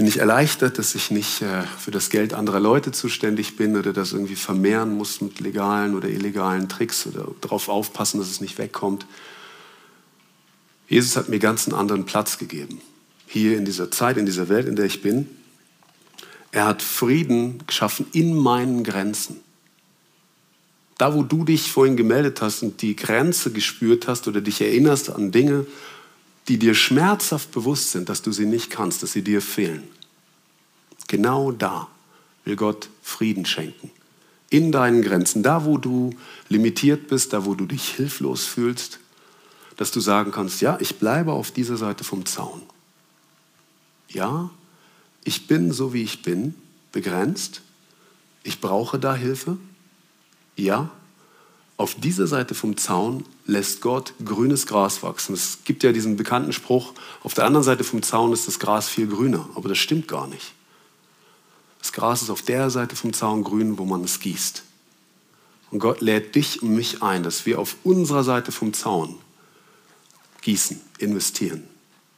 bin 0.00 0.06
ich 0.06 0.16
erleichtert, 0.16 0.78
dass 0.78 0.94
ich 0.94 1.10
nicht 1.10 1.42
äh, 1.42 1.60
für 1.78 1.90
das 1.90 2.08
Geld 2.08 2.32
anderer 2.32 2.58
Leute 2.58 2.90
zuständig 2.90 3.58
bin 3.58 3.76
oder 3.76 3.92
das 3.92 4.14
irgendwie 4.14 4.34
vermehren 4.34 4.96
muss 4.96 5.20
mit 5.20 5.40
legalen 5.40 5.94
oder 5.94 6.08
illegalen 6.08 6.70
Tricks 6.70 7.06
oder 7.06 7.28
darauf 7.42 7.68
aufpassen, 7.68 8.18
dass 8.18 8.30
es 8.30 8.40
nicht 8.40 8.56
wegkommt. 8.56 9.04
Jesus 10.88 11.18
hat 11.18 11.28
mir 11.28 11.38
ganz 11.38 11.68
einen 11.68 11.76
anderen 11.76 12.06
Platz 12.06 12.38
gegeben. 12.38 12.80
Hier 13.26 13.58
in 13.58 13.66
dieser 13.66 13.90
Zeit, 13.90 14.16
in 14.16 14.24
dieser 14.24 14.48
Welt, 14.48 14.66
in 14.68 14.74
der 14.74 14.86
ich 14.86 15.02
bin. 15.02 15.28
Er 16.50 16.64
hat 16.64 16.80
Frieden 16.80 17.62
geschaffen 17.66 18.06
in 18.12 18.34
meinen 18.34 18.84
Grenzen. 18.84 19.40
Da, 20.96 21.14
wo 21.14 21.22
du 21.22 21.44
dich 21.44 21.70
vorhin 21.70 21.98
gemeldet 21.98 22.40
hast 22.40 22.62
und 22.62 22.80
die 22.80 22.96
Grenze 22.96 23.52
gespürt 23.52 24.08
hast 24.08 24.26
oder 24.28 24.40
dich 24.40 24.62
erinnerst 24.62 25.10
an 25.10 25.30
Dinge, 25.30 25.66
die 26.48 26.58
dir 26.58 26.74
schmerzhaft 26.74 27.52
bewusst 27.52 27.92
sind, 27.92 28.08
dass 28.08 28.22
du 28.22 28.32
sie 28.32 28.46
nicht 28.46 28.70
kannst, 28.70 29.02
dass 29.02 29.12
sie 29.12 29.22
dir 29.22 29.40
fehlen. 29.40 29.84
Genau 31.08 31.52
da 31.52 31.88
will 32.44 32.56
Gott 32.56 32.88
Frieden 33.02 33.44
schenken. 33.44 33.90
In 34.48 34.72
deinen 34.72 35.02
Grenzen, 35.02 35.42
da 35.42 35.64
wo 35.64 35.78
du 35.78 36.10
limitiert 36.48 37.08
bist, 37.08 37.32
da 37.32 37.44
wo 37.44 37.54
du 37.54 37.66
dich 37.66 37.94
hilflos 37.94 38.44
fühlst, 38.46 38.98
dass 39.76 39.90
du 39.90 40.00
sagen 40.00 40.32
kannst, 40.32 40.60
ja, 40.60 40.76
ich 40.80 40.98
bleibe 40.98 41.32
auf 41.32 41.52
dieser 41.52 41.76
Seite 41.76 42.04
vom 42.04 42.26
Zaun. 42.26 42.62
Ja, 44.08 44.50
ich 45.24 45.46
bin 45.46 45.72
so 45.72 45.92
wie 45.92 46.02
ich 46.02 46.22
bin, 46.22 46.54
begrenzt. 46.92 47.62
Ich 48.42 48.60
brauche 48.60 48.98
da 48.98 49.14
Hilfe. 49.14 49.56
Ja, 50.56 50.90
auf 51.80 51.94
dieser 51.94 52.26
Seite 52.26 52.54
vom 52.54 52.76
Zaun 52.76 53.24
lässt 53.46 53.80
Gott 53.80 54.12
grünes 54.22 54.66
Gras 54.66 55.02
wachsen. 55.02 55.32
Es 55.34 55.60
gibt 55.64 55.82
ja 55.82 55.92
diesen 55.92 56.16
bekannten 56.16 56.52
Spruch, 56.52 56.92
auf 57.22 57.32
der 57.32 57.46
anderen 57.46 57.64
Seite 57.64 57.84
vom 57.84 58.02
Zaun 58.02 58.34
ist 58.34 58.46
das 58.46 58.58
Gras 58.58 58.86
viel 58.90 59.06
grüner, 59.06 59.48
aber 59.54 59.70
das 59.70 59.78
stimmt 59.78 60.06
gar 60.06 60.26
nicht. 60.26 60.52
Das 61.78 61.92
Gras 61.92 62.20
ist 62.20 62.28
auf 62.28 62.42
der 62.42 62.68
Seite 62.68 62.96
vom 62.96 63.14
Zaun 63.14 63.44
grün, 63.44 63.78
wo 63.78 63.86
man 63.86 64.04
es 64.04 64.20
gießt. 64.20 64.62
Und 65.70 65.78
Gott 65.78 66.02
lädt 66.02 66.34
dich 66.34 66.62
und 66.62 66.74
mich 66.74 67.02
ein, 67.02 67.22
dass 67.22 67.46
wir 67.46 67.58
auf 67.58 67.76
unserer 67.82 68.24
Seite 68.24 68.52
vom 68.52 68.74
Zaun 68.74 69.16
gießen, 70.42 70.78
investieren. 70.98 71.66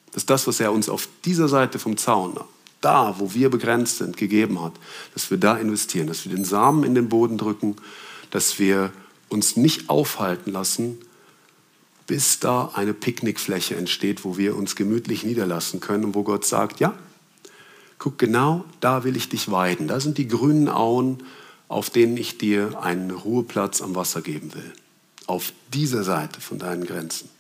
Das 0.07 0.25
ist 0.25 0.31
das, 0.31 0.49
was 0.49 0.59
er 0.59 0.73
uns 0.73 0.89
auf 0.89 1.09
dieser 1.25 1.47
Seite 1.47 1.79
vom 1.79 1.97
Zaun, 1.97 2.37
da, 2.81 3.15
wo 3.21 3.33
wir 3.33 3.49
begrenzt 3.49 3.99
sind, 3.99 4.17
gegeben 4.17 4.61
hat, 4.61 4.73
dass 5.15 5.31
wir 5.31 5.39
da 5.39 5.57
investieren, 5.57 6.09
dass 6.09 6.25
wir 6.25 6.35
den 6.35 6.45
Samen 6.45 6.83
in 6.83 6.97
den 6.97 7.09
Boden 7.09 7.39
drücken, 7.39 7.77
dass 8.33 8.59
wir 8.59 8.93
uns 9.33 9.57
nicht 9.57 9.89
aufhalten 9.89 10.53
lassen, 10.53 10.99
bis 12.07 12.41
da 12.41 12.73
eine 12.75 12.95
Picknickfläche 12.95 13.77
entsteht, 13.77 14.25
wo 14.25 14.37
wir 14.37 14.57
uns 14.57 14.77
gemütlich 14.77 15.25
niederlassen 15.25 15.81
können 15.81 16.05
und 16.05 16.15
wo 16.15 16.23
Gott 16.23 16.45
sagt, 16.45 16.81
ja, 16.81 16.95
guck 17.99 18.19
genau, 18.19 18.65
da 18.81 19.05
will 19.05 19.17
ich 19.17 19.29
dich 19.29 19.51
weiden. 19.51 19.89
Da 19.89 20.01
sind 20.01 20.19
die 20.19 20.29
grünen 20.29 20.69
Auen, 20.69 21.23
auf 21.69 21.89
denen 21.89 22.17
ich 22.17 22.37
dir 22.37 22.83
einen 22.83 23.11
Ruheplatz 23.11 23.81
am 23.81 23.95
Wasser 23.95 24.21
geben 24.21 24.53
will. 24.55 24.73
Auf 25.27 25.53
dieser 25.73 26.03
Seite 26.03 26.41
von 26.41 26.59
deinen 26.59 26.85
Grenzen. 26.85 27.31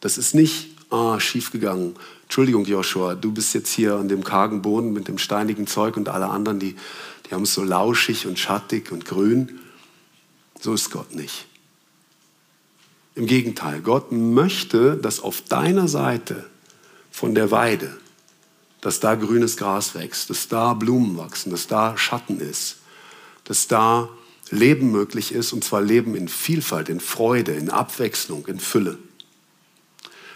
Das 0.00 0.18
ist 0.18 0.34
nicht 0.34 0.70
ah, 0.90 1.20
schiefgegangen. 1.20 1.94
Entschuldigung, 2.24 2.64
Joshua, 2.64 3.14
du 3.14 3.32
bist 3.32 3.54
jetzt 3.54 3.72
hier 3.72 3.94
an 3.94 4.08
dem 4.08 4.24
kargen 4.24 4.60
Boden 4.62 4.92
mit 4.92 5.08
dem 5.08 5.18
steinigen 5.18 5.66
Zeug 5.66 5.96
und 5.96 6.08
alle 6.08 6.26
anderen, 6.26 6.58
die, 6.58 6.74
die 7.26 7.34
haben 7.34 7.44
es 7.44 7.54
so 7.54 7.62
lauschig 7.62 8.26
und 8.26 8.38
schattig 8.38 8.90
und 8.92 9.04
grün. 9.04 9.59
So 10.60 10.74
ist 10.74 10.90
Gott 10.90 11.14
nicht. 11.14 11.46
Im 13.14 13.26
Gegenteil, 13.26 13.80
Gott 13.80 14.12
möchte, 14.12 14.96
dass 14.96 15.20
auf 15.20 15.40
deiner 15.42 15.88
Seite 15.88 16.48
von 17.10 17.34
der 17.34 17.50
Weide, 17.50 17.98
dass 18.80 19.00
da 19.00 19.14
grünes 19.14 19.56
Gras 19.56 19.94
wächst, 19.94 20.30
dass 20.30 20.48
da 20.48 20.74
Blumen 20.74 21.16
wachsen, 21.16 21.50
dass 21.50 21.66
da 21.66 21.96
Schatten 21.96 22.40
ist, 22.40 22.76
dass 23.44 23.68
da 23.68 24.08
Leben 24.50 24.90
möglich 24.90 25.32
ist, 25.32 25.52
und 25.52 25.64
zwar 25.64 25.80
Leben 25.80 26.14
in 26.14 26.28
Vielfalt, 26.28 26.88
in 26.88 27.00
Freude, 27.00 27.52
in 27.52 27.70
Abwechslung, 27.70 28.46
in 28.46 28.60
Fülle. 28.60 28.98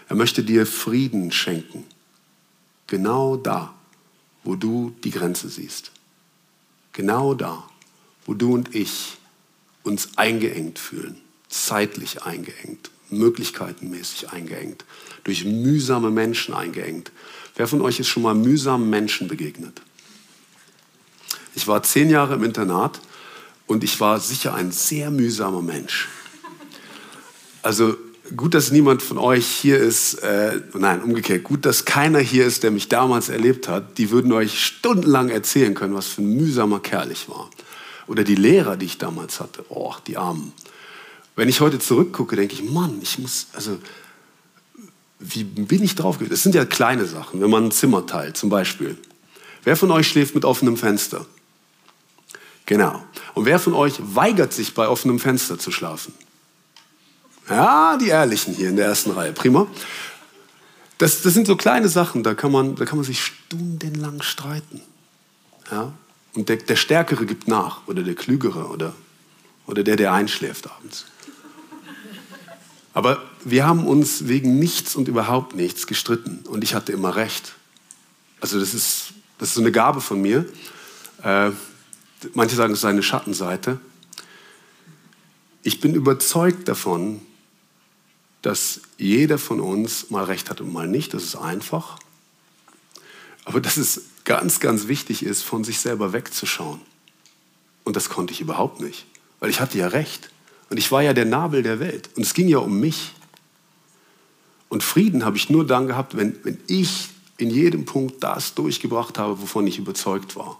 Er 0.07 0.15
möchte 0.15 0.43
dir 0.43 0.65
Frieden 0.65 1.31
schenken, 1.31 1.85
genau 2.87 3.35
da, 3.35 3.73
wo 4.43 4.55
du 4.55 4.95
die 5.03 5.11
Grenze 5.11 5.49
siehst. 5.49 5.91
Genau 6.93 7.33
da, 7.33 7.67
wo 8.25 8.33
du 8.33 8.53
und 8.53 8.73
ich 8.75 9.17
uns 9.85 10.17
eingeengt 10.17 10.79
fühlen, 10.79 11.21
zeitlich 11.47 12.23
eingeengt, 12.23 12.89
möglichkeitenmäßig 13.09 14.31
eingeengt, 14.31 14.83
durch 15.23 15.45
mühsame 15.45 16.11
Menschen 16.11 16.53
eingeengt. 16.53 17.11
Wer 17.55 17.67
von 17.67 17.81
euch 17.81 17.99
ist 17.99 18.07
schon 18.07 18.23
mal 18.23 18.35
mühsamen 18.35 18.89
Menschen 18.89 19.27
begegnet? 19.27 19.81
Ich 21.53 21.67
war 21.67 21.83
zehn 21.83 22.09
Jahre 22.09 22.35
im 22.35 22.43
Internat 22.43 22.99
und 23.67 23.83
ich 23.83 23.99
war 24.01 24.19
sicher 24.19 24.53
ein 24.53 24.71
sehr 24.71 25.11
mühsamer 25.11 25.61
Mensch. 25.61 26.09
Also 27.61 27.95
gut, 28.35 28.53
dass 28.53 28.71
niemand 28.71 29.01
von 29.01 29.17
euch 29.17 29.45
hier 29.45 29.77
ist, 29.77 30.15
äh, 30.15 30.61
nein, 30.73 31.01
umgekehrt, 31.01 31.43
gut, 31.43 31.65
dass 31.65 31.85
keiner 31.85 32.19
hier 32.19 32.45
ist, 32.45 32.63
der 32.63 32.71
mich 32.71 32.89
damals 32.89 33.29
erlebt 33.29 33.67
hat. 33.67 33.97
Die 33.97 34.11
würden 34.11 34.31
euch 34.33 34.63
stundenlang 34.63 35.29
erzählen 35.29 35.73
können, 35.75 35.95
was 35.95 36.07
für 36.07 36.21
ein 36.21 36.35
mühsamer 36.35 36.79
Kerl 36.79 37.11
ich 37.11 37.29
war. 37.29 37.49
Oder 38.07 38.23
die 38.23 38.35
Lehrer, 38.35 38.77
die 38.77 38.85
ich 38.85 38.97
damals 38.97 39.39
hatte. 39.39 39.65
Oh, 39.69 39.93
die 40.07 40.17
Armen. 40.17 40.53
Wenn 41.35 41.49
ich 41.49 41.59
heute 41.59 41.79
zurückgucke, 41.79 42.35
denke 42.35 42.53
ich, 42.53 42.63
Mann, 42.63 42.99
ich 43.01 43.19
muss, 43.19 43.47
also, 43.53 43.77
wie 45.19 45.43
bin 45.43 45.83
ich 45.83 45.95
drauf 45.95 46.17
Das 46.29 46.43
sind 46.43 46.55
ja 46.55 46.65
kleine 46.65 47.05
Sachen, 47.05 47.41
wenn 47.41 47.49
man 47.49 47.65
ein 47.65 47.71
Zimmer 47.71 48.05
teilt, 48.05 48.37
zum 48.37 48.49
Beispiel. 48.49 48.97
Wer 49.63 49.75
von 49.75 49.91
euch 49.91 50.07
schläft 50.07 50.35
mit 50.35 50.45
offenem 50.45 50.77
Fenster? 50.77 51.25
Genau. 52.65 53.03
Und 53.33 53.45
wer 53.45 53.59
von 53.59 53.73
euch 53.73 53.95
weigert 53.99 54.53
sich, 54.53 54.73
bei 54.73 54.87
offenem 54.87 55.19
Fenster 55.19 55.59
zu 55.59 55.71
schlafen? 55.71 56.13
Ja, 57.49 57.97
die 57.97 58.07
Ehrlichen 58.07 58.55
hier 58.55 58.69
in 58.69 58.75
der 58.75 58.87
ersten 58.87 59.11
Reihe. 59.11 59.33
Prima. 59.33 59.67
Das, 60.97 61.21
das 61.21 61.33
sind 61.33 61.47
so 61.47 61.55
kleine 61.55 61.89
Sachen, 61.89 62.23
da 62.23 62.33
kann 62.33 62.51
man, 62.51 62.75
da 62.75 62.85
kann 62.85 62.97
man 62.97 63.05
sich 63.05 63.23
stundenlang 63.23 64.21
streiten. 64.21 64.81
Ja? 65.71 65.93
Und 66.35 66.49
der, 66.49 66.57
der 66.57 66.75
Stärkere 66.75 67.25
gibt 67.25 67.47
nach 67.47 67.87
oder 67.87 68.03
der 68.03 68.13
Klügere 68.13 68.67
oder, 68.67 68.93
oder 69.65 69.83
der, 69.83 69.95
der 69.95 70.13
einschläft 70.13 70.69
abends. 70.69 71.05
Aber 72.93 73.21
wir 73.43 73.65
haben 73.65 73.87
uns 73.87 74.27
wegen 74.27 74.59
nichts 74.59 74.95
und 74.95 75.07
überhaupt 75.07 75.55
nichts 75.55 75.87
gestritten 75.87 76.45
und 76.47 76.63
ich 76.63 76.75
hatte 76.75 76.91
immer 76.91 77.15
recht. 77.15 77.53
Also 78.41 78.59
das 78.59 78.73
ist, 78.73 79.13
das 79.37 79.49
ist 79.49 79.55
so 79.55 79.61
eine 79.61 79.71
Gabe 79.71 80.01
von 80.01 80.21
mir. 80.21 80.45
Äh, 81.23 81.51
manche 82.33 82.55
sagen, 82.55 82.73
es 82.73 82.79
ist 82.79 82.85
eine 82.85 83.03
Schattenseite. 83.03 83.79
Ich 85.63 85.79
bin 85.81 85.95
überzeugt 85.95 86.67
davon, 86.67 87.21
dass 88.41 88.81
jeder 88.97 89.37
von 89.39 89.59
uns 89.59 90.09
mal 90.09 90.23
recht 90.23 90.49
hat 90.49 90.61
und 90.61 90.71
mal 90.71 90.87
nicht. 90.87 91.13
Das 91.13 91.23
ist 91.23 91.35
einfach. 91.35 91.97
Aber 93.45 93.59
dass 93.59 93.77
es 93.77 94.03
ganz, 94.25 94.59
ganz 94.59 94.87
wichtig 94.87 95.23
ist, 95.23 95.43
von 95.43 95.63
sich 95.63 95.79
selber 95.79 96.13
wegzuschauen. 96.13 96.81
Und 97.83 97.95
das 97.95 98.09
konnte 98.09 98.33
ich 98.33 98.41
überhaupt 98.41 98.81
nicht, 98.81 99.05
weil 99.39 99.49
ich 99.49 99.61
hatte 99.61 99.77
ja 99.77 99.87
recht. 99.87 100.29
Und 100.69 100.77
ich 100.77 100.91
war 100.91 101.01
ja 101.01 101.13
der 101.13 101.25
Nabel 101.25 101.63
der 101.63 101.79
Welt. 101.79 102.09
Und 102.15 102.23
es 102.23 102.33
ging 102.33 102.47
ja 102.47 102.57
um 102.57 102.79
mich. 102.79 103.13
Und 104.67 104.83
Frieden 104.83 105.23
habe 105.23 105.37
ich 105.37 105.49
nur 105.49 105.65
dann 105.65 105.87
gehabt, 105.87 106.17
wenn, 106.17 106.35
wenn 106.43 106.57
ich 106.67 107.09
in 107.37 107.49
jedem 107.49 107.85
Punkt 107.85 108.23
das 108.23 108.55
durchgebracht 108.55 109.17
habe, 109.17 109.39
wovon 109.41 109.67
ich 109.67 109.77
überzeugt 109.77 110.35
war. 110.35 110.59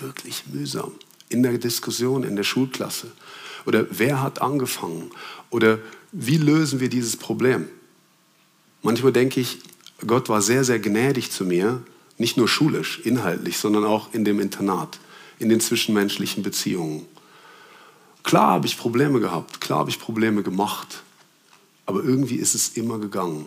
Wirklich 0.00 0.44
mühsam. 0.46 0.92
In 1.28 1.42
der 1.42 1.56
Diskussion, 1.58 2.24
in 2.24 2.34
der 2.36 2.42
Schulklasse. 2.42 3.12
Oder 3.66 3.86
wer 3.90 4.20
hat 4.20 4.42
angefangen? 4.42 5.10
Oder 5.50 5.78
wie 6.10 6.38
lösen 6.38 6.80
wir 6.80 6.88
dieses 6.88 7.16
Problem? 7.16 7.68
Manchmal 8.82 9.12
denke 9.12 9.40
ich, 9.40 9.58
Gott 10.06 10.28
war 10.28 10.42
sehr, 10.42 10.64
sehr 10.64 10.78
gnädig 10.78 11.30
zu 11.30 11.44
mir, 11.44 11.82
nicht 12.20 12.36
nur 12.36 12.48
schulisch, 12.48 13.00
inhaltlich, 13.02 13.56
sondern 13.56 13.84
auch 13.84 14.12
in 14.12 14.26
dem 14.26 14.40
Internat, 14.40 15.00
in 15.38 15.48
den 15.48 15.58
zwischenmenschlichen 15.58 16.42
Beziehungen. 16.42 17.06
Klar 18.22 18.52
habe 18.52 18.66
ich 18.66 18.76
Probleme 18.76 19.20
gehabt, 19.20 19.62
klar 19.62 19.78
habe 19.80 19.90
ich 19.90 19.98
Probleme 19.98 20.42
gemacht, 20.42 21.02
aber 21.86 22.04
irgendwie 22.04 22.36
ist 22.36 22.54
es 22.54 22.76
immer 22.76 22.98
gegangen. 22.98 23.46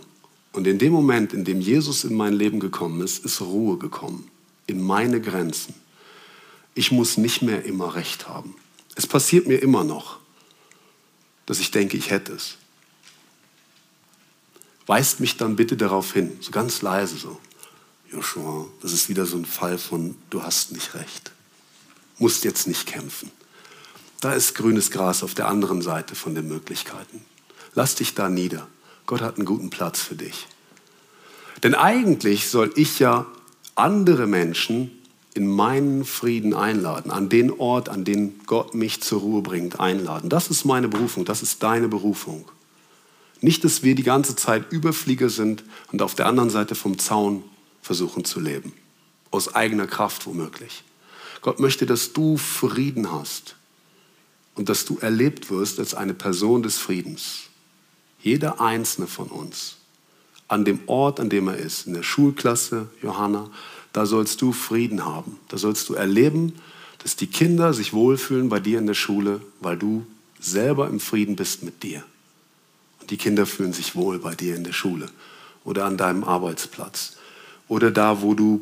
Und 0.54 0.66
in 0.66 0.80
dem 0.80 0.92
Moment, 0.92 1.34
in 1.34 1.46
dem 1.46 1.62
Jesus 1.62 2.04
in 2.04 2.16
mein 2.16 2.34
Leben 2.34 2.60
gekommen 2.60 3.02
ist, 3.02 3.24
ist 3.24 3.42
Ruhe 3.42 3.78
gekommen, 3.78 4.28
in 4.66 4.82
meine 4.82 5.22
Grenzen. 5.22 5.76
Ich 6.74 6.92
muss 6.92 7.18
nicht 7.18 7.44
mehr 7.44 7.66
immer 7.66 7.94
recht 7.94 8.28
haben. 8.28 8.56
Es 8.96 9.06
passiert 9.06 9.48
mir 9.48 9.58
immer 9.58 9.84
noch, 9.84 10.18
dass 11.46 11.60
ich 11.60 11.70
denke, 11.70 11.96
ich 11.96 12.10
hätte 12.10 12.34
es. 12.34 12.58
Weist 14.88 15.20
mich 15.20 15.38
dann 15.38 15.56
bitte 15.56 15.78
darauf 15.78 16.12
hin, 16.12 16.32
so 16.40 16.50
ganz 16.50 16.82
leise 16.82 17.18
so. 17.18 17.40
Joshua, 18.14 18.68
das 18.82 18.94
ist 18.94 19.10
wieder 19.10 19.26
so 19.26 19.38
ein 19.38 19.46
Fall 19.46 19.78
von, 19.78 20.16
du 20.30 20.44
hast 20.44 20.72
nicht 20.72 20.94
recht. 20.94 21.32
Musst 22.20 22.44
jetzt 22.44 22.68
nicht 22.68 22.86
kämpfen. 22.86 23.32
Da 24.22 24.34
ist 24.34 24.56
grünes 24.56 24.92
Gras 24.92 25.24
auf 25.24 25.34
der 25.34 25.48
anderen 25.48 25.82
Seite 25.82 26.16
von 26.16 26.36
den 26.36 26.48
Möglichkeiten. 26.48 27.26
Lass 27.74 27.96
dich 27.96 28.14
da 28.14 28.30
nieder. 28.30 28.68
Gott 29.08 29.22
hat 29.22 29.38
einen 29.38 29.46
guten 29.46 29.70
Platz 29.70 30.00
für 30.00 30.16
dich. 30.16 30.48
Denn 31.64 31.76
eigentlich 31.76 32.50
soll 32.50 32.72
ich 32.76 33.00
ja 33.00 33.26
andere 33.76 34.28
Menschen 34.28 34.92
in 35.34 35.48
meinen 35.48 36.06
Frieden 36.06 36.54
einladen, 36.54 37.10
an 37.10 37.30
den 37.30 37.52
Ort, 37.52 37.90
an 37.90 38.06
den 38.06 38.40
Gott 38.46 38.76
mich 38.76 39.02
zur 39.02 39.22
Ruhe 39.22 39.42
bringt, 39.42 39.80
einladen. 39.80 40.30
Das 40.30 40.50
ist 40.50 40.66
meine 40.66 40.88
Berufung, 40.88 41.26
das 41.26 41.42
ist 41.42 41.64
deine 41.64 41.88
Berufung. 41.88 42.46
Nicht, 43.42 43.64
dass 43.64 43.82
wir 43.82 43.96
die 43.96 44.04
ganze 44.04 44.36
Zeit 44.36 44.72
Überflieger 44.72 45.30
sind 45.30 45.64
und 45.92 46.02
auf 46.02 46.14
der 46.14 46.28
anderen 46.28 46.52
Seite 46.52 46.76
vom 46.76 47.00
Zaun 47.00 47.44
versuchen 47.84 48.26
zu 48.26 48.40
leben. 48.40 48.74
Aus 49.30 49.54
eigener 49.54 49.86
Kraft 49.86 50.26
womöglich. 50.26 50.84
Gott 51.42 51.60
möchte, 51.60 51.86
dass 51.86 52.14
du 52.14 52.38
Frieden 52.38 53.12
hast 53.12 53.56
und 54.56 54.70
dass 54.70 54.86
du 54.86 54.98
erlebt 54.98 55.52
wirst 55.52 55.80
als 55.80 55.94
eine 55.94 56.14
Person 56.14 56.64
des 56.64 56.80
Friedens. 56.80 57.50
Jeder 58.22 58.62
einzelne 58.62 59.08
von 59.08 59.28
uns 59.28 59.76
an 60.48 60.66
dem 60.66 60.82
Ort, 60.86 61.20
an 61.20 61.30
dem 61.30 61.48
er 61.48 61.58
ist, 61.58 61.88
in 61.88 61.94
der 61.94 62.04
Schulklasse, 62.04 62.88
Johanna, 63.02 63.50
da 63.92 64.06
sollst 64.06 64.42
du 64.42 64.52
Frieden 64.52 65.04
haben. 65.04 65.40
Da 65.48 65.58
sollst 65.58 65.90
du 65.90 65.96
erleben, 65.96 66.54
dass 67.00 67.16
die 67.16 67.28
Kinder 67.28 67.74
sich 67.74 67.92
wohlfühlen 67.94 68.50
bei 68.50 68.60
dir 68.60 68.80
in 68.80 68.88
der 68.88 68.94
Schule, 68.94 69.42
weil 69.62 69.78
du 69.78 70.06
selber 70.40 70.88
im 70.88 71.00
Frieden 71.00 71.36
bist 71.36 71.64
mit 71.64 71.84
dir. 71.84 72.04
Und 73.02 73.12
die 73.12 73.18
Kinder 73.18 73.46
fühlen 73.46 73.74
sich 73.74 73.96
wohl 73.96 74.20
bei 74.20 74.36
dir 74.36 74.56
in 74.56 74.64
der 74.64 74.74
Schule 74.74 75.08
oder 75.64 75.86
an 75.86 75.98
deinem 75.98 76.24
Arbeitsplatz 76.24 77.18
oder 77.68 77.92
da, 77.92 78.22
wo 78.22 78.34
du 78.34 78.62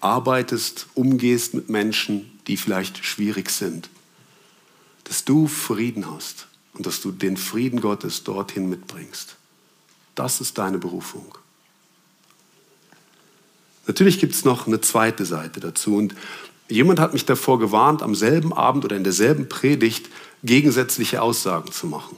arbeitest, 0.00 0.86
umgehst 0.94 1.54
mit 1.54 1.68
Menschen, 1.68 2.38
die 2.46 2.56
vielleicht 2.56 3.04
schwierig 3.04 3.50
sind. 3.50 3.88
Dass 5.04 5.24
du 5.24 5.46
Frieden 5.46 6.10
hast 6.10 6.46
und 6.74 6.86
dass 6.86 7.00
du 7.00 7.10
den 7.10 7.36
Frieden 7.36 7.80
Gottes 7.80 8.24
dorthin 8.24 8.68
mitbringst. 8.68 9.36
Das 10.14 10.40
ist 10.40 10.58
deine 10.58 10.78
Berufung. 10.78 11.36
Natürlich 13.86 14.20
gibt 14.20 14.34
es 14.34 14.44
noch 14.44 14.66
eine 14.66 14.80
zweite 14.80 15.24
Seite 15.24 15.60
dazu. 15.60 15.96
Und 15.96 16.14
jemand 16.68 17.00
hat 17.00 17.12
mich 17.12 17.24
davor 17.26 17.58
gewarnt, 17.58 18.02
am 18.02 18.14
selben 18.14 18.52
Abend 18.52 18.84
oder 18.84 18.96
in 18.96 19.04
derselben 19.04 19.48
Predigt 19.48 20.08
gegensätzliche 20.42 21.22
Aussagen 21.22 21.72
zu 21.72 21.86
machen. 21.86 22.16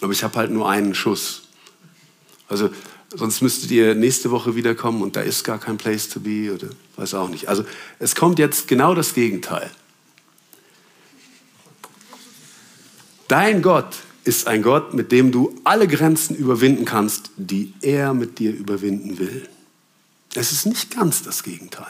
Aber 0.00 0.12
ich 0.12 0.24
habe 0.24 0.36
halt 0.38 0.50
nur 0.50 0.68
einen 0.68 0.94
Schuss. 0.94 1.42
Also 2.48 2.70
sonst 3.10 3.40
müsstet 3.40 3.70
ihr 3.70 3.94
nächste 3.94 4.30
Woche 4.30 4.54
wiederkommen 4.54 5.02
und 5.02 5.16
da 5.16 5.20
ist 5.20 5.44
gar 5.44 5.58
kein 5.58 5.78
Place 5.78 6.08
to 6.08 6.20
be 6.20 6.52
oder 6.52 6.68
weiß 6.96 7.14
auch 7.14 7.28
nicht. 7.28 7.48
Also 7.48 7.64
es 7.98 8.14
kommt 8.14 8.38
jetzt 8.38 8.68
genau 8.68 8.94
das 8.94 9.14
Gegenteil. 9.14 9.70
Dein 13.28 13.62
Gott 13.62 13.96
ist 14.24 14.46
ein 14.46 14.62
Gott, 14.62 14.94
mit 14.94 15.12
dem 15.12 15.32
du 15.32 15.58
alle 15.64 15.88
Grenzen 15.88 16.36
überwinden 16.36 16.84
kannst, 16.84 17.30
die 17.36 17.72
er 17.80 18.14
mit 18.14 18.38
dir 18.38 18.52
überwinden 18.52 19.18
will. 19.18 19.48
Es 20.34 20.52
ist 20.52 20.66
nicht 20.66 20.94
ganz 20.94 21.22
das 21.22 21.42
Gegenteil. 21.42 21.86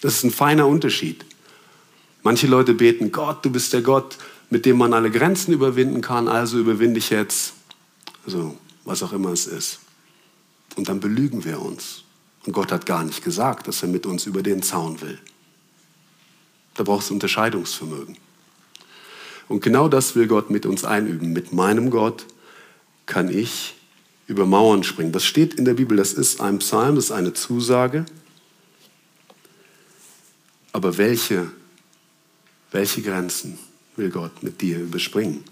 Das 0.00 0.14
ist 0.14 0.24
ein 0.24 0.30
feiner 0.30 0.66
Unterschied. 0.66 1.24
Manche 2.22 2.46
Leute 2.46 2.74
beten, 2.74 3.12
Gott, 3.12 3.44
du 3.44 3.50
bist 3.50 3.72
der 3.72 3.82
Gott, 3.82 4.18
mit 4.50 4.66
dem 4.66 4.78
man 4.78 4.92
alle 4.92 5.10
Grenzen 5.10 5.52
überwinden 5.52 6.00
kann, 6.00 6.28
also 6.28 6.58
überwinde 6.58 6.98
ich 6.98 7.10
jetzt, 7.10 7.54
also 8.24 8.56
was 8.86 9.02
auch 9.02 9.12
immer 9.12 9.30
es 9.30 9.46
ist. 9.46 9.80
Und 10.76 10.88
dann 10.88 11.00
belügen 11.00 11.44
wir 11.44 11.60
uns. 11.60 12.04
Und 12.46 12.52
Gott 12.52 12.72
hat 12.72 12.86
gar 12.86 13.04
nicht 13.04 13.22
gesagt, 13.24 13.68
dass 13.68 13.82
er 13.82 13.88
mit 13.88 14.06
uns 14.06 14.26
über 14.26 14.42
den 14.42 14.62
Zaun 14.62 15.00
will. 15.00 15.18
Da 16.74 16.84
brauchst 16.84 17.10
du 17.10 17.14
Unterscheidungsvermögen. 17.14 18.16
Und 19.48 19.60
genau 19.62 19.88
das 19.88 20.14
will 20.14 20.26
Gott 20.26 20.50
mit 20.50 20.66
uns 20.66 20.84
einüben. 20.84 21.32
Mit 21.32 21.52
meinem 21.52 21.90
Gott 21.90 22.26
kann 23.06 23.28
ich 23.28 23.74
über 24.26 24.46
Mauern 24.46 24.82
springen. 24.82 25.12
Das 25.12 25.24
steht 25.24 25.54
in 25.54 25.64
der 25.64 25.74
Bibel, 25.74 25.96
das 25.96 26.12
ist 26.12 26.40
ein 26.40 26.58
Psalm, 26.58 26.96
das 26.96 27.06
ist 27.06 27.12
eine 27.12 27.32
Zusage. 27.32 28.06
Aber 30.72 30.98
welche, 30.98 31.50
welche 32.70 33.02
Grenzen 33.02 33.58
will 33.96 34.10
Gott 34.10 34.42
mit 34.42 34.60
dir 34.60 34.80
überspringen? 34.80 35.44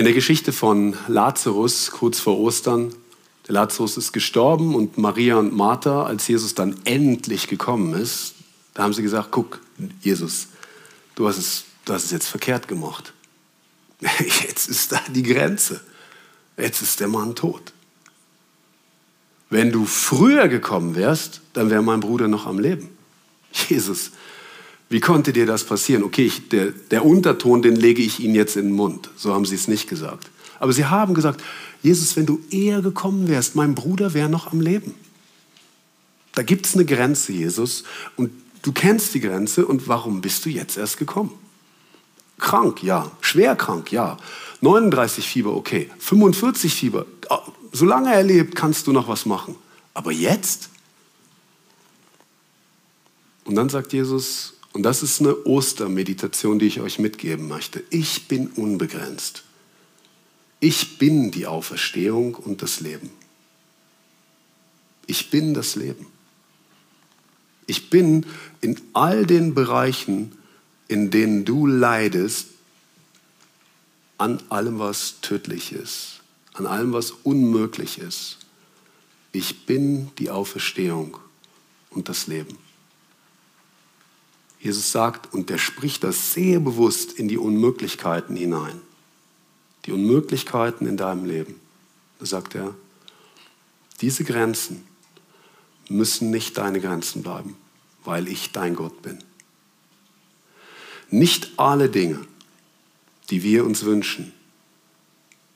In 0.00 0.04
der 0.04 0.14
Geschichte 0.14 0.54
von 0.54 0.96
Lazarus, 1.08 1.90
kurz 1.90 2.20
vor 2.20 2.38
Ostern, 2.38 2.94
der 3.46 3.52
Lazarus 3.52 3.98
ist 3.98 4.12
gestorben 4.12 4.74
und 4.74 4.96
Maria 4.96 5.36
und 5.36 5.54
Martha, 5.54 6.04
als 6.04 6.26
Jesus 6.26 6.54
dann 6.54 6.74
endlich 6.84 7.48
gekommen 7.48 7.92
ist, 7.92 8.32
da 8.72 8.82
haben 8.84 8.94
sie 8.94 9.02
gesagt, 9.02 9.28
guck, 9.30 9.60
Jesus, 10.00 10.48
du 11.16 11.28
hast 11.28 11.36
es, 11.36 11.64
du 11.84 11.92
hast 11.92 12.04
es 12.04 12.12
jetzt 12.12 12.28
verkehrt 12.28 12.66
gemacht. 12.66 13.12
Jetzt 14.00 14.70
ist 14.70 14.90
da 14.90 15.02
die 15.10 15.22
Grenze. 15.22 15.82
Jetzt 16.56 16.80
ist 16.80 17.00
der 17.00 17.08
Mann 17.08 17.34
tot. 17.34 17.74
Wenn 19.50 19.70
du 19.70 19.84
früher 19.84 20.48
gekommen 20.48 20.96
wärst, 20.96 21.42
dann 21.52 21.68
wäre 21.68 21.82
mein 21.82 22.00
Bruder 22.00 22.26
noch 22.26 22.46
am 22.46 22.58
Leben. 22.58 22.88
Jesus, 23.68 24.12
wie 24.90 25.00
konnte 25.00 25.32
dir 25.32 25.46
das 25.46 25.64
passieren? 25.64 26.02
Okay, 26.02 26.26
ich, 26.26 26.48
der, 26.48 26.72
der 26.72 27.04
Unterton, 27.06 27.62
den 27.62 27.76
lege 27.76 28.02
ich 28.02 28.18
Ihnen 28.18 28.34
jetzt 28.34 28.56
in 28.56 28.66
den 28.66 28.74
Mund. 28.74 29.08
So 29.16 29.32
haben 29.32 29.46
sie 29.46 29.54
es 29.54 29.68
nicht 29.68 29.88
gesagt. 29.88 30.28
Aber 30.58 30.72
sie 30.72 30.84
haben 30.84 31.14
gesagt, 31.14 31.40
Jesus, 31.80 32.16
wenn 32.16 32.26
du 32.26 32.40
eher 32.50 32.82
gekommen 32.82 33.28
wärst, 33.28 33.54
mein 33.54 33.76
Bruder 33.76 34.14
wäre 34.14 34.28
noch 34.28 34.52
am 34.52 34.60
Leben. 34.60 34.94
Da 36.34 36.42
gibt 36.42 36.66
es 36.66 36.74
eine 36.74 36.84
Grenze, 36.84 37.32
Jesus, 37.32 37.84
und 38.16 38.32
du 38.62 38.72
kennst 38.72 39.14
die 39.14 39.20
Grenze 39.20 39.64
und 39.64 39.86
warum 39.86 40.20
bist 40.20 40.44
du 40.44 40.50
jetzt 40.50 40.76
erst 40.76 40.98
gekommen? 40.98 41.32
Krank, 42.38 42.82
ja. 42.82 43.12
Schwer 43.20 43.54
krank, 43.54 43.92
ja. 43.92 44.16
39 44.60 45.26
Fieber, 45.26 45.54
okay. 45.54 45.88
45 46.00 46.74
Fieber, 46.74 47.06
ah, 47.28 47.40
solange 47.72 48.12
er 48.12 48.24
lebt, 48.24 48.56
kannst 48.56 48.88
du 48.88 48.92
noch 48.92 49.06
was 49.06 49.24
machen. 49.24 49.54
Aber 49.94 50.10
jetzt? 50.10 50.68
Und 53.44 53.54
dann 53.54 53.68
sagt 53.68 53.92
Jesus, 53.92 54.54
und 54.72 54.82
das 54.84 55.02
ist 55.02 55.20
eine 55.20 55.36
Ostermeditation, 55.46 56.58
die 56.58 56.66
ich 56.66 56.80
euch 56.80 56.98
mitgeben 56.98 57.48
möchte. 57.48 57.82
Ich 57.90 58.28
bin 58.28 58.48
unbegrenzt. 58.48 59.44
Ich 60.60 60.98
bin 60.98 61.30
die 61.30 61.46
Auferstehung 61.46 62.34
und 62.34 62.62
das 62.62 62.80
Leben. 62.80 63.10
Ich 65.06 65.30
bin 65.30 65.54
das 65.54 65.74
Leben. 65.74 66.06
Ich 67.66 67.90
bin 67.90 68.26
in 68.60 68.80
all 68.92 69.26
den 69.26 69.54
Bereichen, 69.54 70.32
in 70.86 71.10
denen 71.10 71.44
du 71.44 71.66
leidest, 71.66 72.48
an 74.18 74.42
allem, 74.50 74.78
was 74.78 75.20
tödlich 75.22 75.72
ist, 75.72 76.20
an 76.52 76.66
allem, 76.66 76.92
was 76.92 77.10
unmöglich 77.10 77.98
ist. 77.98 78.38
Ich 79.32 79.64
bin 79.66 80.10
die 80.18 80.30
Auferstehung 80.30 81.16
und 81.90 82.08
das 82.08 82.26
Leben. 82.26 82.58
Jesus 84.60 84.92
sagt, 84.92 85.32
und 85.32 85.48
der 85.48 85.58
spricht 85.58 86.04
das 86.04 86.34
sehr 86.34 86.60
bewusst 86.60 87.12
in 87.12 87.28
die 87.28 87.38
Unmöglichkeiten 87.38 88.36
hinein. 88.36 88.80
Die 89.86 89.92
Unmöglichkeiten 89.92 90.86
in 90.86 90.98
deinem 90.98 91.24
Leben. 91.24 91.58
Da 92.18 92.26
sagt 92.26 92.54
er, 92.54 92.74
diese 94.02 94.22
Grenzen 94.24 94.86
müssen 95.88 96.30
nicht 96.30 96.58
deine 96.58 96.80
Grenzen 96.80 97.22
bleiben, 97.22 97.56
weil 98.04 98.28
ich 98.28 98.52
dein 98.52 98.74
Gott 98.74 99.00
bin. 99.00 99.18
Nicht 101.08 101.52
alle 101.56 101.88
Dinge, 101.88 102.20
die 103.30 103.42
wir 103.42 103.64
uns 103.64 103.84
wünschen, 103.84 104.32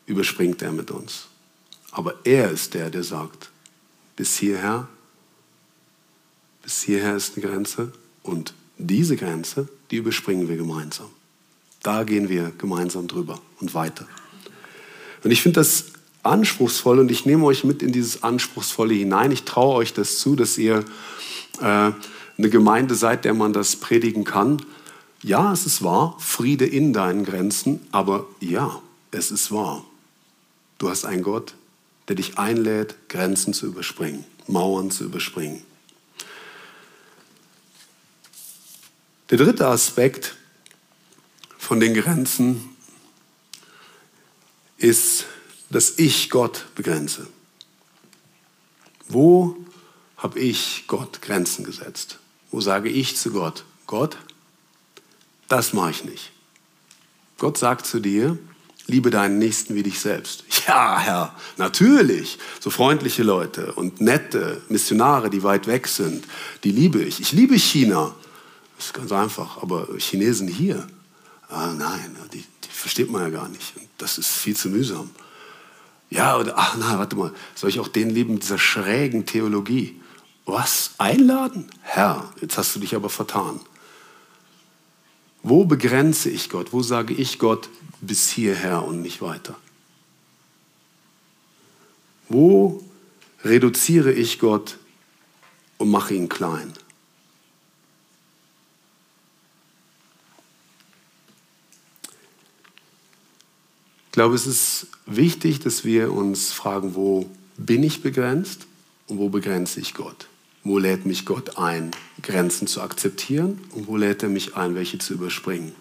überspringt 0.06 0.62
er 0.62 0.72
mit 0.72 0.90
uns. 0.90 1.28
Aber 1.90 2.14
er 2.24 2.50
ist 2.50 2.72
der, 2.74 2.90
der 2.90 3.04
sagt, 3.04 3.50
bis 4.16 4.36
hierher, 4.38 4.88
bis 6.62 6.82
hierher 6.82 7.16
ist 7.16 7.36
eine 7.36 7.46
Grenze 7.46 7.92
und 8.22 8.54
diese 8.78 9.16
Grenze, 9.16 9.68
die 9.90 9.96
überspringen 9.96 10.48
wir 10.48 10.56
gemeinsam. 10.56 11.06
Da 11.82 12.04
gehen 12.04 12.28
wir 12.28 12.52
gemeinsam 12.58 13.06
drüber 13.06 13.38
und 13.60 13.74
weiter. 13.74 14.06
Und 15.22 15.30
ich 15.30 15.42
finde 15.42 15.60
das 15.60 15.86
anspruchsvoll 16.22 16.98
und 16.98 17.10
ich 17.10 17.26
nehme 17.26 17.44
euch 17.44 17.64
mit 17.64 17.82
in 17.82 17.92
dieses 17.92 18.22
Anspruchsvolle 18.22 18.94
hinein. 18.94 19.30
Ich 19.30 19.44
traue 19.44 19.76
euch 19.76 19.92
das 19.92 20.18
zu, 20.18 20.36
dass 20.36 20.58
ihr 20.58 20.84
äh, 21.60 21.62
eine 21.62 22.50
Gemeinde 22.50 22.94
seid, 22.94 23.24
der 23.24 23.34
man 23.34 23.52
das 23.52 23.76
predigen 23.76 24.24
kann. 24.24 24.62
Ja, 25.22 25.52
es 25.52 25.66
ist 25.66 25.82
wahr, 25.82 26.16
Friede 26.18 26.66
in 26.66 26.92
deinen 26.92 27.24
Grenzen, 27.24 27.80
aber 27.92 28.26
ja, 28.40 28.80
es 29.10 29.30
ist 29.30 29.52
wahr. 29.52 29.84
Du 30.78 30.88
hast 30.88 31.04
einen 31.04 31.22
Gott, 31.22 31.54
der 32.08 32.16
dich 32.16 32.38
einlädt, 32.38 32.96
Grenzen 33.08 33.54
zu 33.54 33.66
überspringen, 33.66 34.24
Mauern 34.46 34.90
zu 34.90 35.04
überspringen. 35.04 35.62
Der 39.34 39.44
dritte 39.44 39.66
Aspekt 39.66 40.36
von 41.58 41.80
den 41.80 41.92
Grenzen 41.92 42.70
ist, 44.76 45.24
dass 45.70 45.98
ich 45.98 46.30
Gott 46.30 46.66
begrenze. 46.76 47.26
Wo 49.08 49.56
habe 50.18 50.38
ich 50.38 50.84
Gott 50.86 51.20
Grenzen 51.20 51.64
gesetzt? 51.64 52.20
Wo 52.52 52.60
sage 52.60 52.88
ich 52.88 53.16
zu 53.16 53.32
Gott, 53.32 53.64
Gott, 53.88 54.18
das 55.48 55.72
mache 55.72 55.90
ich 55.90 56.04
nicht. 56.04 56.30
Gott 57.36 57.58
sagt 57.58 57.86
zu 57.86 57.98
dir, 57.98 58.38
liebe 58.86 59.10
deinen 59.10 59.38
Nächsten 59.40 59.74
wie 59.74 59.82
dich 59.82 59.98
selbst. 59.98 60.44
Ja, 60.68 61.00
Herr, 61.00 61.34
natürlich. 61.56 62.38
So 62.60 62.70
freundliche 62.70 63.24
Leute 63.24 63.72
und 63.72 64.00
nette 64.00 64.62
Missionare, 64.68 65.28
die 65.28 65.42
weit 65.42 65.66
weg 65.66 65.88
sind, 65.88 66.24
die 66.62 66.70
liebe 66.70 67.02
ich. 67.02 67.18
Ich 67.20 67.32
liebe 67.32 67.58
China. 67.58 68.14
Das 68.84 68.90
ist 68.90 68.94
ganz 68.98 69.12
einfach. 69.12 69.62
Aber 69.62 69.88
Chinesen 69.96 70.46
hier, 70.46 70.86
ah, 71.48 71.72
nein, 71.72 72.14
die, 72.34 72.44
die 72.62 72.68
versteht 72.68 73.10
man 73.10 73.22
ja 73.22 73.30
gar 73.30 73.48
nicht. 73.48 73.72
Das 73.96 74.18
ist 74.18 74.28
viel 74.28 74.54
zu 74.54 74.68
mühsam. 74.68 75.08
Ja, 76.10 76.36
oder, 76.36 76.52
ach 76.58 76.76
nein, 76.76 76.98
warte 76.98 77.16
mal, 77.16 77.32
soll 77.54 77.70
ich 77.70 77.80
auch 77.80 77.88
den 77.88 78.10
lieben 78.10 78.38
dieser 78.40 78.58
schrägen 78.58 79.24
Theologie? 79.24 79.98
Was? 80.44 80.90
Einladen? 80.98 81.66
Herr, 81.80 82.30
jetzt 82.42 82.58
hast 82.58 82.76
du 82.76 82.80
dich 82.80 82.94
aber 82.94 83.08
vertan. 83.08 83.58
Wo 85.42 85.64
begrenze 85.64 86.28
ich 86.28 86.50
Gott? 86.50 86.74
Wo 86.74 86.82
sage 86.82 87.14
ich 87.14 87.38
Gott 87.38 87.70
bis 88.02 88.28
hierher 88.28 88.84
und 88.84 89.00
nicht 89.00 89.22
weiter? 89.22 89.56
Wo 92.28 92.84
reduziere 93.44 94.12
ich 94.12 94.38
Gott 94.38 94.76
und 95.78 95.90
mache 95.90 96.12
ihn 96.12 96.28
klein? 96.28 96.74
Glaube, 104.14 104.36
es 104.36 104.46
ist 104.46 104.86
wichtig, 105.06 105.58
dass 105.58 105.84
wir 105.84 106.12
uns 106.12 106.52
fragen, 106.52 106.94
wo 106.94 107.28
bin 107.56 107.82
ich 107.82 108.00
begrenzt 108.00 108.68
und 109.08 109.18
wo 109.18 109.28
begrenze 109.28 109.80
ich 109.80 109.92
Gott? 109.92 110.28
Wo 110.62 110.78
lädt 110.78 111.04
mich 111.04 111.26
Gott 111.26 111.58
ein, 111.58 111.90
Grenzen 112.22 112.68
zu 112.68 112.80
akzeptieren 112.80 113.60
und 113.72 113.88
wo 113.88 113.96
lädt 113.96 114.22
er 114.22 114.28
mich 114.28 114.56
ein, 114.56 114.76
welche 114.76 114.98
zu 114.98 115.14
überspringen? 115.14 115.74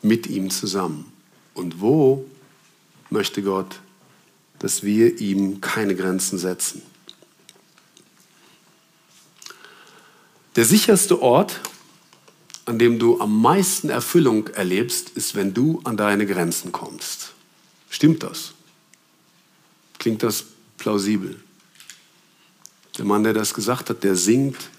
Mit 0.00 0.28
ihm 0.28 0.48
zusammen. 0.48 1.10
Und 1.54 1.80
wo 1.80 2.24
möchte 3.10 3.42
Gott, 3.42 3.80
dass 4.60 4.84
wir 4.84 5.20
ihm 5.20 5.60
keine 5.60 5.96
Grenzen 5.96 6.38
setzen? 6.38 6.82
Der 10.54 10.64
sicherste 10.64 11.20
Ort, 11.20 11.58
an 12.66 12.78
dem 12.78 12.98
du 12.98 13.20
am 13.20 13.40
meisten 13.40 13.88
Erfüllung 13.88 14.48
erlebst, 14.48 15.10
ist, 15.10 15.36
wenn 15.36 15.54
du 15.54 15.80
an 15.84 15.96
deine 15.96 16.26
Grenzen 16.26 16.72
kommst. 16.72 17.32
Stimmt 17.88 18.24
das? 18.24 18.52
Klingt 19.98 20.22
das 20.22 20.44
plausibel? 20.76 21.40
Der 22.98 23.04
Mann, 23.04 23.22
der 23.22 23.32
das 23.32 23.54
gesagt 23.54 23.88
hat, 23.88 24.02
der 24.02 24.16
singt. 24.16 24.70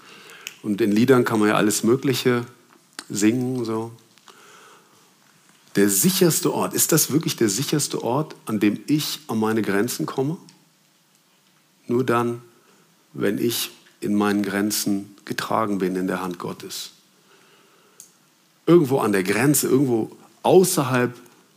Und 0.62 0.80
in 0.80 0.92
Liedern 0.92 1.24
kann 1.24 1.40
man 1.40 1.48
ja 1.48 1.54
alles 1.54 1.82
Mögliche 1.82 2.44
singen. 3.08 3.64
So. 3.64 3.92
Der 5.76 5.88
sicherste 5.88 6.52
Ort, 6.52 6.74
ist 6.74 6.92
das 6.92 7.10
wirklich 7.10 7.36
der 7.36 7.48
sicherste 7.48 8.02
Ort, 8.02 8.34
an 8.44 8.60
dem 8.60 8.80
ich 8.86 9.20
an 9.28 9.38
meine 9.38 9.62
Grenzen 9.62 10.04
komme? 10.04 10.36
Nur 11.86 12.04
dann, 12.04 12.42
wenn 13.14 13.38
ich 13.38 13.70
in 14.00 14.14
meinen 14.14 14.42
Grenzen 14.42 15.16
getragen 15.24 15.78
bin 15.78 15.96
in 15.96 16.06
der 16.06 16.20
Hand 16.20 16.38
Gottes. 16.38 16.90
Irgendwo 18.68 18.98
an 18.98 19.10
der 19.10 19.24
Grenze, 19.24 19.66
irgendwo 19.66 20.12
außerhalb 20.44 21.12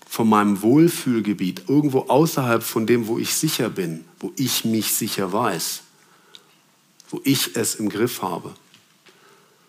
von 0.08 0.28
meinem 0.28 0.63
Wohlfühlgebiet, 0.63 1.65
irgendwo 1.67 2.00
außerhalb 2.08 2.63
von 2.63 2.88
dem, 2.88 3.06
wo 3.06 3.19
ich 3.19 3.36
sicher 3.36 3.69
bin, 3.69 4.06
wo 4.19 4.34
ich 4.36 4.65
mich 4.65 4.91
sicher 4.93 5.32
weiß 5.32 5.84
wo 7.12 7.21
ich 7.24 7.56
es 7.56 7.76
im 7.76 7.89
Griff 7.89 8.21
habe, 8.21 8.52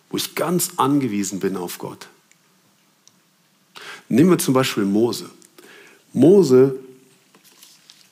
wo 0.09 0.17
ich 0.17 0.35
ganz 0.35 0.71
angewiesen 0.77 1.39
bin 1.39 1.57
auf 1.57 1.77
Gott. 1.77 2.07
Nehmen 4.09 4.31
wir 4.31 4.37
zum 4.37 4.53
Beispiel 4.53 4.85
Mose. 4.85 5.29
Mose, 6.13 6.75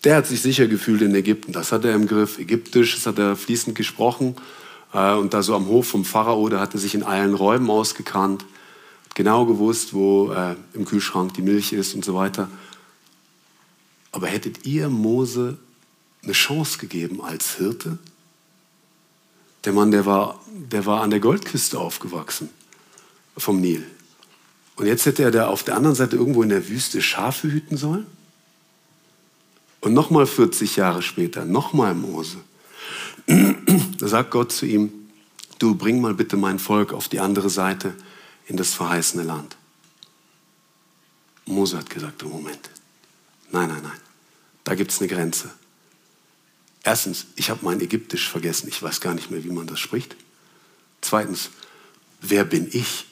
der 0.04 0.18
hat 0.18 0.28
sich 0.28 0.42
sicher 0.42 0.68
gefühlt 0.68 1.02
in 1.02 1.16
Ägypten, 1.16 1.54
das 1.54 1.72
hat 1.72 1.86
er 1.86 1.96
im 1.96 2.08
Griff. 2.08 2.40
Ägyptisch, 2.40 2.96
das 2.96 3.06
hat 3.06 3.20
er 3.20 3.36
fließend 3.36 3.76
gesprochen. 3.76 4.36
Äh, 4.94 5.14
und 5.14 5.34
da 5.34 5.44
so 5.44 5.56
am 5.56 5.68
Hof 5.68 5.88
vom 5.88 6.06
Pharao, 6.06 6.50
da 6.50 6.60
hat 6.60 6.74
er 6.74 6.80
sich 6.80 6.96
in 6.96 7.04
allen 7.04 7.36
Räumen 7.36 7.70
ausgekannt, 7.70 8.46
genau 9.16 9.46
gewusst, 9.46 9.94
wo 9.94 10.32
äh, 10.32 10.56
im 10.74 10.86
Kühlschrank 10.86 11.34
die 11.34 11.42
Milch 11.42 11.74
ist 11.74 11.94
und 11.94 12.06
so 12.06 12.16
weiter. 12.16 12.50
Aber 14.12 14.28
hättet 14.28 14.66
ihr 14.66 14.90
Mose 14.90 15.58
eine 16.24 16.34
Chance 16.34 16.78
gegeben 16.78 17.22
als 17.22 17.56
Hirte? 17.56 17.98
Der 19.64 19.74
Mann, 19.74 19.92
der 19.92 20.06
war, 20.06 20.40
der 20.48 20.86
war 20.86 21.02
an 21.02 21.12
der 21.12 21.20
Goldküste 21.20 21.80
aufgewachsen 21.80 22.50
vom 23.38 23.62
Nil. 23.62 23.86
Und 24.76 24.88
jetzt 24.88 25.06
hätte 25.06 25.24
er 25.24 25.32
da 25.32 25.48
auf 25.48 25.64
der 25.64 25.76
anderen 25.76 25.96
Seite 25.96 26.16
irgendwo 26.16 26.44
in 26.44 26.50
der 26.50 26.68
Wüste 26.68 27.02
Schafe 27.02 27.52
hüten 27.52 27.78
sollen? 27.78 28.08
Und 29.80 29.94
nochmal 29.94 30.28
40 30.28 30.76
Jahre 30.76 31.02
später, 31.02 31.46
nochmal 31.46 31.96
Mose. 31.96 32.38
Da 33.28 34.08
sagt 34.08 34.32
Gott 34.32 34.52
zu 34.52 34.66
ihm, 34.66 34.92
du 35.60 35.76
bring 35.76 36.02
mal 36.02 36.14
bitte 36.14 36.38
mein 36.38 36.60
Volk 36.60 36.94
auf 36.94 37.08
die 37.08 37.20
andere 37.20 37.50
Seite 37.50 37.94
in 38.52 38.58
das 38.58 38.74
verheißene 38.74 39.24
Land. 39.24 39.56
Mose 41.46 41.78
hat 41.78 41.90
gesagt, 41.90 42.22
Moment, 42.24 42.70
nein, 43.50 43.70
nein, 43.70 43.82
nein, 43.82 44.00
da 44.66 44.76
gibt 44.76 44.92
es 44.92 45.00
eine 45.00 45.08
Grenze. 45.08 45.50
Erstens, 46.84 47.28
ich 47.38 47.50
habe 47.50 47.64
mein 47.64 47.80
Ägyptisch 47.80 48.28
vergessen. 48.28 48.68
Ich 48.68 48.84
weiß 48.84 49.00
gar 49.00 49.14
nicht 49.14 49.32
mehr, 49.32 49.44
wie 49.46 49.52
man 49.52 49.68
das 49.68 49.80
spricht. 49.80 50.18
Zweitens, 51.00 51.50
wer 52.20 52.44
bin 52.44 52.68
ich, 52.72 53.06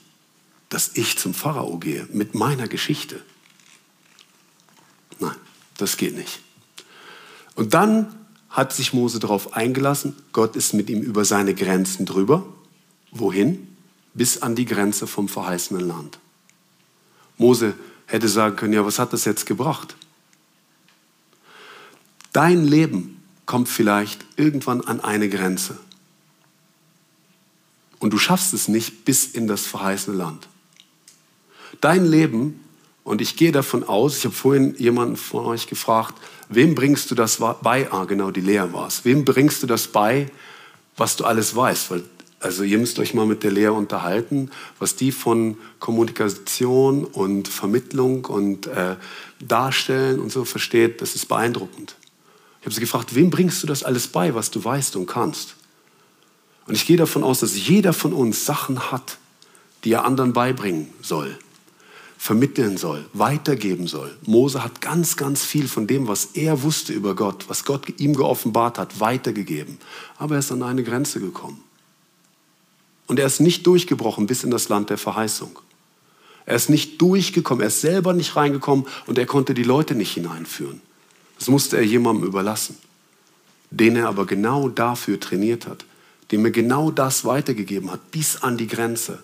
dass 0.68 0.92
ich 0.96 1.18
zum 1.18 1.34
Pharao 1.34 1.78
gehe 1.78 2.08
mit 2.12 2.36
meiner 2.36 2.68
Geschichte? 2.68 3.24
Nein, 5.20 5.36
das 5.78 5.96
geht 5.96 6.18
nicht. 6.18 6.42
Und 7.56 7.74
dann 7.74 8.14
hat 8.50 8.74
sich 8.74 8.92
Mose 8.92 9.20
darauf 9.20 9.54
eingelassen, 9.54 10.18
Gott 10.34 10.58
ist 10.58 10.74
mit 10.74 10.90
ihm 10.90 11.02
über 11.02 11.24
seine 11.24 11.56
Grenzen 11.56 12.06
drüber. 12.06 12.46
Wohin? 13.12 13.69
Bis 14.20 14.42
an 14.42 14.54
die 14.54 14.66
Grenze 14.66 15.08
vom 15.08 15.30
verheißenen 15.30 15.88
Land. 15.88 16.20
Mose 17.38 17.74
hätte 18.06 18.28
sagen 18.28 18.58
können, 18.58 18.74
ja, 18.74 18.86
was 18.86 19.00
hat 19.00 19.14
das 19.14 19.24
jetzt 19.24 19.46
gebracht? 19.46 19.96
Dein 22.34 22.66
Leben 22.66 23.24
kommt 23.46 23.70
vielleicht 23.70 24.26
irgendwann 24.36 24.82
an 24.82 25.00
eine 25.00 25.30
Grenze. 25.30 25.78
Und 28.00 28.12
du 28.12 28.18
schaffst 28.18 28.54
es 28.54 28.68
nicht 28.68 29.06
bis 29.06 29.24
in 29.24 29.48
das 29.48 29.66
verheißene 29.66 30.18
Land. 30.18 30.50
Dein 31.80 32.06
Leben, 32.06 32.60
und 33.06 33.22
ich 33.22 33.38
gehe 33.38 33.54
davon 33.54 33.86
aus, 33.86 34.18
ich 34.18 34.26
habe 34.26 34.36
vorhin 34.36 34.76
jemanden 34.76 35.16
von 35.16 35.46
euch 35.46 35.68
gefragt, 35.68 36.16
wem 36.50 36.76
bringst 36.76 37.10
du 37.10 37.16
das 37.16 37.38
bei? 37.62 37.90
Ah, 37.90 38.04
genau, 38.04 38.32
die 38.32 38.42
Lea 38.42 38.66
war 38.74 38.88
es. 38.88 39.06
Wem 39.06 39.24
bringst 39.24 39.64
du 39.64 39.68
das 39.68 39.88
bei, 39.88 40.30
was 40.98 41.16
du 41.16 41.24
alles 41.24 41.56
weißt? 41.56 41.92
Weil, 41.92 42.04
also 42.40 42.64
ihr 42.64 42.78
müsst 42.78 43.00
euch 43.00 43.14
mal 43.14 43.26
mit 43.26 43.44
der 43.44 43.52
Lea 43.52 43.68
unterhalten, 43.68 44.50
was 44.80 44.96
die 44.96 45.12
von 45.12 45.58
Kommunikation 45.80 47.04
und 47.04 47.50
Vermittlung 47.50 48.26
und 48.26 48.68
äh, 48.68 48.96
Darstellen 49.42 50.20
und 50.20 50.32
so 50.32 50.46
versteht, 50.46 51.02
das 51.02 51.16
ist 51.16 51.28
beeindruckend. 51.28 51.96
Ich 52.60 52.66
habe 52.66 52.74
sie 52.74 52.82
gefragt, 52.82 53.16
wem 53.16 53.30
bringst 53.30 53.62
du 53.64 53.68
das 53.68 53.84
alles 53.84 54.08
bei, 54.08 54.36
was 54.36 54.52
du 54.52 54.64
weißt 54.64 54.96
und 54.96 55.06
kannst? 55.06 55.56
Und 56.66 56.76
ich 56.76 56.86
gehe 56.86 56.98
davon 56.98 57.24
aus, 57.24 57.40
dass 57.40 57.68
jeder 57.68 57.94
von 57.94 58.14
uns 58.14 58.46
Sachen 58.46 58.92
hat, 58.92 59.18
die 59.84 59.92
er 59.92 60.06
anderen 60.06 60.34
beibringen 60.34 60.90
soll, 61.02 61.38
vermitteln 62.18 62.78
soll, 62.78 63.06
weitergeben 63.14 63.88
soll. 63.88 64.16
Mose 64.26 64.64
hat 64.64 64.82
ganz, 64.82 65.18
ganz 65.18 65.44
viel 65.44 65.68
von 65.68 65.88
dem, 65.88 66.08
was 66.08 66.30
er 66.34 66.62
wusste 66.64 66.94
über 66.94 67.16
Gott, 67.16 67.46
was 67.48 67.66
Gott 67.66 68.00
ihm 68.00 68.14
geoffenbart 68.14 68.78
hat, 68.78 69.00
weitergegeben. 69.00 69.78
Aber 70.18 70.36
er 70.36 70.40
ist 70.40 70.52
an 70.52 70.64
eine 70.64 70.84
Grenze 70.84 71.20
gekommen. 71.20 71.64
Und 73.10 73.20
er 73.20 73.26
ist 73.26 73.42
nicht 73.42 73.66
durchgebrochen 73.66 74.28
bis 74.28 74.44
in 74.44 74.52
das 74.52 74.70
Land 74.70 74.92
der 74.92 75.00
Verheißung. 75.00 75.58
Er 76.46 76.56
ist 76.56 76.70
nicht 76.70 77.02
durchgekommen, 77.02 77.64
er 77.64 77.70
ist 77.70 77.82
selber 77.82 78.14
nicht 78.14 78.36
reingekommen 78.36 78.86
und 79.08 79.18
er 79.18 79.26
konnte 79.26 79.56
die 79.56 79.64
Leute 79.64 79.96
nicht 79.96 80.14
hineinführen. 80.14 80.80
Das 81.40 81.48
musste 81.48 81.78
er 81.78 81.84
jemandem 81.84 82.28
überlassen, 82.28 82.78
den 83.72 83.96
er 83.96 84.10
aber 84.10 84.28
genau 84.28 84.70
dafür 84.70 85.20
trainiert 85.20 85.66
hat, 85.66 85.86
dem 86.32 86.46
er 86.46 86.52
genau 86.52 86.92
das 86.92 87.26
weitergegeben 87.26 87.90
hat, 87.90 88.12
bis 88.12 88.44
an 88.44 88.60
die 88.60 88.68
Grenze. 88.68 89.24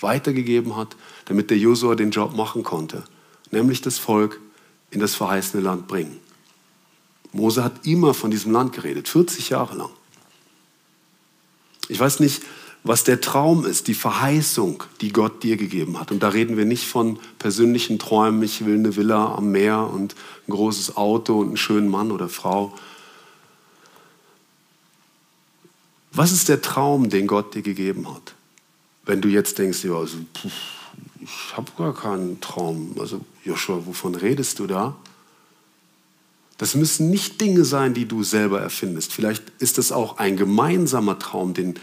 Weitergegeben 0.00 0.76
hat, 0.76 0.96
damit 1.24 1.48
der 1.48 1.56
Josua 1.56 1.94
den 1.94 2.10
Job 2.10 2.36
machen 2.36 2.62
konnte, 2.62 3.04
nämlich 3.50 3.80
das 3.80 3.98
Volk 3.98 4.38
in 4.90 5.00
das 5.00 5.14
verheißene 5.14 5.62
Land 5.62 5.88
bringen. 5.88 6.20
Mose 7.32 7.64
hat 7.64 7.86
immer 7.86 8.12
von 8.12 8.30
diesem 8.30 8.52
Land 8.52 8.74
geredet, 8.74 9.08
40 9.08 9.48
Jahre 9.48 9.76
lang. 9.76 9.90
Ich 11.88 11.98
weiß 11.98 12.20
nicht, 12.20 12.42
was 12.86 13.04
der 13.04 13.20
Traum 13.20 13.64
ist, 13.64 13.88
die 13.88 13.94
Verheißung, 13.94 14.82
die 15.00 15.12
Gott 15.12 15.42
dir 15.42 15.56
gegeben 15.56 15.98
hat. 15.98 16.10
Und 16.10 16.22
da 16.22 16.28
reden 16.28 16.56
wir 16.56 16.64
nicht 16.64 16.86
von 16.86 17.18
persönlichen 17.38 17.98
Träumen, 17.98 18.42
ich 18.42 18.64
will 18.64 18.74
eine 18.74 18.96
Villa 18.96 19.34
am 19.34 19.50
Meer 19.50 19.90
und 19.92 20.14
ein 20.46 20.52
großes 20.52 20.96
Auto 20.96 21.40
und 21.40 21.48
einen 21.48 21.56
schönen 21.56 21.88
Mann 21.88 22.10
oder 22.10 22.28
Frau. 22.28 22.74
Was 26.12 26.32
ist 26.32 26.48
der 26.48 26.62
Traum, 26.62 27.10
den 27.10 27.26
Gott 27.26 27.54
dir 27.54 27.62
gegeben 27.62 28.08
hat? 28.08 28.34
Wenn 29.04 29.20
du 29.20 29.28
jetzt 29.28 29.58
denkst, 29.58 29.84
ja, 29.84 29.94
also, 29.94 30.16
ich 31.20 31.56
habe 31.56 31.70
gar 31.76 31.94
keinen 31.94 32.40
Traum. 32.40 32.96
Also 32.98 33.20
Joshua, 33.44 33.84
wovon 33.84 34.14
redest 34.14 34.58
du 34.58 34.66
da? 34.66 34.96
Das 36.58 36.74
müssen 36.74 37.10
nicht 37.10 37.40
Dinge 37.40 37.64
sein, 37.64 37.92
die 37.92 38.06
du 38.06 38.22
selber 38.22 38.60
erfindest. 38.60 39.12
Vielleicht 39.12 39.44
ist 39.58 39.76
es 39.78 39.92
auch 39.92 40.18
ein 40.18 40.36
gemeinsamer 40.36 41.18
Traum, 41.18 41.52
den 41.52 41.74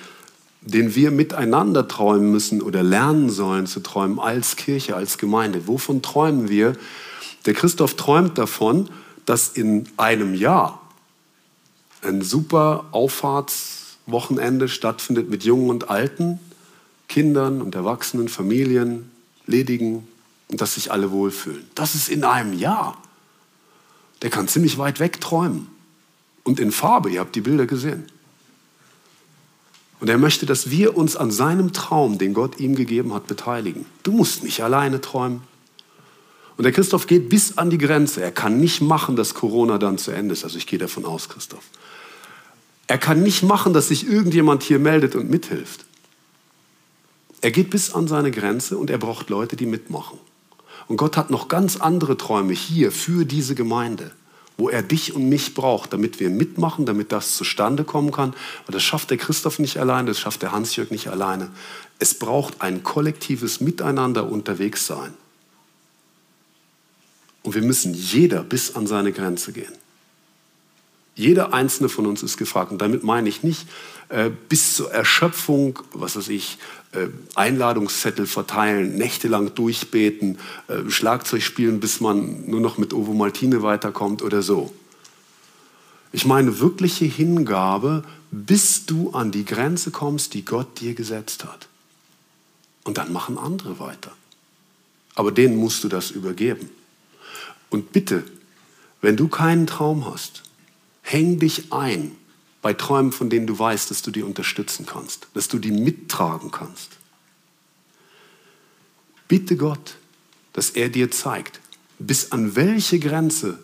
den 0.66 0.96
wir 0.96 1.12
miteinander 1.12 1.88
träumen 1.88 2.32
müssen 2.32 2.62
oder 2.62 2.84
lernen 2.84 3.30
sollen 3.30 3.68
zu 3.68 3.82
träumen 3.82 4.20
als 4.20 4.56
Kirche, 4.56 4.96
als 4.96 5.18
Gemeinde. 5.18 5.68
Wovon 5.68 6.02
träumen 6.02 6.50
wir? 6.50 6.76
Der 7.46 7.54
Christoph 7.54 7.96
träumt 7.96 8.38
davon, 8.38 8.90
dass 9.26 9.50
in 9.50 9.88
einem 9.98 10.34
Jahr 10.34 10.82
ein 12.02 12.22
super 12.22 12.86
Auffahrtswochenende 12.92 14.70
stattfindet 14.70 15.30
mit 15.30 15.44
Jungen 15.44 15.70
und 15.70 15.90
Alten, 15.90 16.40
Kindern 17.08 17.62
und 17.62 17.76
Erwachsenen, 17.76 18.30
Familien, 18.30 19.12
Ledigen 19.46 20.08
und 20.48 20.62
dass 20.62 20.76
sich 20.76 20.92
alle 20.92 21.12
wohlfühlen. 21.12 21.66
Das 21.76 21.96
ist 21.96 22.10
in 22.10 22.24
einem 22.24 22.54
Jahr. 22.58 22.98
Der 24.22 24.30
kann 24.30 24.48
ziemlich 24.48 24.78
weit 24.78 25.00
weg 25.00 25.20
träumen. 25.20 25.68
Und 26.44 26.60
in 26.60 26.72
Farbe, 26.72 27.10
ihr 27.10 27.20
habt 27.20 27.36
die 27.36 27.42
Bilder 27.42 27.66
gesehen. 27.66 28.06
Und 30.04 30.10
er 30.10 30.18
möchte, 30.18 30.46
dass 30.46 30.70
wir 30.70 30.98
uns 30.98 31.16
an 31.16 31.32
seinem 31.32 31.72
Traum, 31.72 32.18
den 32.18 32.34
Gott 32.34 32.60
ihm 32.60 32.76
gegeben 32.76 33.14
hat, 33.14 33.26
beteiligen. 33.26 33.86
Du 34.04 34.12
musst 34.12 34.44
nicht 34.44 34.62
alleine 34.62 35.00
träumen. 35.00 35.44
Und 36.58 36.66
der 36.66 36.74
Christoph 36.74 37.08
geht 37.08 37.30
bis 37.30 37.58
an 37.58 37.70
die 37.70 37.78
Grenze. 37.78 38.22
Er 38.22 38.34
kann 38.34 38.60
nicht 38.60 38.82
machen, 38.82 39.16
dass 39.16 39.34
Corona 39.34 39.78
dann 39.78 39.98
zu 39.98 40.12
Ende 40.12 40.34
ist. 40.34 40.44
Also 40.44 40.58
ich 40.58 40.68
gehe 40.68 40.78
davon 40.78 41.06
aus, 41.06 41.30
Christoph. 41.30 41.64
Er 42.88 42.98
kann 42.98 43.24
nicht 43.24 43.44
machen, 43.44 43.72
dass 43.72 43.88
sich 43.88 44.06
irgendjemand 44.06 44.62
hier 44.64 44.78
meldet 44.78 45.16
und 45.16 45.30
mithilft. 45.30 45.86
Er 47.40 47.52
geht 47.52 47.70
bis 47.70 47.94
an 47.94 48.10
seine 48.10 48.32
Grenze 48.32 48.78
und 48.78 48.90
er 48.90 48.98
braucht 48.98 49.30
Leute, 49.30 49.56
die 49.56 49.66
mitmachen. 49.66 50.20
Und 50.90 50.98
Gott 50.98 51.16
hat 51.16 51.30
noch 51.30 51.48
ganz 51.48 51.78
andere 51.78 52.18
Träume 52.18 52.52
hier 52.52 52.92
für 52.92 53.24
diese 53.24 53.56
Gemeinde, 53.56 54.12
wo 54.58 54.70
er 54.70 54.84
dich 54.84 55.16
und 55.16 55.30
mich 55.30 55.54
braucht, 55.54 55.94
damit 55.94 56.20
wir 56.20 56.30
mitmachen, 56.30 56.86
damit 56.86 57.12
das 57.12 57.36
zustande 57.36 57.84
kommen 57.84 58.12
kann. 58.12 58.34
Und 58.68 58.76
das 58.76 58.84
schafft 58.84 59.10
der 59.10 59.18
Christoph 59.18 59.60
nicht 59.60 59.78
alleine, 59.78 60.10
das 60.10 60.20
schafft 60.20 60.42
der 60.42 60.52
Hans-Jörg 60.52 60.92
nicht 60.92 61.08
alleine. 61.08 61.50
Es 62.00 62.14
braucht 62.14 62.62
ein 62.62 62.84
kollektives 62.84 63.62
Miteinander 63.62 64.30
unterwegs 64.30 64.86
sein. 64.86 65.14
Und 67.42 67.56
wir 67.56 67.62
müssen 67.62 67.94
jeder 67.94 68.44
bis 68.44 68.76
an 68.76 68.88
seine 68.88 69.12
Grenze 69.12 69.52
gehen. 69.52 69.74
Jeder 71.16 71.54
einzelne 71.54 71.90
von 71.90 72.08
uns 72.08 72.24
ist 72.24 72.38
gefragt. 72.38 72.72
Und 72.72 72.82
damit 72.82 73.04
meine 73.04 73.30
ich 73.30 73.44
nicht 73.44 73.68
äh, 74.10 74.32
bis 74.50 74.76
zur 74.76 74.92
Erschöpfung, 74.92 75.80
was 75.94 76.16
weiß 76.16 76.30
ich, 76.30 76.58
Einladungszettel 77.36 78.28
verteilen, 78.28 78.96
nächtelang 78.96 79.56
durchbeten, 79.56 80.38
äh, 80.68 80.90
Schlagzeug 80.90 81.42
spielen, 81.42 81.80
bis 81.80 82.02
man 82.02 82.50
nur 82.50 82.62
noch 82.62 82.78
mit 82.78 82.94
Ovo 82.94 83.14
Maltine 83.14 83.64
weiterkommt 83.64 84.22
oder 84.22 84.42
so. 84.42 84.74
Ich 86.12 86.26
meine 86.26 86.60
wirkliche 86.60 87.06
Hingabe, 87.06 88.04
bis 88.30 88.86
du 88.86 89.12
an 89.12 89.32
die 89.32 89.46
Grenze 89.46 89.90
kommst, 89.90 90.36
die 90.36 90.46
Gott 90.46 90.80
dir 90.80 90.94
gesetzt 90.94 91.44
hat. 91.46 91.68
Und 92.84 92.98
dann 92.98 93.12
machen 93.12 93.38
andere 93.38 93.80
weiter. 93.80 94.12
Aber 95.16 95.32
denen 95.32 95.56
musst 95.56 95.84
du 95.84 95.88
das 95.88 96.12
übergeben. 96.12 96.70
Und 97.70 97.92
bitte, 97.94 98.24
wenn 99.02 99.18
du 99.18 99.28
keinen 99.28 99.66
Traum 99.66 100.06
hast, 100.06 100.44
häng 101.02 101.40
dich 101.40 101.72
ein 101.72 102.16
bei 102.64 102.74
Träumen, 102.74 103.12
von 103.12 103.30
denen 103.30 103.46
du 103.46 103.60
weißt, 103.60 103.92
dass 103.92 104.02
du 104.02 104.10
die 104.10 104.24
unterstützen 104.24 104.88
kannst, 104.88 105.28
dass 105.36 105.50
du 105.50 105.60
die 105.60 105.72
mittragen 105.72 106.50
kannst. 106.50 106.92
Bitte 109.28 109.58
Gott, 109.58 109.98
dass 110.54 110.72
er 110.72 110.90
dir 110.90 111.12
zeigt, 111.12 111.60
bis 112.00 112.32
an 112.32 112.56
welche 112.56 113.00
Grenze 113.00 113.60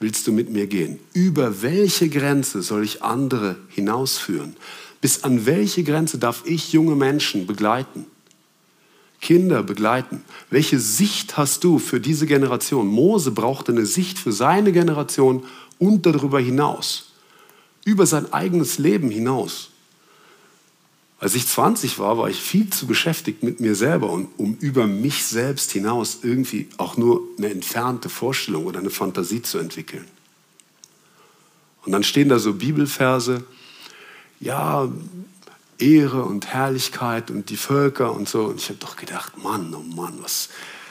willst 0.00 0.26
du 0.26 0.32
mit 0.32 0.50
mir 0.50 0.66
gehen? 0.66 0.98
Über 1.12 1.62
welche 1.62 2.08
Grenze 2.08 2.62
soll 2.62 2.84
ich 2.84 3.02
andere 3.02 3.56
hinausführen? 3.68 4.56
Bis 5.00 5.22
an 5.22 5.46
welche 5.46 5.84
Grenze 5.84 6.18
darf 6.18 6.42
ich 6.44 6.72
junge 6.72 6.96
Menschen 6.96 7.46
begleiten? 7.46 8.06
Kinder 9.20 9.62
begleiten. 9.62 10.24
Welche 10.48 10.80
Sicht 10.80 11.36
hast 11.36 11.62
du 11.62 11.78
für 11.78 12.00
diese 12.00 12.26
Generation? 12.26 12.88
Mose 12.88 13.30
brauchte 13.30 13.72
eine 13.72 13.86
Sicht 13.86 14.18
für 14.18 14.32
seine 14.32 14.72
Generation 14.72 15.44
und 15.78 16.04
darüber 16.06 16.40
hinaus. 16.40 17.09
Über 17.84 18.06
sein 18.06 18.32
eigenes 18.32 18.78
Leben 18.78 19.10
hinaus. 19.10 19.70
Als 21.18 21.34
ich 21.34 21.46
20 21.46 21.98
war, 21.98 22.16
war 22.16 22.30
ich 22.30 22.40
viel 22.40 22.70
zu 22.70 22.86
beschäftigt 22.86 23.42
mit 23.42 23.60
mir 23.60 23.74
selber 23.74 24.10
und 24.10 24.28
um 24.38 24.56
über 24.56 24.86
mich 24.86 25.24
selbst 25.26 25.70
hinaus 25.70 26.20
irgendwie 26.22 26.68
auch 26.78 26.96
nur 26.96 27.22
eine 27.36 27.50
entfernte 27.50 28.08
Vorstellung 28.08 28.64
oder 28.64 28.80
eine 28.80 28.88
Fantasie 28.88 29.42
zu 29.42 29.58
entwickeln. 29.58 30.06
Und 31.84 31.92
dann 31.92 32.04
stehen 32.04 32.30
da 32.30 32.38
so 32.38 32.54
Bibelverse, 32.54 33.44
ja, 34.40 34.88
Ehre 35.78 36.24
und 36.24 36.46
Herrlichkeit 36.46 37.30
und 37.30 37.50
die 37.50 37.56
Völker 37.56 38.12
und 38.12 38.28
so. 38.28 38.44
Und 38.44 38.60
ich 38.60 38.68
habe 38.68 38.78
doch 38.78 38.96
gedacht, 38.96 39.36
Mann, 39.42 39.74
oh 39.74 39.82
Mann, 39.94 40.18
was, 40.22 40.48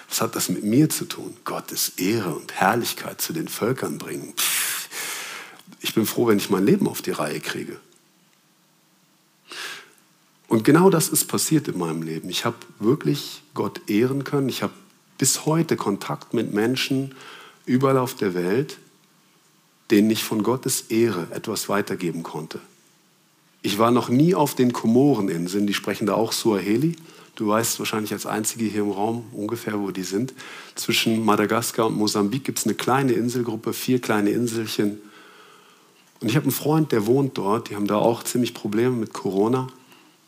was 0.08 0.22
hat 0.22 0.36
das 0.36 0.50
mit 0.50 0.64
mir 0.64 0.90
zu 0.90 1.06
tun? 1.06 1.36
Gottes 1.46 1.94
Ehre 1.98 2.36
und 2.36 2.54
Herrlichkeit 2.54 3.22
zu 3.22 3.34
den 3.34 3.48
Völkern 3.48 3.98
bringen. 3.98 4.34
Pff, 4.36 4.90
ich 5.82 5.94
bin 5.94 6.06
froh, 6.06 6.28
wenn 6.28 6.38
ich 6.38 6.50
mein 6.50 6.66
Leben 6.66 6.88
auf 6.88 7.02
die 7.02 7.12
Reihe 7.12 7.40
kriege. 7.40 7.78
Und 10.48 10.64
genau 10.64 10.90
das 10.90 11.10
ist 11.10 11.26
passiert 11.26 11.68
in 11.68 11.78
meinem 11.78 12.02
Leben. 12.02 12.30
Ich 12.30 12.44
habe 12.44 12.58
wirklich 12.80 13.44
Gott 13.54 13.82
ehren 13.88 14.24
können. 14.24 14.50
Ich 14.50 14.64
habe 14.64 14.74
bis 15.18 15.46
heute 15.46 15.76
Kontakt 15.76 16.34
mit 16.34 16.54
Menschen 16.54 17.14
überall 17.66 18.00
auf 18.00 18.16
der 18.16 18.34
Welt, 18.34 18.80
denen 19.92 20.10
ich 20.10 20.24
von 20.24 20.42
Gottes 20.42 20.86
Ehre 20.90 21.28
etwas 21.32 21.70
weitergeben 21.70 22.24
konnte. 22.24 22.60
Ich 23.62 23.78
war 23.78 23.92
noch 23.92 24.10
nie 24.10 24.34
auf 24.34 24.56
den 24.56 24.74
Komoreninseln, 24.74 25.68
die 25.68 25.74
sprechen 25.74 26.08
da 26.08 26.14
auch 26.14 26.32
Suaheli. 26.32 26.96
Du 27.36 27.48
weißt 27.48 27.80
wahrscheinlich 27.80 28.14
als 28.14 28.26
Einzige 28.26 28.66
hier 28.66 28.82
im 28.82 28.92
Raum 28.92 29.26
ungefähr, 29.34 29.80
wo 29.80 29.92
die 29.92 30.04
sind. 30.04 30.34
Zwischen 30.76 31.24
Madagaskar 31.24 31.88
und 31.88 31.98
Mosambik 31.98 32.44
gibt 32.44 32.60
es 32.60 32.66
eine 32.66 32.76
kleine 32.76 33.14
Inselgruppe, 33.14 33.74
vier 33.74 34.00
kleine 34.00 34.32
Inselchen. 34.32 35.00
Und 36.22 36.30
ich 36.30 36.36
habe 36.36 36.44
einen 36.44 36.52
Freund, 36.52 36.92
der 36.92 37.06
wohnt 37.06 37.38
dort. 37.38 37.70
Die 37.70 37.76
haben 37.76 37.88
da 37.88 37.96
auch 37.96 38.24
ziemlich 38.24 38.54
Probleme 38.54 38.96
mit 38.96 39.14
Corona. 39.14 39.68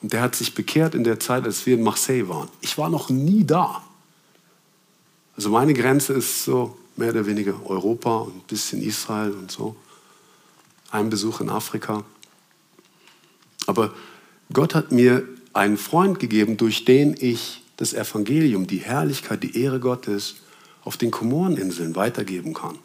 Und 0.01 0.13
der 0.13 0.21
hat 0.21 0.35
sich 0.35 0.53
bekehrt 0.53 0.95
in 0.95 1.03
der 1.03 1.19
Zeit, 1.19 1.43
als 1.45 1.65
wir 1.65 1.75
in 1.75 1.83
Marseille 1.83 2.27
waren. 2.27 2.49
Ich 2.61 2.77
war 2.77 2.89
noch 2.89 3.09
nie 3.09 3.43
da. 3.43 3.83
Also 5.35 5.49
meine 5.49 5.73
Grenze 5.73 6.13
ist 6.13 6.43
so 6.43 6.77
mehr 6.95 7.09
oder 7.09 7.25
weniger 7.25 7.53
Europa 7.65 8.17
und 8.19 8.35
ein 8.35 8.43
bisschen 8.47 8.81
Israel 8.81 9.31
und 9.31 9.51
so. 9.51 9.75
Ein 10.91 11.09
Besuch 11.09 11.41
in 11.41 11.49
Afrika. 11.49 12.03
Aber 13.67 13.93
Gott 14.51 14.75
hat 14.75 14.91
mir 14.91 15.23
einen 15.53 15.77
Freund 15.77 16.19
gegeben, 16.19 16.57
durch 16.57 16.85
den 16.85 17.15
ich 17.17 17.63
das 17.77 17.93
Evangelium, 17.93 18.67
die 18.67 18.77
Herrlichkeit, 18.77 19.43
die 19.43 19.61
Ehre 19.61 19.79
Gottes 19.79 20.35
auf 20.83 20.97
den 20.97 21.11
Komoreninseln 21.11 21.95
weitergeben 21.95 22.53
kann. 22.53 22.77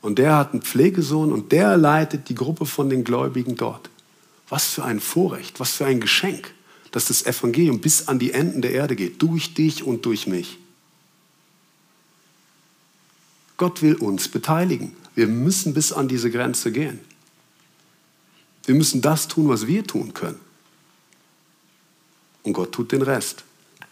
Und 0.00 0.18
der 0.18 0.36
hat 0.36 0.52
einen 0.52 0.62
Pflegesohn 0.62 1.32
und 1.32 1.52
der 1.52 1.76
leitet 1.76 2.28
die 2.28 2.34
Gruppe 2.34 2.66
von 2.66 2.88
den 2.88 3.04
Gläubigen 3.04 3.56
dort. 3.56 3.90
Was 4.48 4.66
für 4.66 4.84
ein 4.84 5.00
Vorrecht, 5.00 5.60
was 5.60 5.72
für 5.72 5.86
ein 5.86 6.00
Geschenk, 6.00 6.54
dass 6.92 7.06
das 7.06 7.26
Evangelium 7.26 7.80
bis 7.80 8.08
an 8.08 8.18
die 8.18 8.32
Enden 8.32 8.62
der 8.62 8.72
Erde 8.72 8.96
geht, 8.96 9.20
durch 9.20 9.54
dich 9.54 9.84
und 9.84 10.06
durch 10.06 10.26
mich. 10.26 10.58
Gott 13.56 13.82
will 13.82 13.96
uns 13.96 14.28
beteiligen. 14.28 14.96
Wir 15.14 15.26
müssen 15.26 15.74
bis 15.74 15.92
an 15.92 16.08
diese 16.08 16.30
Grenze 16.30 16.70
gehen. 16.70 17.00
Wir 18.64 18.74
müssen 18.74 19.02
das 19.02 19.28
tun, 19.28 19.48
was 19.48 19.66
wir 19.66 19.84
tun 19.84 20.14
können. 20.14 20.38
Und 22.44 22.52
Gott 22.52 22.72
tut 22.72 22.92
den 22.92 23.02
Rest. 23.02 23.44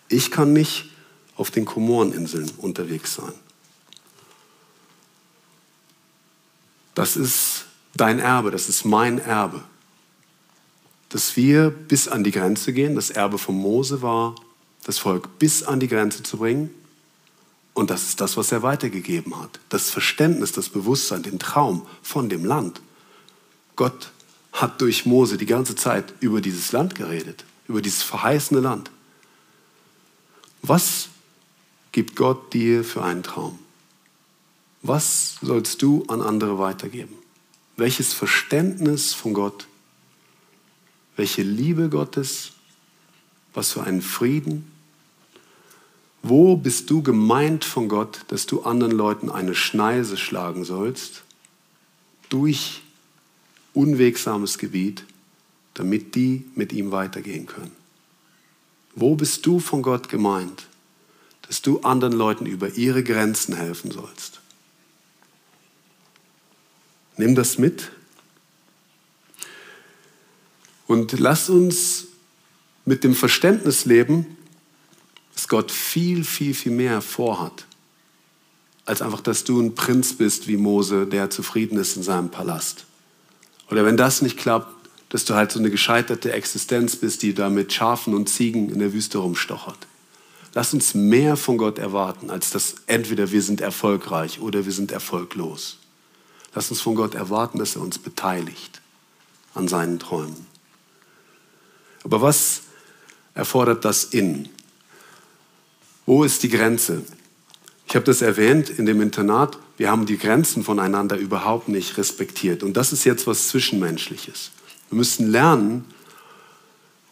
Ich 0.09 0.31
kann 0.31 0.53
nicht 0.53 0.91
auf 1.35 1.51
den 1.51 1.65
Komoreninseln 1.65 2.51
unterwegs 2.59 3.15
sein. 3.15 3.33
Das 6.97 7.15
ist 7.15 7.67
dein 7.95 8.19
Erbe, 8.19 8.51
das 8.51 8.71
ist 8.71 8.87
mein 8.87 9.19
Erbe. 9.19 9.63
Dass 11.11 11.37
wir 11.37 11.69
bis 11.69 12.09
an 12.09 12.25
die 12.25 12.31
Grenze 12.31 12.73
gehen, 12.73 12.95
das 12.95 13.11
Erbe 13.11 13.37
von 13.37 13.55
Mose 13.55 14.01
war, 14.01 14.35
das 14.83 14.97
Volk 14.97 15.39
bis 15.39 15.63
an 15.63 15.79
die 15.79 15.89
Grenze 15.89 16.23
zu 16.23 16.39
bringen. 16.39 16.71
Und 17.75 17.91
das 17.91 18.05
ist 18.05 18.23
das, 18.23 18.39
was 18.39 18.51
er 18.51 18.63
weitergegeben 18.63 19.39
hat. 19.39 19.61
Das 19.69 19.91
Verständnis, 19.91 20.53
das 20.53 20.71
Bewusstsein, 20.71 21.23
den 21.23 21.39
Traum 21.39 21.87
von 22.03 22.31
dem 22.31 22.47
Land. 22.47 22.81
Gott 23.77 24.11
hat 24.55 24.81
durch 24.81 25.05
Mose 25.05 25.37
die 25.37 25.45
ganze 25.45 25.77
Zeit 25.77 26.15
über 26.21 26.41
dieses 26.41 26.73
Land 26.73 26.95
geredet, 26.95 27.45
über 27.69 27.83
dieses 27.83 28.05
verheißene 28.05 28.61
Land. 28.61 28.91
Was 30.63 31.09
gibt 31.93 32.17
Gott 32.17 32.55
dir 32.55 32.85
für 32.85 33.05
einen 33.05 33.23
Traum? 33.23 33.59
Was 34.83 35.37
sollst 35.41 35.83
du 35.83 36.05
an 36.09 36.21
andere 36.21 36.59
weitergeben? 36.59 37.15
Welches 37.77 38.13
Verständnis 38.13 39.13
von 39.13 39.35
Gott? 39.35 39.67
Welche 41.17 41.43
Liebe 41.43 41.89
Gottes? 41.89 42.53
Was 43.55 43.73
für 43.73 43.83
einen 43.83 44.03
Frieden? 44.03 44.71
Wo 46.23 46.57
bist 46.57 46.91
du 46.91 47.03
gemeint 47.03 47.65
von 47.65 47.89
Gott, 47.89 48.21
dass 48.29 48.47
du 48.47 48.63
anderen 48.63 48.93
Leuten 48.93 49.31
eine 49.31 49.55
Schneise 49.55 50.17
schlagen 50.17 50.65
sollst? 50.65 51.23
Durch 52.29 52.83
unwegsames 53.75 54.59
Gebiet, 54.59 55.05
damit 55.75 56.15
die 56.15 56.45
mit 56.55 56.73
ihm 56.73 56.91
weitergehen 56.91 57.47
können. 57.47 57.77
Wo 58.95 59.15
bist 59.15 59.45
du 59.45 59.61
von 59.61 59.83
Gott 59.83 60.09
gemeint, 60.09 60.67
dass 61.43 61.61
du 61.63 61.81
anderen 61.81 62.15
Leuten 62.15 62.47
über 62.47 62.71
ihre 62.75 63.05
Grenzen 63.05 63.55
helfen 63.55 63.91
sollst? 63.91 64.41
Nimm 67.17 67.35
das 67.35 67.59
mit 67.59 67.91
und 70.87 71.19
lass 71.19 71.49
uns 71.49 72.07
mit 72.85 73.05
dem 73.05 73.15
Verständnis 73.15 73.85
leben, 73.85 74.37
dass 75.35 75.49
Gott 75.49 75.71
viel, 75.71 76.25
viel, 76.25 76.55
viel 76.55 76.73
mehr 76.73 77.03
vorhat, 77.03 77.67
als 78.85 79.03
einfach, 79.03 79.21
dass 79.21 79.45
du 79.45 79.61
ein 79.61 79.75
Prinz 79.75 80.15
bist 80.15 80.47
wie 80.47 80.57
Mose, 80.57 81.07
der 81.07 81.31
zufrieden 81.31 81.79
ist 81.79 81.97
in 81.97 82.03
seinem 82.03 82.31
Palast. 82.31 82.87
Oder 83.71 83.85
wenn 83.85 83.97
das 83.97 84.23
nicht 84.23 84.39
klappt, 84.39 84.73
dass 85.09 85.25
du 85.25 85.35
halt 85.35 85.53
so 85.53 85.59
eine 85.59 85.71
gescheiterte 85.71 86.33
Existenz 86.33 86.97
bist, 86.97 87.23
die 87.23 87.35
da 87.35 87.49
mit 87.49 87.73
Schafen 87.73 88.15
und 88.15 88.29
Ziegen 88.29 88.71
in 88.71 88.79
der 88.79 88.93
Wüste 88.93 89.19
rumstochert. 89.19 89.79
Lass 90.55 90.73
uns 90.73 90.95
mehr 90.95 91.37
von 91.37 91.59
Gott 91.59 91.79
erwarten, 91.79 92.31
als 92.31 92.51
dass 92.51 92.77
entweder 92.87 93.31
wir 93.31 93.43
sind 93.43 93.61
erfolgreich 93.61 94.41
oder 94.41 94.65
wir 94.65 94.73
sind 94.73 94.91
erfolglos. 94.91 95.79
Lass 96.57 96.71
uns 96.71 96.81
von 96.81 96.95
Gott 96.95 97.15
erwarten, 97.15 97.59
dass 97.59 97.77
er 97.77 97.83
uns 97.83 97.99
beteiligt 97.99 98.81
an 99.53 99.69
seinen 99.69 99.99
Träumen. 99.99 100.47
Aber 102.03 102.23
was 102.23 102.63
erfordert 103.35 103.85
das 103.85 104.05
Innen? 104.05 104.49
Wo 106.07 106.25
ist 106.25 106.43
die 106.43 106.49
Grenze? 106.49 107.03
Ich 107.87 107.95
habe 107.95 108.07
das 108.07 108.23
erwähnt 108.23 108.71
in 108.71 108.87
dem 108.87 109.03
Internat. 109.03 109.59
Wir 109.77 109.91
haben 109.91 110.07
die 110.07 110.17
Grenzen 110.17 110.65
voneinander 110.65 111.19
überhaupt 111.19 111.69
nicht 111.69 111.99
respektiert. 111.99 112.63
Und 112.63 112.79
das 112.79 112.91
ist 112.91 113.05
jetzt 113.05 113.27
was 113.27 113.49
Zwischenmenschliches. 113.49 114.51
Wir 114.89 114.97
müssen 114.97 115.31
lernen, 115.31 115.85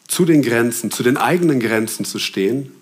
zu 0.09 0.25
den 0.25 0.41
Grenzen, 0.41 0.91
zu 0.91 1.03
den 1.03 1.19
eigenen 1.19 1.61
Grenzen 1.61 2.07
zu 2.07 2.19
stehen, 2.19 2.73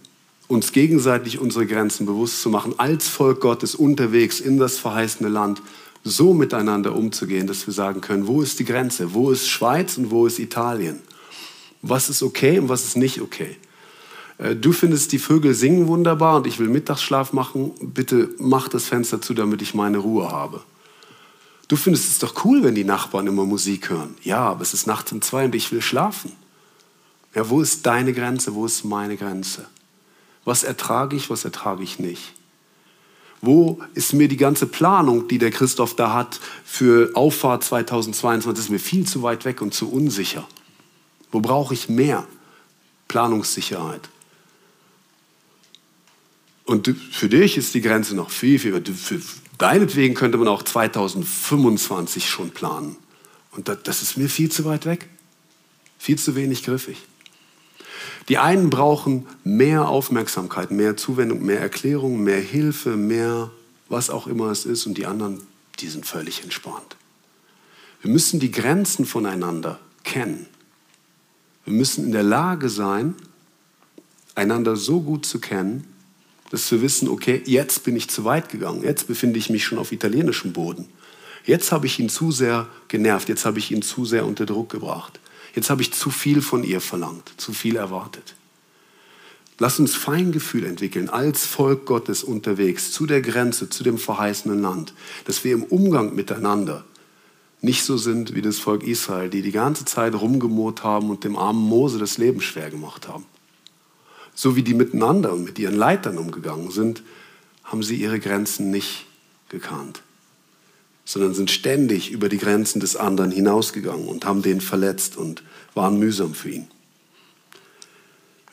uns 0.46 0.70
gegenseitig 0.70 1.40
unsere 1.40 1.66
Grenzen 1.66 2.06
bewusst 2.06 2.40
zu 2.40 2.50
machen, 2.50 2.78
als 2.78 3.08
Volk 3.08 3.40
Gottes 3.40 3.74
unterwegs 3.74 4.38
in 4.38 4.58
das 4.58 4.78
verheißene 4.78 5.28
Land 5.28 5.60
so 6.04 6.34
miteinander 6.34 6.94
umzugehen, 6.94 7.46
dass 7.46 7.66
wir 7.66 7.74
sagen 7.74 8.00
können, 8.00 8.26
wo 8.26 8.42
ist 8.42 8.58
die 8.58 8.64
Grenze, 8.64 9.14
wo 9.14 9.30
ist 9.30 9.48
Schweiz 9.48 9.96
und 9.98 10.10
wo 10.10 10.26
ist 10.26 10.38
Italien, 10.38 11.00
was 11.80 12.08
ist 12.08 12.22
okay 12.22 12.58
und 12.58 12.68
was 12.68 12.84
ist 12.84 12.96
nicht 12.96 13.20
okay. 13.20 13.56
Äh, 14.38 14.56
du 14.56 14.72
findest 14.72 15.12
die 15.12 15.18
Vögel 15.18 15.54
singen 15.54 15.86
wunderbar 15.86 16.36
und 16.36 16.46
ich 16.46 16.58
will 16.58 16.68
Mittagsschlaf 16.68 17.32
machen, 17.32 17.72
bitte 17.80 18.30
mach 18.38 18.68
das 18.68 18.86
Fenster 18.86 19.20
zu, 19.20 19.34
damit 19.34 19.62
ich 19.62 19.74
meine 19.74 19.98
Ruhe 19.98 20.30
habe. 20.30 20.62
Du 21.68 21.76
findest 21.76 22.10
es 22.10 22.18
doch 22.18 22.44
cool, 22.44 22.62
wenn 22.64 22.74
die 22.74 22.84
Nachbarn 22.84 23.26
immer 23.26 23.46
Musik 23.46 23.88
hören. 23.88 24.14
Ja, 24.22 24.40
aber 24.40 24.62
es 24.62 24.74
ist 24.74 24.86
nachts 24.86 25.12
um 25.12 25.22
zwei 25.22 25.46
und 25.46 25.54
ich 25.54 25.72
will 25.72 25.80
schlafen. 25.80 26.32
Ja, 27.34 27.48
wo 27.48 27.62
ist 27.62 27.86
deine 27.86 28.12
Grenze? 28.12 28.54
Wo 28.54 28.66
ist 28.66 28.84
meine 28.84 29.16
Grenze? 29.16 29.66
Was 30.44 30.64
ertrage 30.64 31.16
ich, 31.16 31.30
was 31.30 31.44
ertrage 31.44 31.82
ich 31.82 31.98
nicht? 31.98 32.34
Wo 33.44 33.80
ist 33.94 34.12
mir 34.12 34.28
die 34.28 34.36
ganze 34.36 34.66
Planung, 34.66 35.26
die 35.26 35.38
der 35.38 35.50
Christoph 35.50 35.96
da 35.96 36.14
hat 36.14 36.38
für 36.64 37.10
Auffahrt 37.14 37.64
2022, 37.64 38.48
das 38.52 38.66
ist 38.66 38.70
mir 38.70 38.78
viel 38.78 39.04
zu 39.04 39.24
weit 39.24 39.44
weg 39.44 39.60
und 39.60 39.74
zu 39.74 39.90
unsicher. 39.90 40.46
Wo 41.32 41.40
brauche 41.40 41.74
ich 41.74 41.88
mehr 41.88 42.24
Planungssicherheit? 43.08 44.08
Und 46.64 46.94
für 47.10 47.28
dich 47.28 47.56
ist 47.56 47.74
die 47.74 47.80
Grenze 47.80 48.14
noch 48.14 48.30
viel, 48.30 48.60
viel, 48.60 48.80
für 48.80 49.20
deinetwegen 49.58 50.14
könnte 50.14 50.38
man 50.38 50.46
auch 50.46 50.62
2025 50.62 52.30
schon 52.30 52.50
planen. 52.50 52.96
Und 53.50 53.68
das 53.82 54.02
ist 54.02 54.16
mir 54.16 54.28
viel 54.28 54.52
zu 54.52 54.64
weit 54.64 54.86
weg, 54.86 55.08
viel 55.98 56.16
zu 56.16 56.36
wenig 56.36 56.62
griffig. 56.62 56.98
Die 58.28 58.38
einen 58.38 58.70
brauchen 58.70 59.26
mehr 59.44 59.88
Aufmerksamkeit, 59.88 60.70
mehr 60.70 60.96
Zuwendung, 60.96 61.44
mehr 61.44 61.60
Erklärung, 61.60 62.22
mehr 62.22 62.40
Hilfe, 62.40 62.96
mehr 62.96 63.50
was 63.88 64.10
auch 64.10 64.26
immer 64.26 64.50
es 64.50 64.64
ist 64.64 64.86
und 64.86 64.96
die 64.96 65.06
anderen, 65.06 65.40
die 65.80 65.88
sind 65.88 66.06
völlig 66.06 66.42
entspannt. 66.42 66.96
Wir 68.00 68.10
müssen 68.10 68.40
die 68.40 68.50
Grenzen 68.50 69.04
voneinander 69.06 69.78
kennen. 70.04 70.46
Wir 71.64 71.74
müssen 71.74 72.04
in 72.04 72.12
der 72.12 72.22
Lage 72.22 72.68
sein, 72.68 73.14
einander 74.34 74.76
so 74.76 75.00
gut 75.00 75.26
zu 75.26 75.40
kennen, 75.40 75.86
dass 76.50 76.70
wir 76.70 76.82
wissen, 76.82 77.08
okay, 77.08 77.42
jetzt 77.46 77.84
bin 77.84 77.96
ich 77.96 78.10
zu 78.10 78.24
weit 78.24 78.48
gegangen, 78.48 78.82
jetzt 78.82 79.06
befinde 79.06 79.38
ich 79.38 79.50
mich 79.50 79.64
schon 79.64 79.78
auf 79.78 79.92
italienischem 79.92 80.52
Boden. 80.52 80.86
Jetzt 81.44 81.72
habe 81.72 81.86
ich 81.86 81.98
ihn 81.98 82.08
zu 82.08 82.30
sehr 82.30 82.68
genervt, 82.88 83.28
jetzt 83.28 83.44
habe 83.44 83.58
ich 83.58 83.70
ihn 83.70 83.82
zu 83.82 84.04
sehr 84.04 84.26
unter 84.26 84.46
Druck 84.46 84.70
gebracht. 84.70 85.18
Jetzt 85.54 85.70
habe 85.70 85.82
ich 85.82 85.92
zu 85.92 86.10
viel 86.10 86.40
von 86.40 86.64
ihr 86.64 86.80
verlangt, 86.80 87.32
zu 87.36 87.52
viel 87.52 87.76
erwartet. 87.76 88.34
Lass 89.58 89.78
uns 89.78 89.94
Feingefühl 89.94 90.64
entwickeln 90.64 91.08
als 91.10 91.46
Volk 91.46 91.84
Gottes 91.84 92.24
unterwegs 92.24 92.90
zu 92.90 93.06
der 93.06 93.20
Grenze, 93.20 93.68
zu 93.68 93.84
dem 93.84 93.98
verheißenen 93.98 94.60
Land, 94.60 94.94
dass 95.24 95.44
wir 95.44 95.52
im 95.52 95.64
Umgang 95.64 96.14
miteinander 96.14 96.84
nicht 97.60 97.84
so 97.84 97.96
sind 97.96 98.34
wie 98.34 98.42
das 98.42 98.58
Volk 98.58 98.82
Israel, 98.82 99.30
die 99.30 99.42
die 99.42 99.52
ganze 99.52 99.84
Zeit 99.84 100.14
rumgemurrt 100.14 100.82
haben 100.82 101.10
und 101.10 101.22
dem 101.22 101.36
armen 101.36 101.62
Mose 101.62 101.98
das 101.98 102.18
Leben 102.18 102.40
schwer 102.40 102.70
gemacht 102.70 103.06
haben. 103.06 103.24
So 104.34 104.56
wie 104.56 104.62
die 104.62 104.74
miteinander 104.74 105.32
und 105.32 105.44
mit 105.44 105.58
ihren 105.58 105.76
Leitern 105.76 106.18
umgegangen 106.18 106.70
sind, 106.70 107.02
haben 107.62 107.82
sie 107.82 107.96
ihre 107.96 108.18
Grenzen 108.18 108.70
nicht 108.70 109.06
gekannt 109.48 110.02
sondern 111.04 111.34
sind 111.34 111.50
ständig 111.50 112.10
über 112.10 112.28
die 112.28 112.38
Grenzen 112.38 112.80
des 112.80 112.96
anderen 112.96 113.30
hinausgegangen 113.30 114.06
und 114.06 114.24
haben 114.24 114.42
den 114.42 114.60
verletzt 114.60 115.16
und 115.16 115.42
waren 115.74 115.98
mühsam 115.98 116.34
für 116.34 116.50
ihn. 116.50 116.68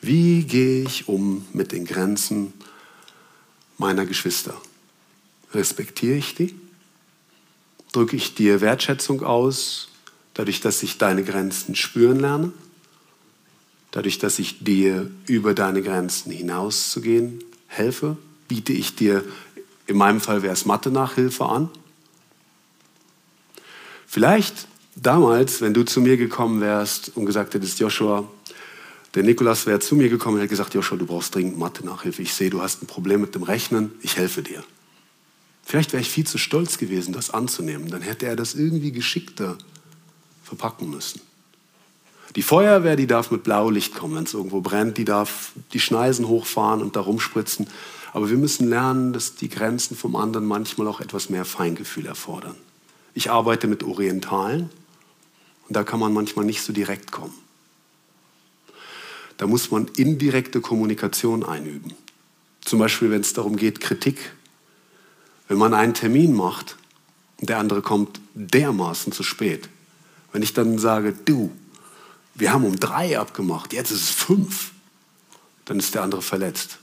Wie 0.01 0.43
gehe 0.43 0.83
ich 0.83 1.07
um 1.07 1.45
mit 1.53 1.71
den 1.71 1.85
Grenzen 1.85 2.53
meiner 3.77 4.05
Geschwister? 4.05 4.59
Respektiere 5.53 6.15
ich 6.15 6.35
die? 6.35 6.55
Drücke 7.91 8.15
ich 8.15 8.35
dir 8.35 8.61
Wertschätzung 8.61 9.23
aus, 9.23 9.89
dadurch, 10.33 10.61
dass 10.61 10.83
ich 10.83 10.97
deine 10.97 11.23
Grenzen 11.23 11.75
spüren 11.75 12.19
lerne? 12.19 12.53
Dadurch, 13.91 14.19
dass 14.19 14.37
ich 14.37 14.63
dir 14.63 15.09
über 15.25 15.53
deine 15.53 15.81
Grenzen 15.81 16.31
hinauszugehen 16.31 17.43
helfe? 17.67 18.17
Biete 18.47 18.73
ich 18.73 18.95
dir, 18.95 19.23
in 19.87 19.97
meinem 19.97 20.21
Fall 20.21 20.43
wäre 20.43 20.53
es 20.53 20.65
Mathe-Nachhilfe 20.65 21.45
an? 21.45 21.69
Vielleicht 24.11 24.67
damals, 24.95 25.61
wenn 25.61 25.75
du 25.75 25.83
zu 25.83 26.01
mir 26.01 26.17
gekommen 26.17 26.61
wärst 26.61 27.15
und 27.15 27.27
gesagt 27.27 27.53
hättest, 27.53 27.79
Joshua, 27.79 28.27
der 29.13 29.21
Nikolas 29.21 29.67
wäre 29.67 29.79
zu 29.81 29.95
mir 29.95 30.09
gekommen 30.09 30.37
und 30.37 30.41
hätte 30.41 30.49
gesagt, 30.49 30.73
Joshua, 30.73 30.97
du 30.97 31.05
brauchst 31.05 31.35
dringend 31.35 31.59
Mathe-Nachhilfe. 31.59 32.23
Ich 32.23 32.33
sehe, 32.33 32.49
du 32.49 32.59
hast 32.59 32.81
ein 32.81 32.87
Problem 32.87 33.21
mit 33.21 33.35
dem 33.35 33.43
Rechnen, 33.43 33.91
ich 34.01 34.17
helfe 34.17 34.41
dir. 34.41 34.63
Vielleicht 35.63 35.93
wäre 35.93 36.01
ich 36.01 36.09
viel 36.09 36.25
zu 36.25 36.39
stolz 36.39 36.79
gewesen, 36.79 37.13
das 37.13 37.29
anzunehmen. 37.29 37.91
Dann 37.91 38.01
hätte 38.01 38.25
er 38.25 38.35
das 38.35 38.55
irgendwie 38.55 38.91
geschickter 38.91 39.59
verpacken 40.43 40.89
müssen. 40.89 41.21
Die 42.35 42.41
Feuerwehr, 42.41 42.95
die 42.95 43.05
darf 43.05 43.29
mit 43.29 43.43
Blaulicht 43.43 43.93
kommen, 43.93 44.15
wenn 44.15 44.23
es 44.23 44.33
irgendwo 44.33 44.61
brennt, 44.61 44.97
die 44.97 45.05
darf 45.05 45.51
die 45.71 45.79
Schneisen 45.79 46.27
hochfahren 46.27 46.81
und 46.81 46.95
da 46.95 47.01
rumspritzen. 47.01 47.67
Aber 48.13 48.27
wir 48.31 48.37
müssen 48.37 48.69
lernen, 48.69 49.13
dass 49.13 49.35
die 49.35 49.49
Grenzen 49.49 49.95
vom 49.95 50.15
anderen 50.15 50.47
manchmal 50.47 50.87
auch 50.87 50.99
etwas 50.99 51.29
mehr 51.29 51.45
Feingefühl 51.45 52.07
erfordern. 52.07 52.55
Ich 53.13 53.31
arbeite 53.31 53.67
mit 53.67 53.83
Orientalen 53.83 54.69
und 55.67 55.75
da 55.75 55.83
kann 55.83 55.99
man 55.99 56.13
manchmal 56.13 56.45
nicht 56.45 56.61
so 56.61 56.73
direkt 56.73 57.11
kommen. 57.11 57.33
Da 59.37 59.47
muss 59.47 59.71
man 59.71 59.87
indirekte 59.95 60.59
Kommunikation 60.61 61.45
einüben. 61.45 61.93
Zum 62.65 62.79
Beispiel, 62.79 63.09
wenn 63.09 63.21
es 63.21 63.33
darum 63.33 63.55
geht, 63.55 63.79
Kritik. 63.79 64.33
Wenn 65.47 65.57
man 65.57 65.73
einen 65.73 65.93
Termin 65.93 66.35
macht 66.35 66.75
und 67.39 67.49
der 67.49 67.57
andere 67.57 67.81
kommt 67.81 68.19
dermaßen 68.33 69.13
zu 69.13 69.23
spät. 69.23 69.69
Wenn 70.31 70.43
ich 70.43 70.53
dann 70.53 70.77
sage, 70.77 71.13
du, 71.13 71.51
wir 72.35 72.53
haben 72.53 72.65
um 72.65 72.79
drei 72.79 73.17
abgemacht, 73.17 73.73
jetzt 73.73 73.91
ist 73.91 74.03
es 74.03 74.09
fünf, 74.09 74.71
dann 75.65 75.79
ist 75.79 75.95
der 75.95 76.03
andere 76.03 76.21
verletzt. 76.21 76.79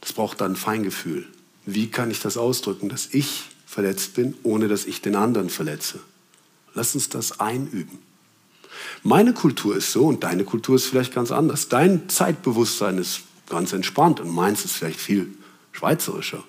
Das 0.00 0.12
braucht 0.12 0.40
dann 0.40 0.52
ein 0.52 0.56
Feingefühl. 0.56 1.26
Wie 1.66 1.88
kann 1.90 2.10
ich 2.10 2.20
das 2.20 2.36
ausdrücken, 2.36 2.88
dass 2.88 3.14
ich 3.14 3.44
verletzt 3.74 4.14
bin, 4.14 4.36
ohne 4.44 4.68
dass 4.68 4.86
ich 4.86 5.00
den 5.00 5.16
anderen 5.16 5.50
verletze. 5.50 5.98
Lass 6.74 6.94
uns 6.94 7.08
das 7.08 7.40
einüben. 7.40 7.98
Meine 9.02 9.34
Kultur 9.34 9.76
ist 9.76 9.90
so 9.90 10.06
und 10.06 10.22
deine 10.22 10.44
Kultur 10.44 10.76
ist 10.76 10.86
vielleicht 10.86 11.12
ganz 11.12 11.32
anders. 11.32 11.68
Dein 11.68 12.08
Zeitbewusstsein 12.08 12.98
ist 12.98 13.22
ganz 13.48 13.72
entspannt 13.72 14.20
und 14.20 14.32
meins 14.32 14.64
ist 14.64 14.72
vielleicht 14.72 15.00
viel 15.00 15.26
schweizerischer. 15.72 16.44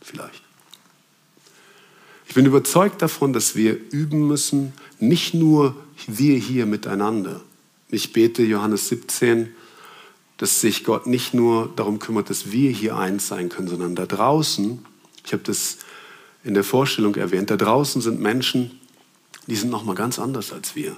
Vielleicht. 0.00 0.42
Ich 2.28 2.34
bin 2.34 2.46
überzeugt 2.46 3.02
davon, 3.02 3.32
dass 3.32 3.56
wir 3.56 3.74
üben 3.90 4.28
müssen, 4.28 4.72
nicht 5.00 5.34
nur 5.34 5.74
wir 6.06 6.38
hier 6.38 6.66
miteinander. 6.66 7.40
Ich 7.88 8.12
bete 8.12 8.44
Johannes 8.44 8.88
17, 8.88 9.52
dass 10.36 10.60
sich 10.60 10.84
Gott 10.84 11.08
nicht 11.08 11.34
nur 11.34 11.72
darum 11.74 11.98
kümmert, 11.98 12.30
dass 12.30 12.52
wir 12.52 12.70
hier 12.70 12.96
eins 12.96 13.26
sein 13.26 13.48
können, 13.48 13.66
sondern 13.66 13.96
da 13.96 14.06
draußen, 14.06 14.78
ich 15.26 15.32
habe 15.32 15.42
das 15.42 15.78
in 16.44 16.54
der 16.54 16.64
Vorstellung 16.64 17.14
erwähnt. 17.16 17.50
Da 17.50 17.56
draußen 17.56 18.00
sind 18.00 18.20
Menschen, 18.20 18.80
die 19.46 19.56
sind 19.56 19.70
noch 19.70 19.84
mal 19.84 19.94
ganz 19.94 20.18
anders 20.18 20.52
als 20.52 20.76
wir. 20.76 20.96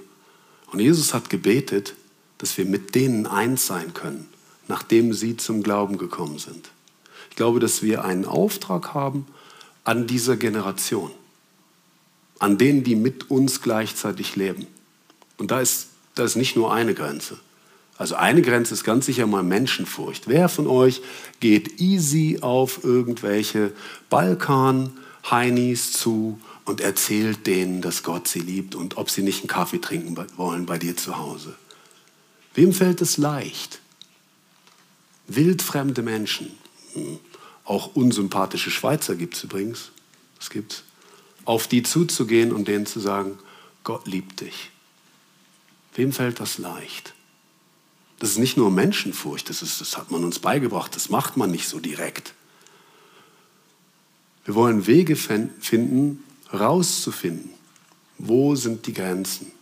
Und 0.71 0.81
Jesus 0.81 1.15
hat 1.15 1.31
gebetet, 1.31 1.95
dass 2.39 2.57
wir 2.59 2.65
mit 2.65 2.95
denen 2.95 3.27
eins 3.27 3.67
sein 3.67 3.95
können, 3.95 4.29
nachdem 4.69 5.13
sie 5.13 5.37
zum 5.37 5.63
Glauben 5.63 5.99
gekommen 5.99 6.39
sind. 6.39 6.71
Ich 7.31 7.37
glaube, 7.37 7.61
dass 7.61 7.83
wir 7.83 8.05
einen 8.05 8.25
Auftrag 8.25 8.95
haben 8.95 9.27
an 9.85 10.07
dieser 10.07 10.37
Generation, 10.37 11.11
an 12.39 12.59
denen, 12.59 12.85
die 12.85 12.97
mit 12.97 13.31
uns 13.31 13.63
gleichzeitig 13.63 14.37
leben. 14.37 14.67
Und 15.39 15.51
da 15.51 15.61
ist, 15.61 15.89
da 16.15 16.25
ist 16.25 16.37
nicht 16.37 16.57
nur 16.57 16.73
eine 16.73 16.95
Grenze. 16.95 17.39
Also 17.99 18.17
eine 18.17 18.43
Grenze 18.43 18.75
ist 18.75 18.85
ganz 18.85 19.07
sicher 19.07 19.27
mal 19.27 19.43
Menschenfurcht. 19.43 20.27
Wer 20.27 20.49
von 20.49 20.67
euch 20.67 21.03
geht 21.41 21.81
easy 21.81 22.39
auf 22.41 22.83
irgendwelche 22.85 23.73
Balkan-Heinis 25.23 25.93
zu 25.93 26.41
und 26.65 26.81
erzählt 26.81 27.47
denen, 27.47 27.83
dass 27.83 28.03
Gott 28.03 28.29
sie 28.29 28.41
liebt 28.41 28.75
und 28.75 28.97
ob 28.97 29.11
sie 29.11 29.23
nicht 29.23 29.41
einen 29.41 29.49
Kaffee 29.49 29.81
trinken 29.81 30.17
wollen 30.37 30.67
bei 30.67 30.79
dir 30.79 30.97
zu 30.97 31.19
Hause? 31.19 31.57
Wem 32.55 32.73
fällt 32.73 33.01
es 33.01 33.17
leicht? 33.17 33.81
Wildfremde 35.27 36.03
Menschen, 36.03 36.51
hm. 36.93 37.19
auch 37.65 37.95
unsympathische 37.95 38.71
Schweizer 38.71 39.15
gibt 39.17 39.35
es 39.35 39.45
übrigens, 39.45 39.93
es 40.41 40.51
gibt, 40.51 40.85
auf 41.45 41.67
die 41.67 41.83
zuzugehen 41.83 42.53
und 42.53 42.69
denen 42.69 42.87
zu 42.87 43.01
sagen, 43.01 43.39
Gott 43.85 44.07
liebt 44.07 44.41
dich. 44.41 44.71
Wem 45.95 46.13
fällt 46.13 46.41
das 46.41 46.59
leicht? 46.59 47.15
Das 48.19 48.31
ist 48.31 48.39
nicht 48.39 48.57
nur 48.57 48.71
Menschenfurcht, 48.71 49.49
das, 49.49 49.63
ist, 49.63 49.81
das 49.81 49.97
hat 49.97 50.11
man 50.11 50.23
uns 50.23 50.39
beigebracht, 50.39 50.95
das 50.95 51.09
macht 51.09 51.37
man 51.37 51.51
nicht 51.51 51.69
so 51.69 51.81
direkt. 51.81 52.35
Wir 54.45 54.55
wollen 54.55 54.87
Wege 54.87 55.17
finden, 55.17 56.25
rauszufinden, 56.53 57.51
wo 58.19 58.55
sind 58.57 58.87
die 58.87 58.93
Grenzen 58.93 59.53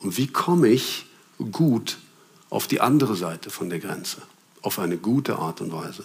und 0.00 0.16
wie 0.16 0.26
komme 0.26 0.68
ich 0.68 1.06
gut 1.52 1.98
auf 2.50 2.66
die 2.66 2.80
andere 2.80 3.16
Seite 3.16 3.50
von 3.50 3.68
der 3.68 3.78
Grenze, 3.78 4.22
auf 4.62 4.78
eine 4.78 4.96
gute 4.96 5.38
Art 5.38 5.60
und 5.60 5.72
Weise. 5.72 6.04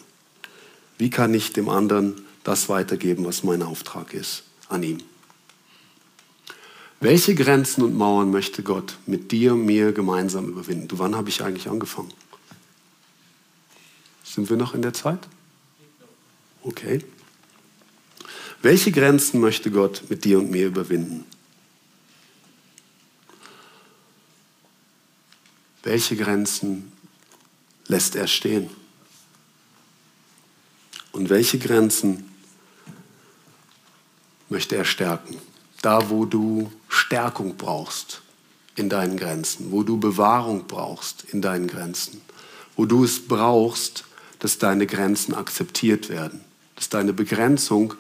Wie 0.98 1.10
kann 1.10 1.34
ich 1.34 1.54
dem 1.54 1.70
anderen 1.70 2.22
das 2.44 2.70
weitergeben, 2.70 3.26
was 3.26 3.44
mein 3.44 3.62
Auftrag 3.62 4.14
ist 4.14 4.44
an 4.68 4.84
ihm? 4.84 4.98
Welche 7.00 7.34
Grenzen 7.34 7.84
und 7.84 7.98
Mauern 7.98 8.30
möchte 8.30 8.62
Gott 8.62 8.98
mit 9.08 9.32
dir 9.32 9.56
mir 9.56 9.92
gemeinsam 9.92 10.50
überwinden? 10.50 10.88
Du, 10.88 11.00
wann 11.00 11.16
habe 11.16 11.30
ich 11.30 11.44
eigentlich 11.44 11.68
angefangen? 11.68 12.14
Sind 14.24 14.50
wir 14.50 14.58
noch 14.58 14.76
in 14.76 14.84
der 14.84 14.94
Zeit? 14.94 15.28
Okay. 16.62 17.04
Welche 18.62 18.92
Grenzen 18.92 19.40
möchte 19.40 19.72
Gott 19.72 20.04
mit 20.10 20.24
dir 20.24 20.38
und 20.38 20.52
mir 20.52 20.68
überwinden? 20.68 21.26
Welche 25.84 26.16
Grenzen 26.16 26.92
lässt 27.88 28.16
er 28.16 28.28
stehen? 28.28 28.70
Und 31.12 31.30
welche 31.30 31.58
Grenzen 31.58 32.32
möchte 34.50 34.76
er 34.76 34.86
stärken? 34.86 35.38
Da, 35.82 36.12
wo 36.12 36.26
du 36.26 36.72
Stärkung 36.88 37.58
brauchst 37.58 38.22
in 38.76 38.90
deinen 38.90 39.18
Grenzen, 39.18 39.72
wo 39.72 39.82
du 39.82 39.98
Bewahrung 39.98 40.68
brauchst 40.68 41.26
in 41.34 41.42
deinen 41.42 41.68
Grenzen, 41.68 42.22
wo 42.76 42.86
du 42.86 43.04
es 43.04 43.28
brauchst, 43.28 44.06
dass 44.38 44.60
deine 44.60 44.86
Grenzen 44.86 45.34
akzeptiert 45.34 46.10
werden, 46.10 46.42
dass 46.76 46.90
deine 46.90 47.14
Begrenzung, 47.14 47.96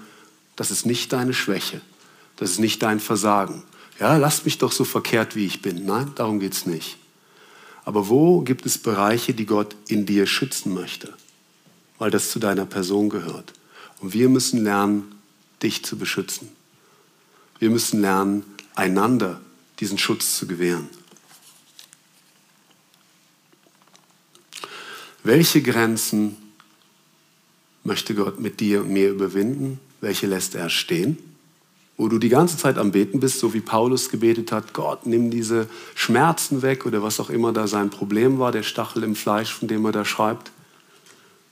das 0.56 0.72
ist 0.72 0.86
nicht 0.86 1.14
deine 1.14 1.34
Schwäche, 1.34 1.82
das 2.38 2.52
ist 2.52 2.60
nicht 2.60 2.82
dein 2.84 3.00
Versagen. 3.00 3.64
Ja, 4.00 4.18
lass 4.18 4.46
mich 4.46 4.58
doch 4.58 4.72
so 4.72 4.84
verkehrt, 4.84 5.36
wie 5.36 5.46
ich 5.46 5.62
bin. 5.62 5.86
Nein, 5.86 6.12
darum 6.16 6.40
geht 6.40 6.54
es 6.54 6.66
nicht. 6.66 6.98
Aber 7.86 8.10
wo 8.10 8.42
gibt 8.42 8.66
es 8.66 8.78
Bereiche, 8.78 9.34
die 9.34 9.46
Gott 9.46 9.76
in 9.88 10.06
dir 10.06 10.26
schützen 10.26 10.74
möchte? 10.74 11.14
Weil 12.00 12.12
das 12.12 12.32
zu 12.32 12.40
deiner 12.40 12.66
Person 12.66 13.10
gehört. 13.10 13.54
Und 14.00 14.14
wir 14.14 14.30
müssen 14.30 14.64
lernen, 14.64 15.16
dich 15.62 15.86
zu 15.86 15.98
beschützen. 15.98 16.50
Wir 17.60 17.70
müssen 17.70 18.02
lernen, 18.02 18.44
einander 18.76 19.40
diesen 19.80 20.00
Schutz 20.00 20.38
zu 20.38 20.48
gewähren. 20.48 20.90
Welche 25.24 25.62
Grenzen 25.62 26.38
möchte 27.84 28.16
Gott 28.16 28.40
mit 28.40 28.60
dir 28.60 28.82
und 28.82 28.90
mir 28.90 29.12
überwinden? 29.12 29.80
Welche 30.02 30.28
lässt 30.28 30.56
er 30.56 30.70
stehen? 30.70 31.18
wo 32.02 32.08
du 32.08 32.18
die 32.18 32.30
ganze 32.30 32.58
Zeit 32.58 32.80
am 32.80 32.92
Beten 32.92 33.20
bist, 33.20 33.38
so 33.38 33.54
wie 33.54 33.62
Paulus 33.62 34.10
gebetet 34.10 34.52
hat, 34.52 34.74
Gott, 34.74 35.06
nimm 35.06 35.30
diese 35.30 35.70
Schmerzen 35.94 36.64
weg 36.64 36.88
oder 36.88 37.04
was 37.04 37.20
auch 37.20 37.30
immer 37.30 37.54
da 37.54 37.68
sein 37.68 37.92
Problem 37.92 38.40
war, 38.40 38.52
der 38.52 38.64
Stachel 38.64 39.04
im 39.04 39.16
Fleisch, 39.16 39.54
von 39.54 39.68
dem 39.68 39.86
er 39.86 39.92
da 39.92 40.04
schreibt. 40.04 40.52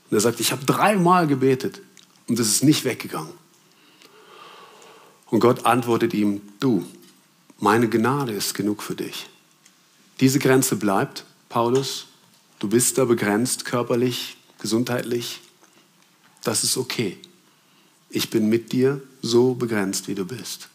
Und 0.10 0.18
er 0.18 0.22
sagt, 0.22 0.40
ich 0.40 0.52
habe 0.52 0.66
dreimal 0.66 1.28
gebetet 1.28 1.82
und 2.28 2.40
es 2.40 2.48
ist 2.48 2.64
nicht 2.64 2.84
weggegangen. 2.84 3.32
Und 5.28 5.40
Gott 5.40 5.68
antwortet 5.68 6.16
ihm, 6.16 6.42
du, 6.60 6.84
meine 7.60 7.88
Gnade 7.88 8.32
ist 8.32 8.56
genug 8.56 8.82
für 8.82 8.96
dich. 8.96 9.28
Diese 10.20 10.40
Grenze 10.40 10.78
bleibt, 10.78 11.26
Paulus, 11.50 12.08
du 12.58 12.68
bist 12.68 12.98
da 12.98 13.06
begrenzt 13.06 13.66
körperlich, 13.66 14.38
gesundheitlich, 14.58 15.42
das 16.44 16.64
ist 16.64 16.76
okay. 16.76 17.20
Ich 18.10 18.30
bin 18.30 18.50
mit 18.50 18.72
dir 18.72 19.02
so 19.22 19.54
begrenzt, 19.54 20.08
wie 20.08 20.16
du 20.16 20.26
bist. 20.26 20.70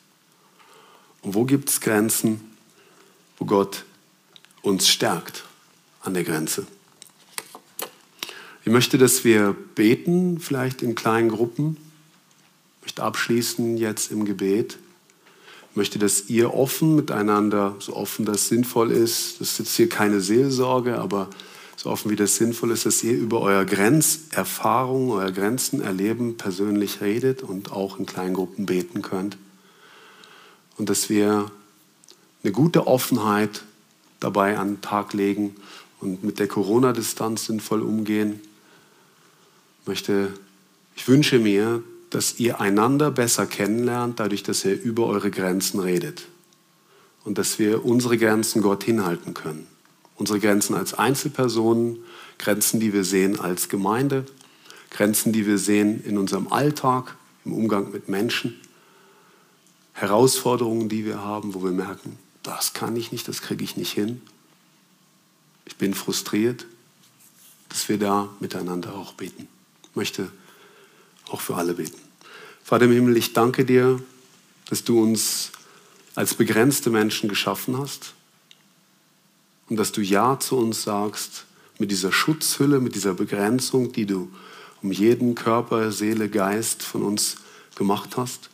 Und 1.22 1.35
wo 1.35 1.45
gibt 1.45 1.68
es 1.68 1.80
Grenzen, 1.80 2.41
wo 3.39 3.45
Gott 3.45 3.85
uns 4.62 4.89
stärkt 4.89 5.45
an 6.03 6.14
der 6.14 6.22
Grenze? 6.22 6.66
Ich 8.64 8.72
möchte, 8.72 8.99
dass 8.99 9.24
wir 9.24 9.55
beten, 9.74 10.39
vielleicht 10.39 10.80
in 10.82 10.95
kleinen 10.95 11.28
Gruppen. 11.28 11.76
Ich 12.78 12.87
möchte 12.87 13.03
abschließen 13.03 13.76
jetzt 13.76 14.11
im 14.11 14.24
Gebet. 14.24 14.78
Ich 15.70 15.76
möchte, 15.76 15.99
dass 15.99 16.28
ihr 16.30 16.55
offen 16.55 16.95
miteinander, 16.95 17.74
so 17.80 17.97
offen 17.97 18.24
das 18.24 18.49
sinnvoll 18.49 18.93
ist, 18.93 19.41
das 19.41 19.53
ist 19.53 19.59
jetzt 19.59 19.76
hier 19.76 19.89
keine 19.89 20.20
Seelsorge, 20.20 20.99
aber 20.99 21.28
so 21.85 21.91
offen 21.91 22.11
wie 22.11 22.16
das 22.16 22.37
sinnvoll 22.37 22.70
ist, 22.70 22.87
dass 22.87 23.03
ihr 23.03 23.12
über 23.12 23.43
eure 23.43 23.66
Grenzerfahrung, 23.66 25.11
euer 25.11 25.30
Grenzen 25.30 25.82
erleben 25.82 26.39
persönlich 26.39 27.03
redet 27.03 27.43
und 27.43 27.72
auch 27.72 27.99
in 27.99 28.07
kleinen 28.07 28.32
Gruppen 28.32 28.64
beten 28.64 29.03
könnt. 29.03 29.37
Und 30.78 30.89
dass 30.89 31.11
wir 31.11 31.51
eine 32.43 32.53
gute 32.53 32.87
Offenheit 32.87 33.64
dabei 34.18 34.57
an 34.57 34.76
den 34.76 34.80
Tag 34.80 35.12
legen 35.12 35.57
und 36.01 36.24
mit 36.24 36.39
der 36.39 36.49
Corona-Distanz 36.49 37.45
sinnvoll 37.45 37.82
umgehen. 37.82 38.41
Ich, 39.82 39.87
möchte, 39.87 40.32
ich 40.97 41.07
wünsche 41.07 41.39
mir, 41.39 41.82
dass 42.09 42.41
ihr 42.41 42.62
einander 42.62 43.11
besser 43.11 43.45
kennenlernt, 43.45 44.20
dadurch, 44.20 44.43
dass 44.43 44.64
ihr 44.64 44.80
über 44.80 45.05
eure 45.05 45.30
Grenzen 45.30 45.80
redet. 45.80 46.28
Und 47.24 47.37
dass 47.37 47.59
wir 47.59 47.85
unsere 47.85 48.16
Grenzen 48.16 48.62
Gott 48.62 48.85
hinhalten 48.85 49.35
können. 49.35 49.74
Unsere 50.17 50.39
Grenzen 50.41 50.75
als 50.75 50.95
Einzelpersonen, 50.95 51.99
Grenzen, 52.39 52.81
die 52.81 52.93
wir 52.93 53.05
sehen 53.05 53.41
als 53.41 53.69
Gemeinde, 53.69 54.25
Grenzen, 54.91 55.33
die 55.33 55.47
wir 55.47 55.59
sehen 55.59 56.05
in 56.05 56.19
unserem 56.19 56.53
Alltag, 56.53 57.17
im 57.45 57.53
Umgang 57.53 57.91
mit 57.91 58.09
Menschen, 58.09 58.61
Herausforderungen, 59.93 60.89
die 60.89 61.05
wir 61.05 61.21
haben, 61.21 61.55
wo 61.55 61.62
wir 61.62 61.71
merken, 61.71 62.19
das 62.43 62.75
kann 62.75 62.97
ich 62.97 63.12
nicht, 63.12 63.27
das 63.27 63.43
kriege 63.43 63.65
ich 63.65 63.77
nicht 63.77 63.93
hin. 63.93 64.21
Ich 65.67 65.77
bin 65.77 65.95
frustriert, 65.95 66.67
dass 67.69 67.89
wir 67.89 67.99
da 67.99 68.29
miteinander 68.41 68.95
auch 68.95 69.15
beten. 69.15 69.49
Ich 69.83 69.97
möchte 69.97 70.31
auch 71.29 71.41
für 71.41 71.57
alle 71.57 71.75
beten. 71.75 71.99
Vater 72.62 72.85
im 72.85 72.93
Himmel, 72.93 73.17
ich 73.17 73.33
danke 73.33 73.65
dir, 73.65 74.01
dass 74.69 74.85
du 74.85 75.03
uns 75.03 75.53
als 76.15 76.35
begrenzte 76.35 76.91
Menschen 76.91 77.29
geschaffen 77.29 77.79
hast 77.79 78.15
und 79.75 79.79
dass 79.79 79.91
du 79.91 80.03
Ja 80.03 80.39
zu 80.39 80.57
uns 80.57 80.85
sagst 80.85 81.47
mit 81.81 81.91
dieser 81.91 82.12
Schutzhülle, 82.12 82.79
mit 82.79 82.95
dieser 82.95 83.12
Begrenzung, 83.12 83.91
die 83.91 84.07
du 84.07 84.31
um 84.83 84.93
jeden 84.93 85.35
Körper, 85.35 85.91
Seele, 85.91 86.29
Geist 86.29 86.85
von 86.85 87.03
uns 87.03 87.39
gemacht 87.75 88.16
hast. 88.16 88.51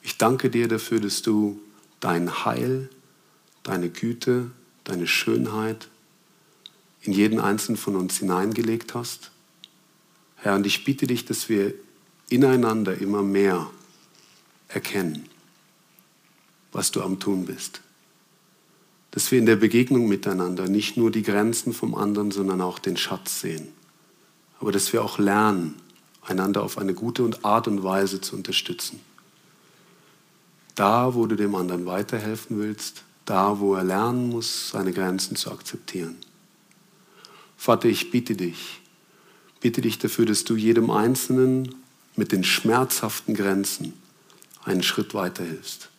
Ich 0.00 0.16
danke 0.16 0.48
dir 0.48 0.66
dafür, 0.66 0.98
dass 0.98 1.20
du 1.20 1.60
dein 2.00 2.46
Heil, 2.46 2.88
deine 3.64 3.90
Güte, 3.90 4.50
deine 4.84 5.06
Schönheit 5.06 5.88
in 7.02 7.12
jeden 7.12 7.38
einzelnen 7.38 7.76
von 7.76 7.96
uns 7.96 8.16
hineingelegt 8.16 8.94
hast. 8.94 9.30
Herr, 10.36 10.54
und 10.54 10.64
ich 10.64 10.86
bitte 10.86 11.06
dich, 11.06 11.26
dass 11.26 11.50
wir 11.50 11.74
ineinander 12.30 12.96
immer 12.96 13.22
mehr 13.22 13.70
erkennen, 14.68 15.28
was 16.72 16.90
du 16.92 17.02
am 17.02 17.20
Tun 17.20 17.44
bist 17.44 17.82
dass 19.10 19.30
wir 19.30 19.38
in 19.38 19.46
der 19.46 19.56
Begegnung 19.56 20.08
miteinander 20.08 20.68
nicht 20.68 20.96
nur 20.96 21.10
die 21.10 21.22
Grenzen 21.22 21.72
vom 21.72 21.94
anderen, 21.94 22.30
sondern 22.30 22.60
auch 22.60 22.78
den 22.78 22.96
Schatz 22.96 23.40
sehen. 23.40 23.68
Aber 24.60 24.72
dass 24.72 24.92
wir 24.92 25.02
auch 25.02 25.18
lernen, 25.18 25.74
einander 26.22 26.62
auf 26.62 26.78
eine 26.78 26.94
gute 26.94 27.28
Art 27.42 27.66
und 27.66 27.82
Weise 27.82 28.20
zu 28.20 28.36
unterstützen. 28.36 29.00
Da, 30.74 31.14
wo 31.14 31.26
du 31.26 31.34
dem 31.34 31.54
anderen 31.54 31.86
weiterhelfen 31.86 32.58
willst, 32.58 33.02
da, 33.24 33.58
wo 33.58 33.74
er 33.74 33.84
lernen 33.84 34.28
muss, 34.28 34.70
seine 34.70 34.92
Grenzen 34.92 35.36
zu 35.36 35.50
akzeptieren. 35.50 36.16
Vater, 37.56 37.88
ich 37.88 38.10
bitte 38.10 38.36
dich, 38.36 38.80
bitte 39.60 39.80
dich 39.80 39.98
dafür, 39.98 40.26
dass 40.26 40.44
du 40.44 40.56
jedem 40.56 40.90
Einzelnen 40.90 41.74
mit 42.16 42.32
den 42.32 42.44
schmerzhaften 42.44 43.34
Grenzen 43.34 43.92
einen 44.64 44.82
Schritt 44.82 45.14
weiterhilfst, 45.14 45.90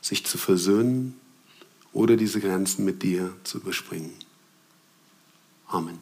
sich 0.00 0.24
zu 0.24 0.38
versöhnen 0.38 1.14
oder 1.98 2.16
diese 2.16 2.38
Grenzen 2.40 2.84
mit 2.84 3.02
dir 3.02 3.34
zu 3.42 3.58
überspringen. 3.58 4.12
Amen. 5.66 5.98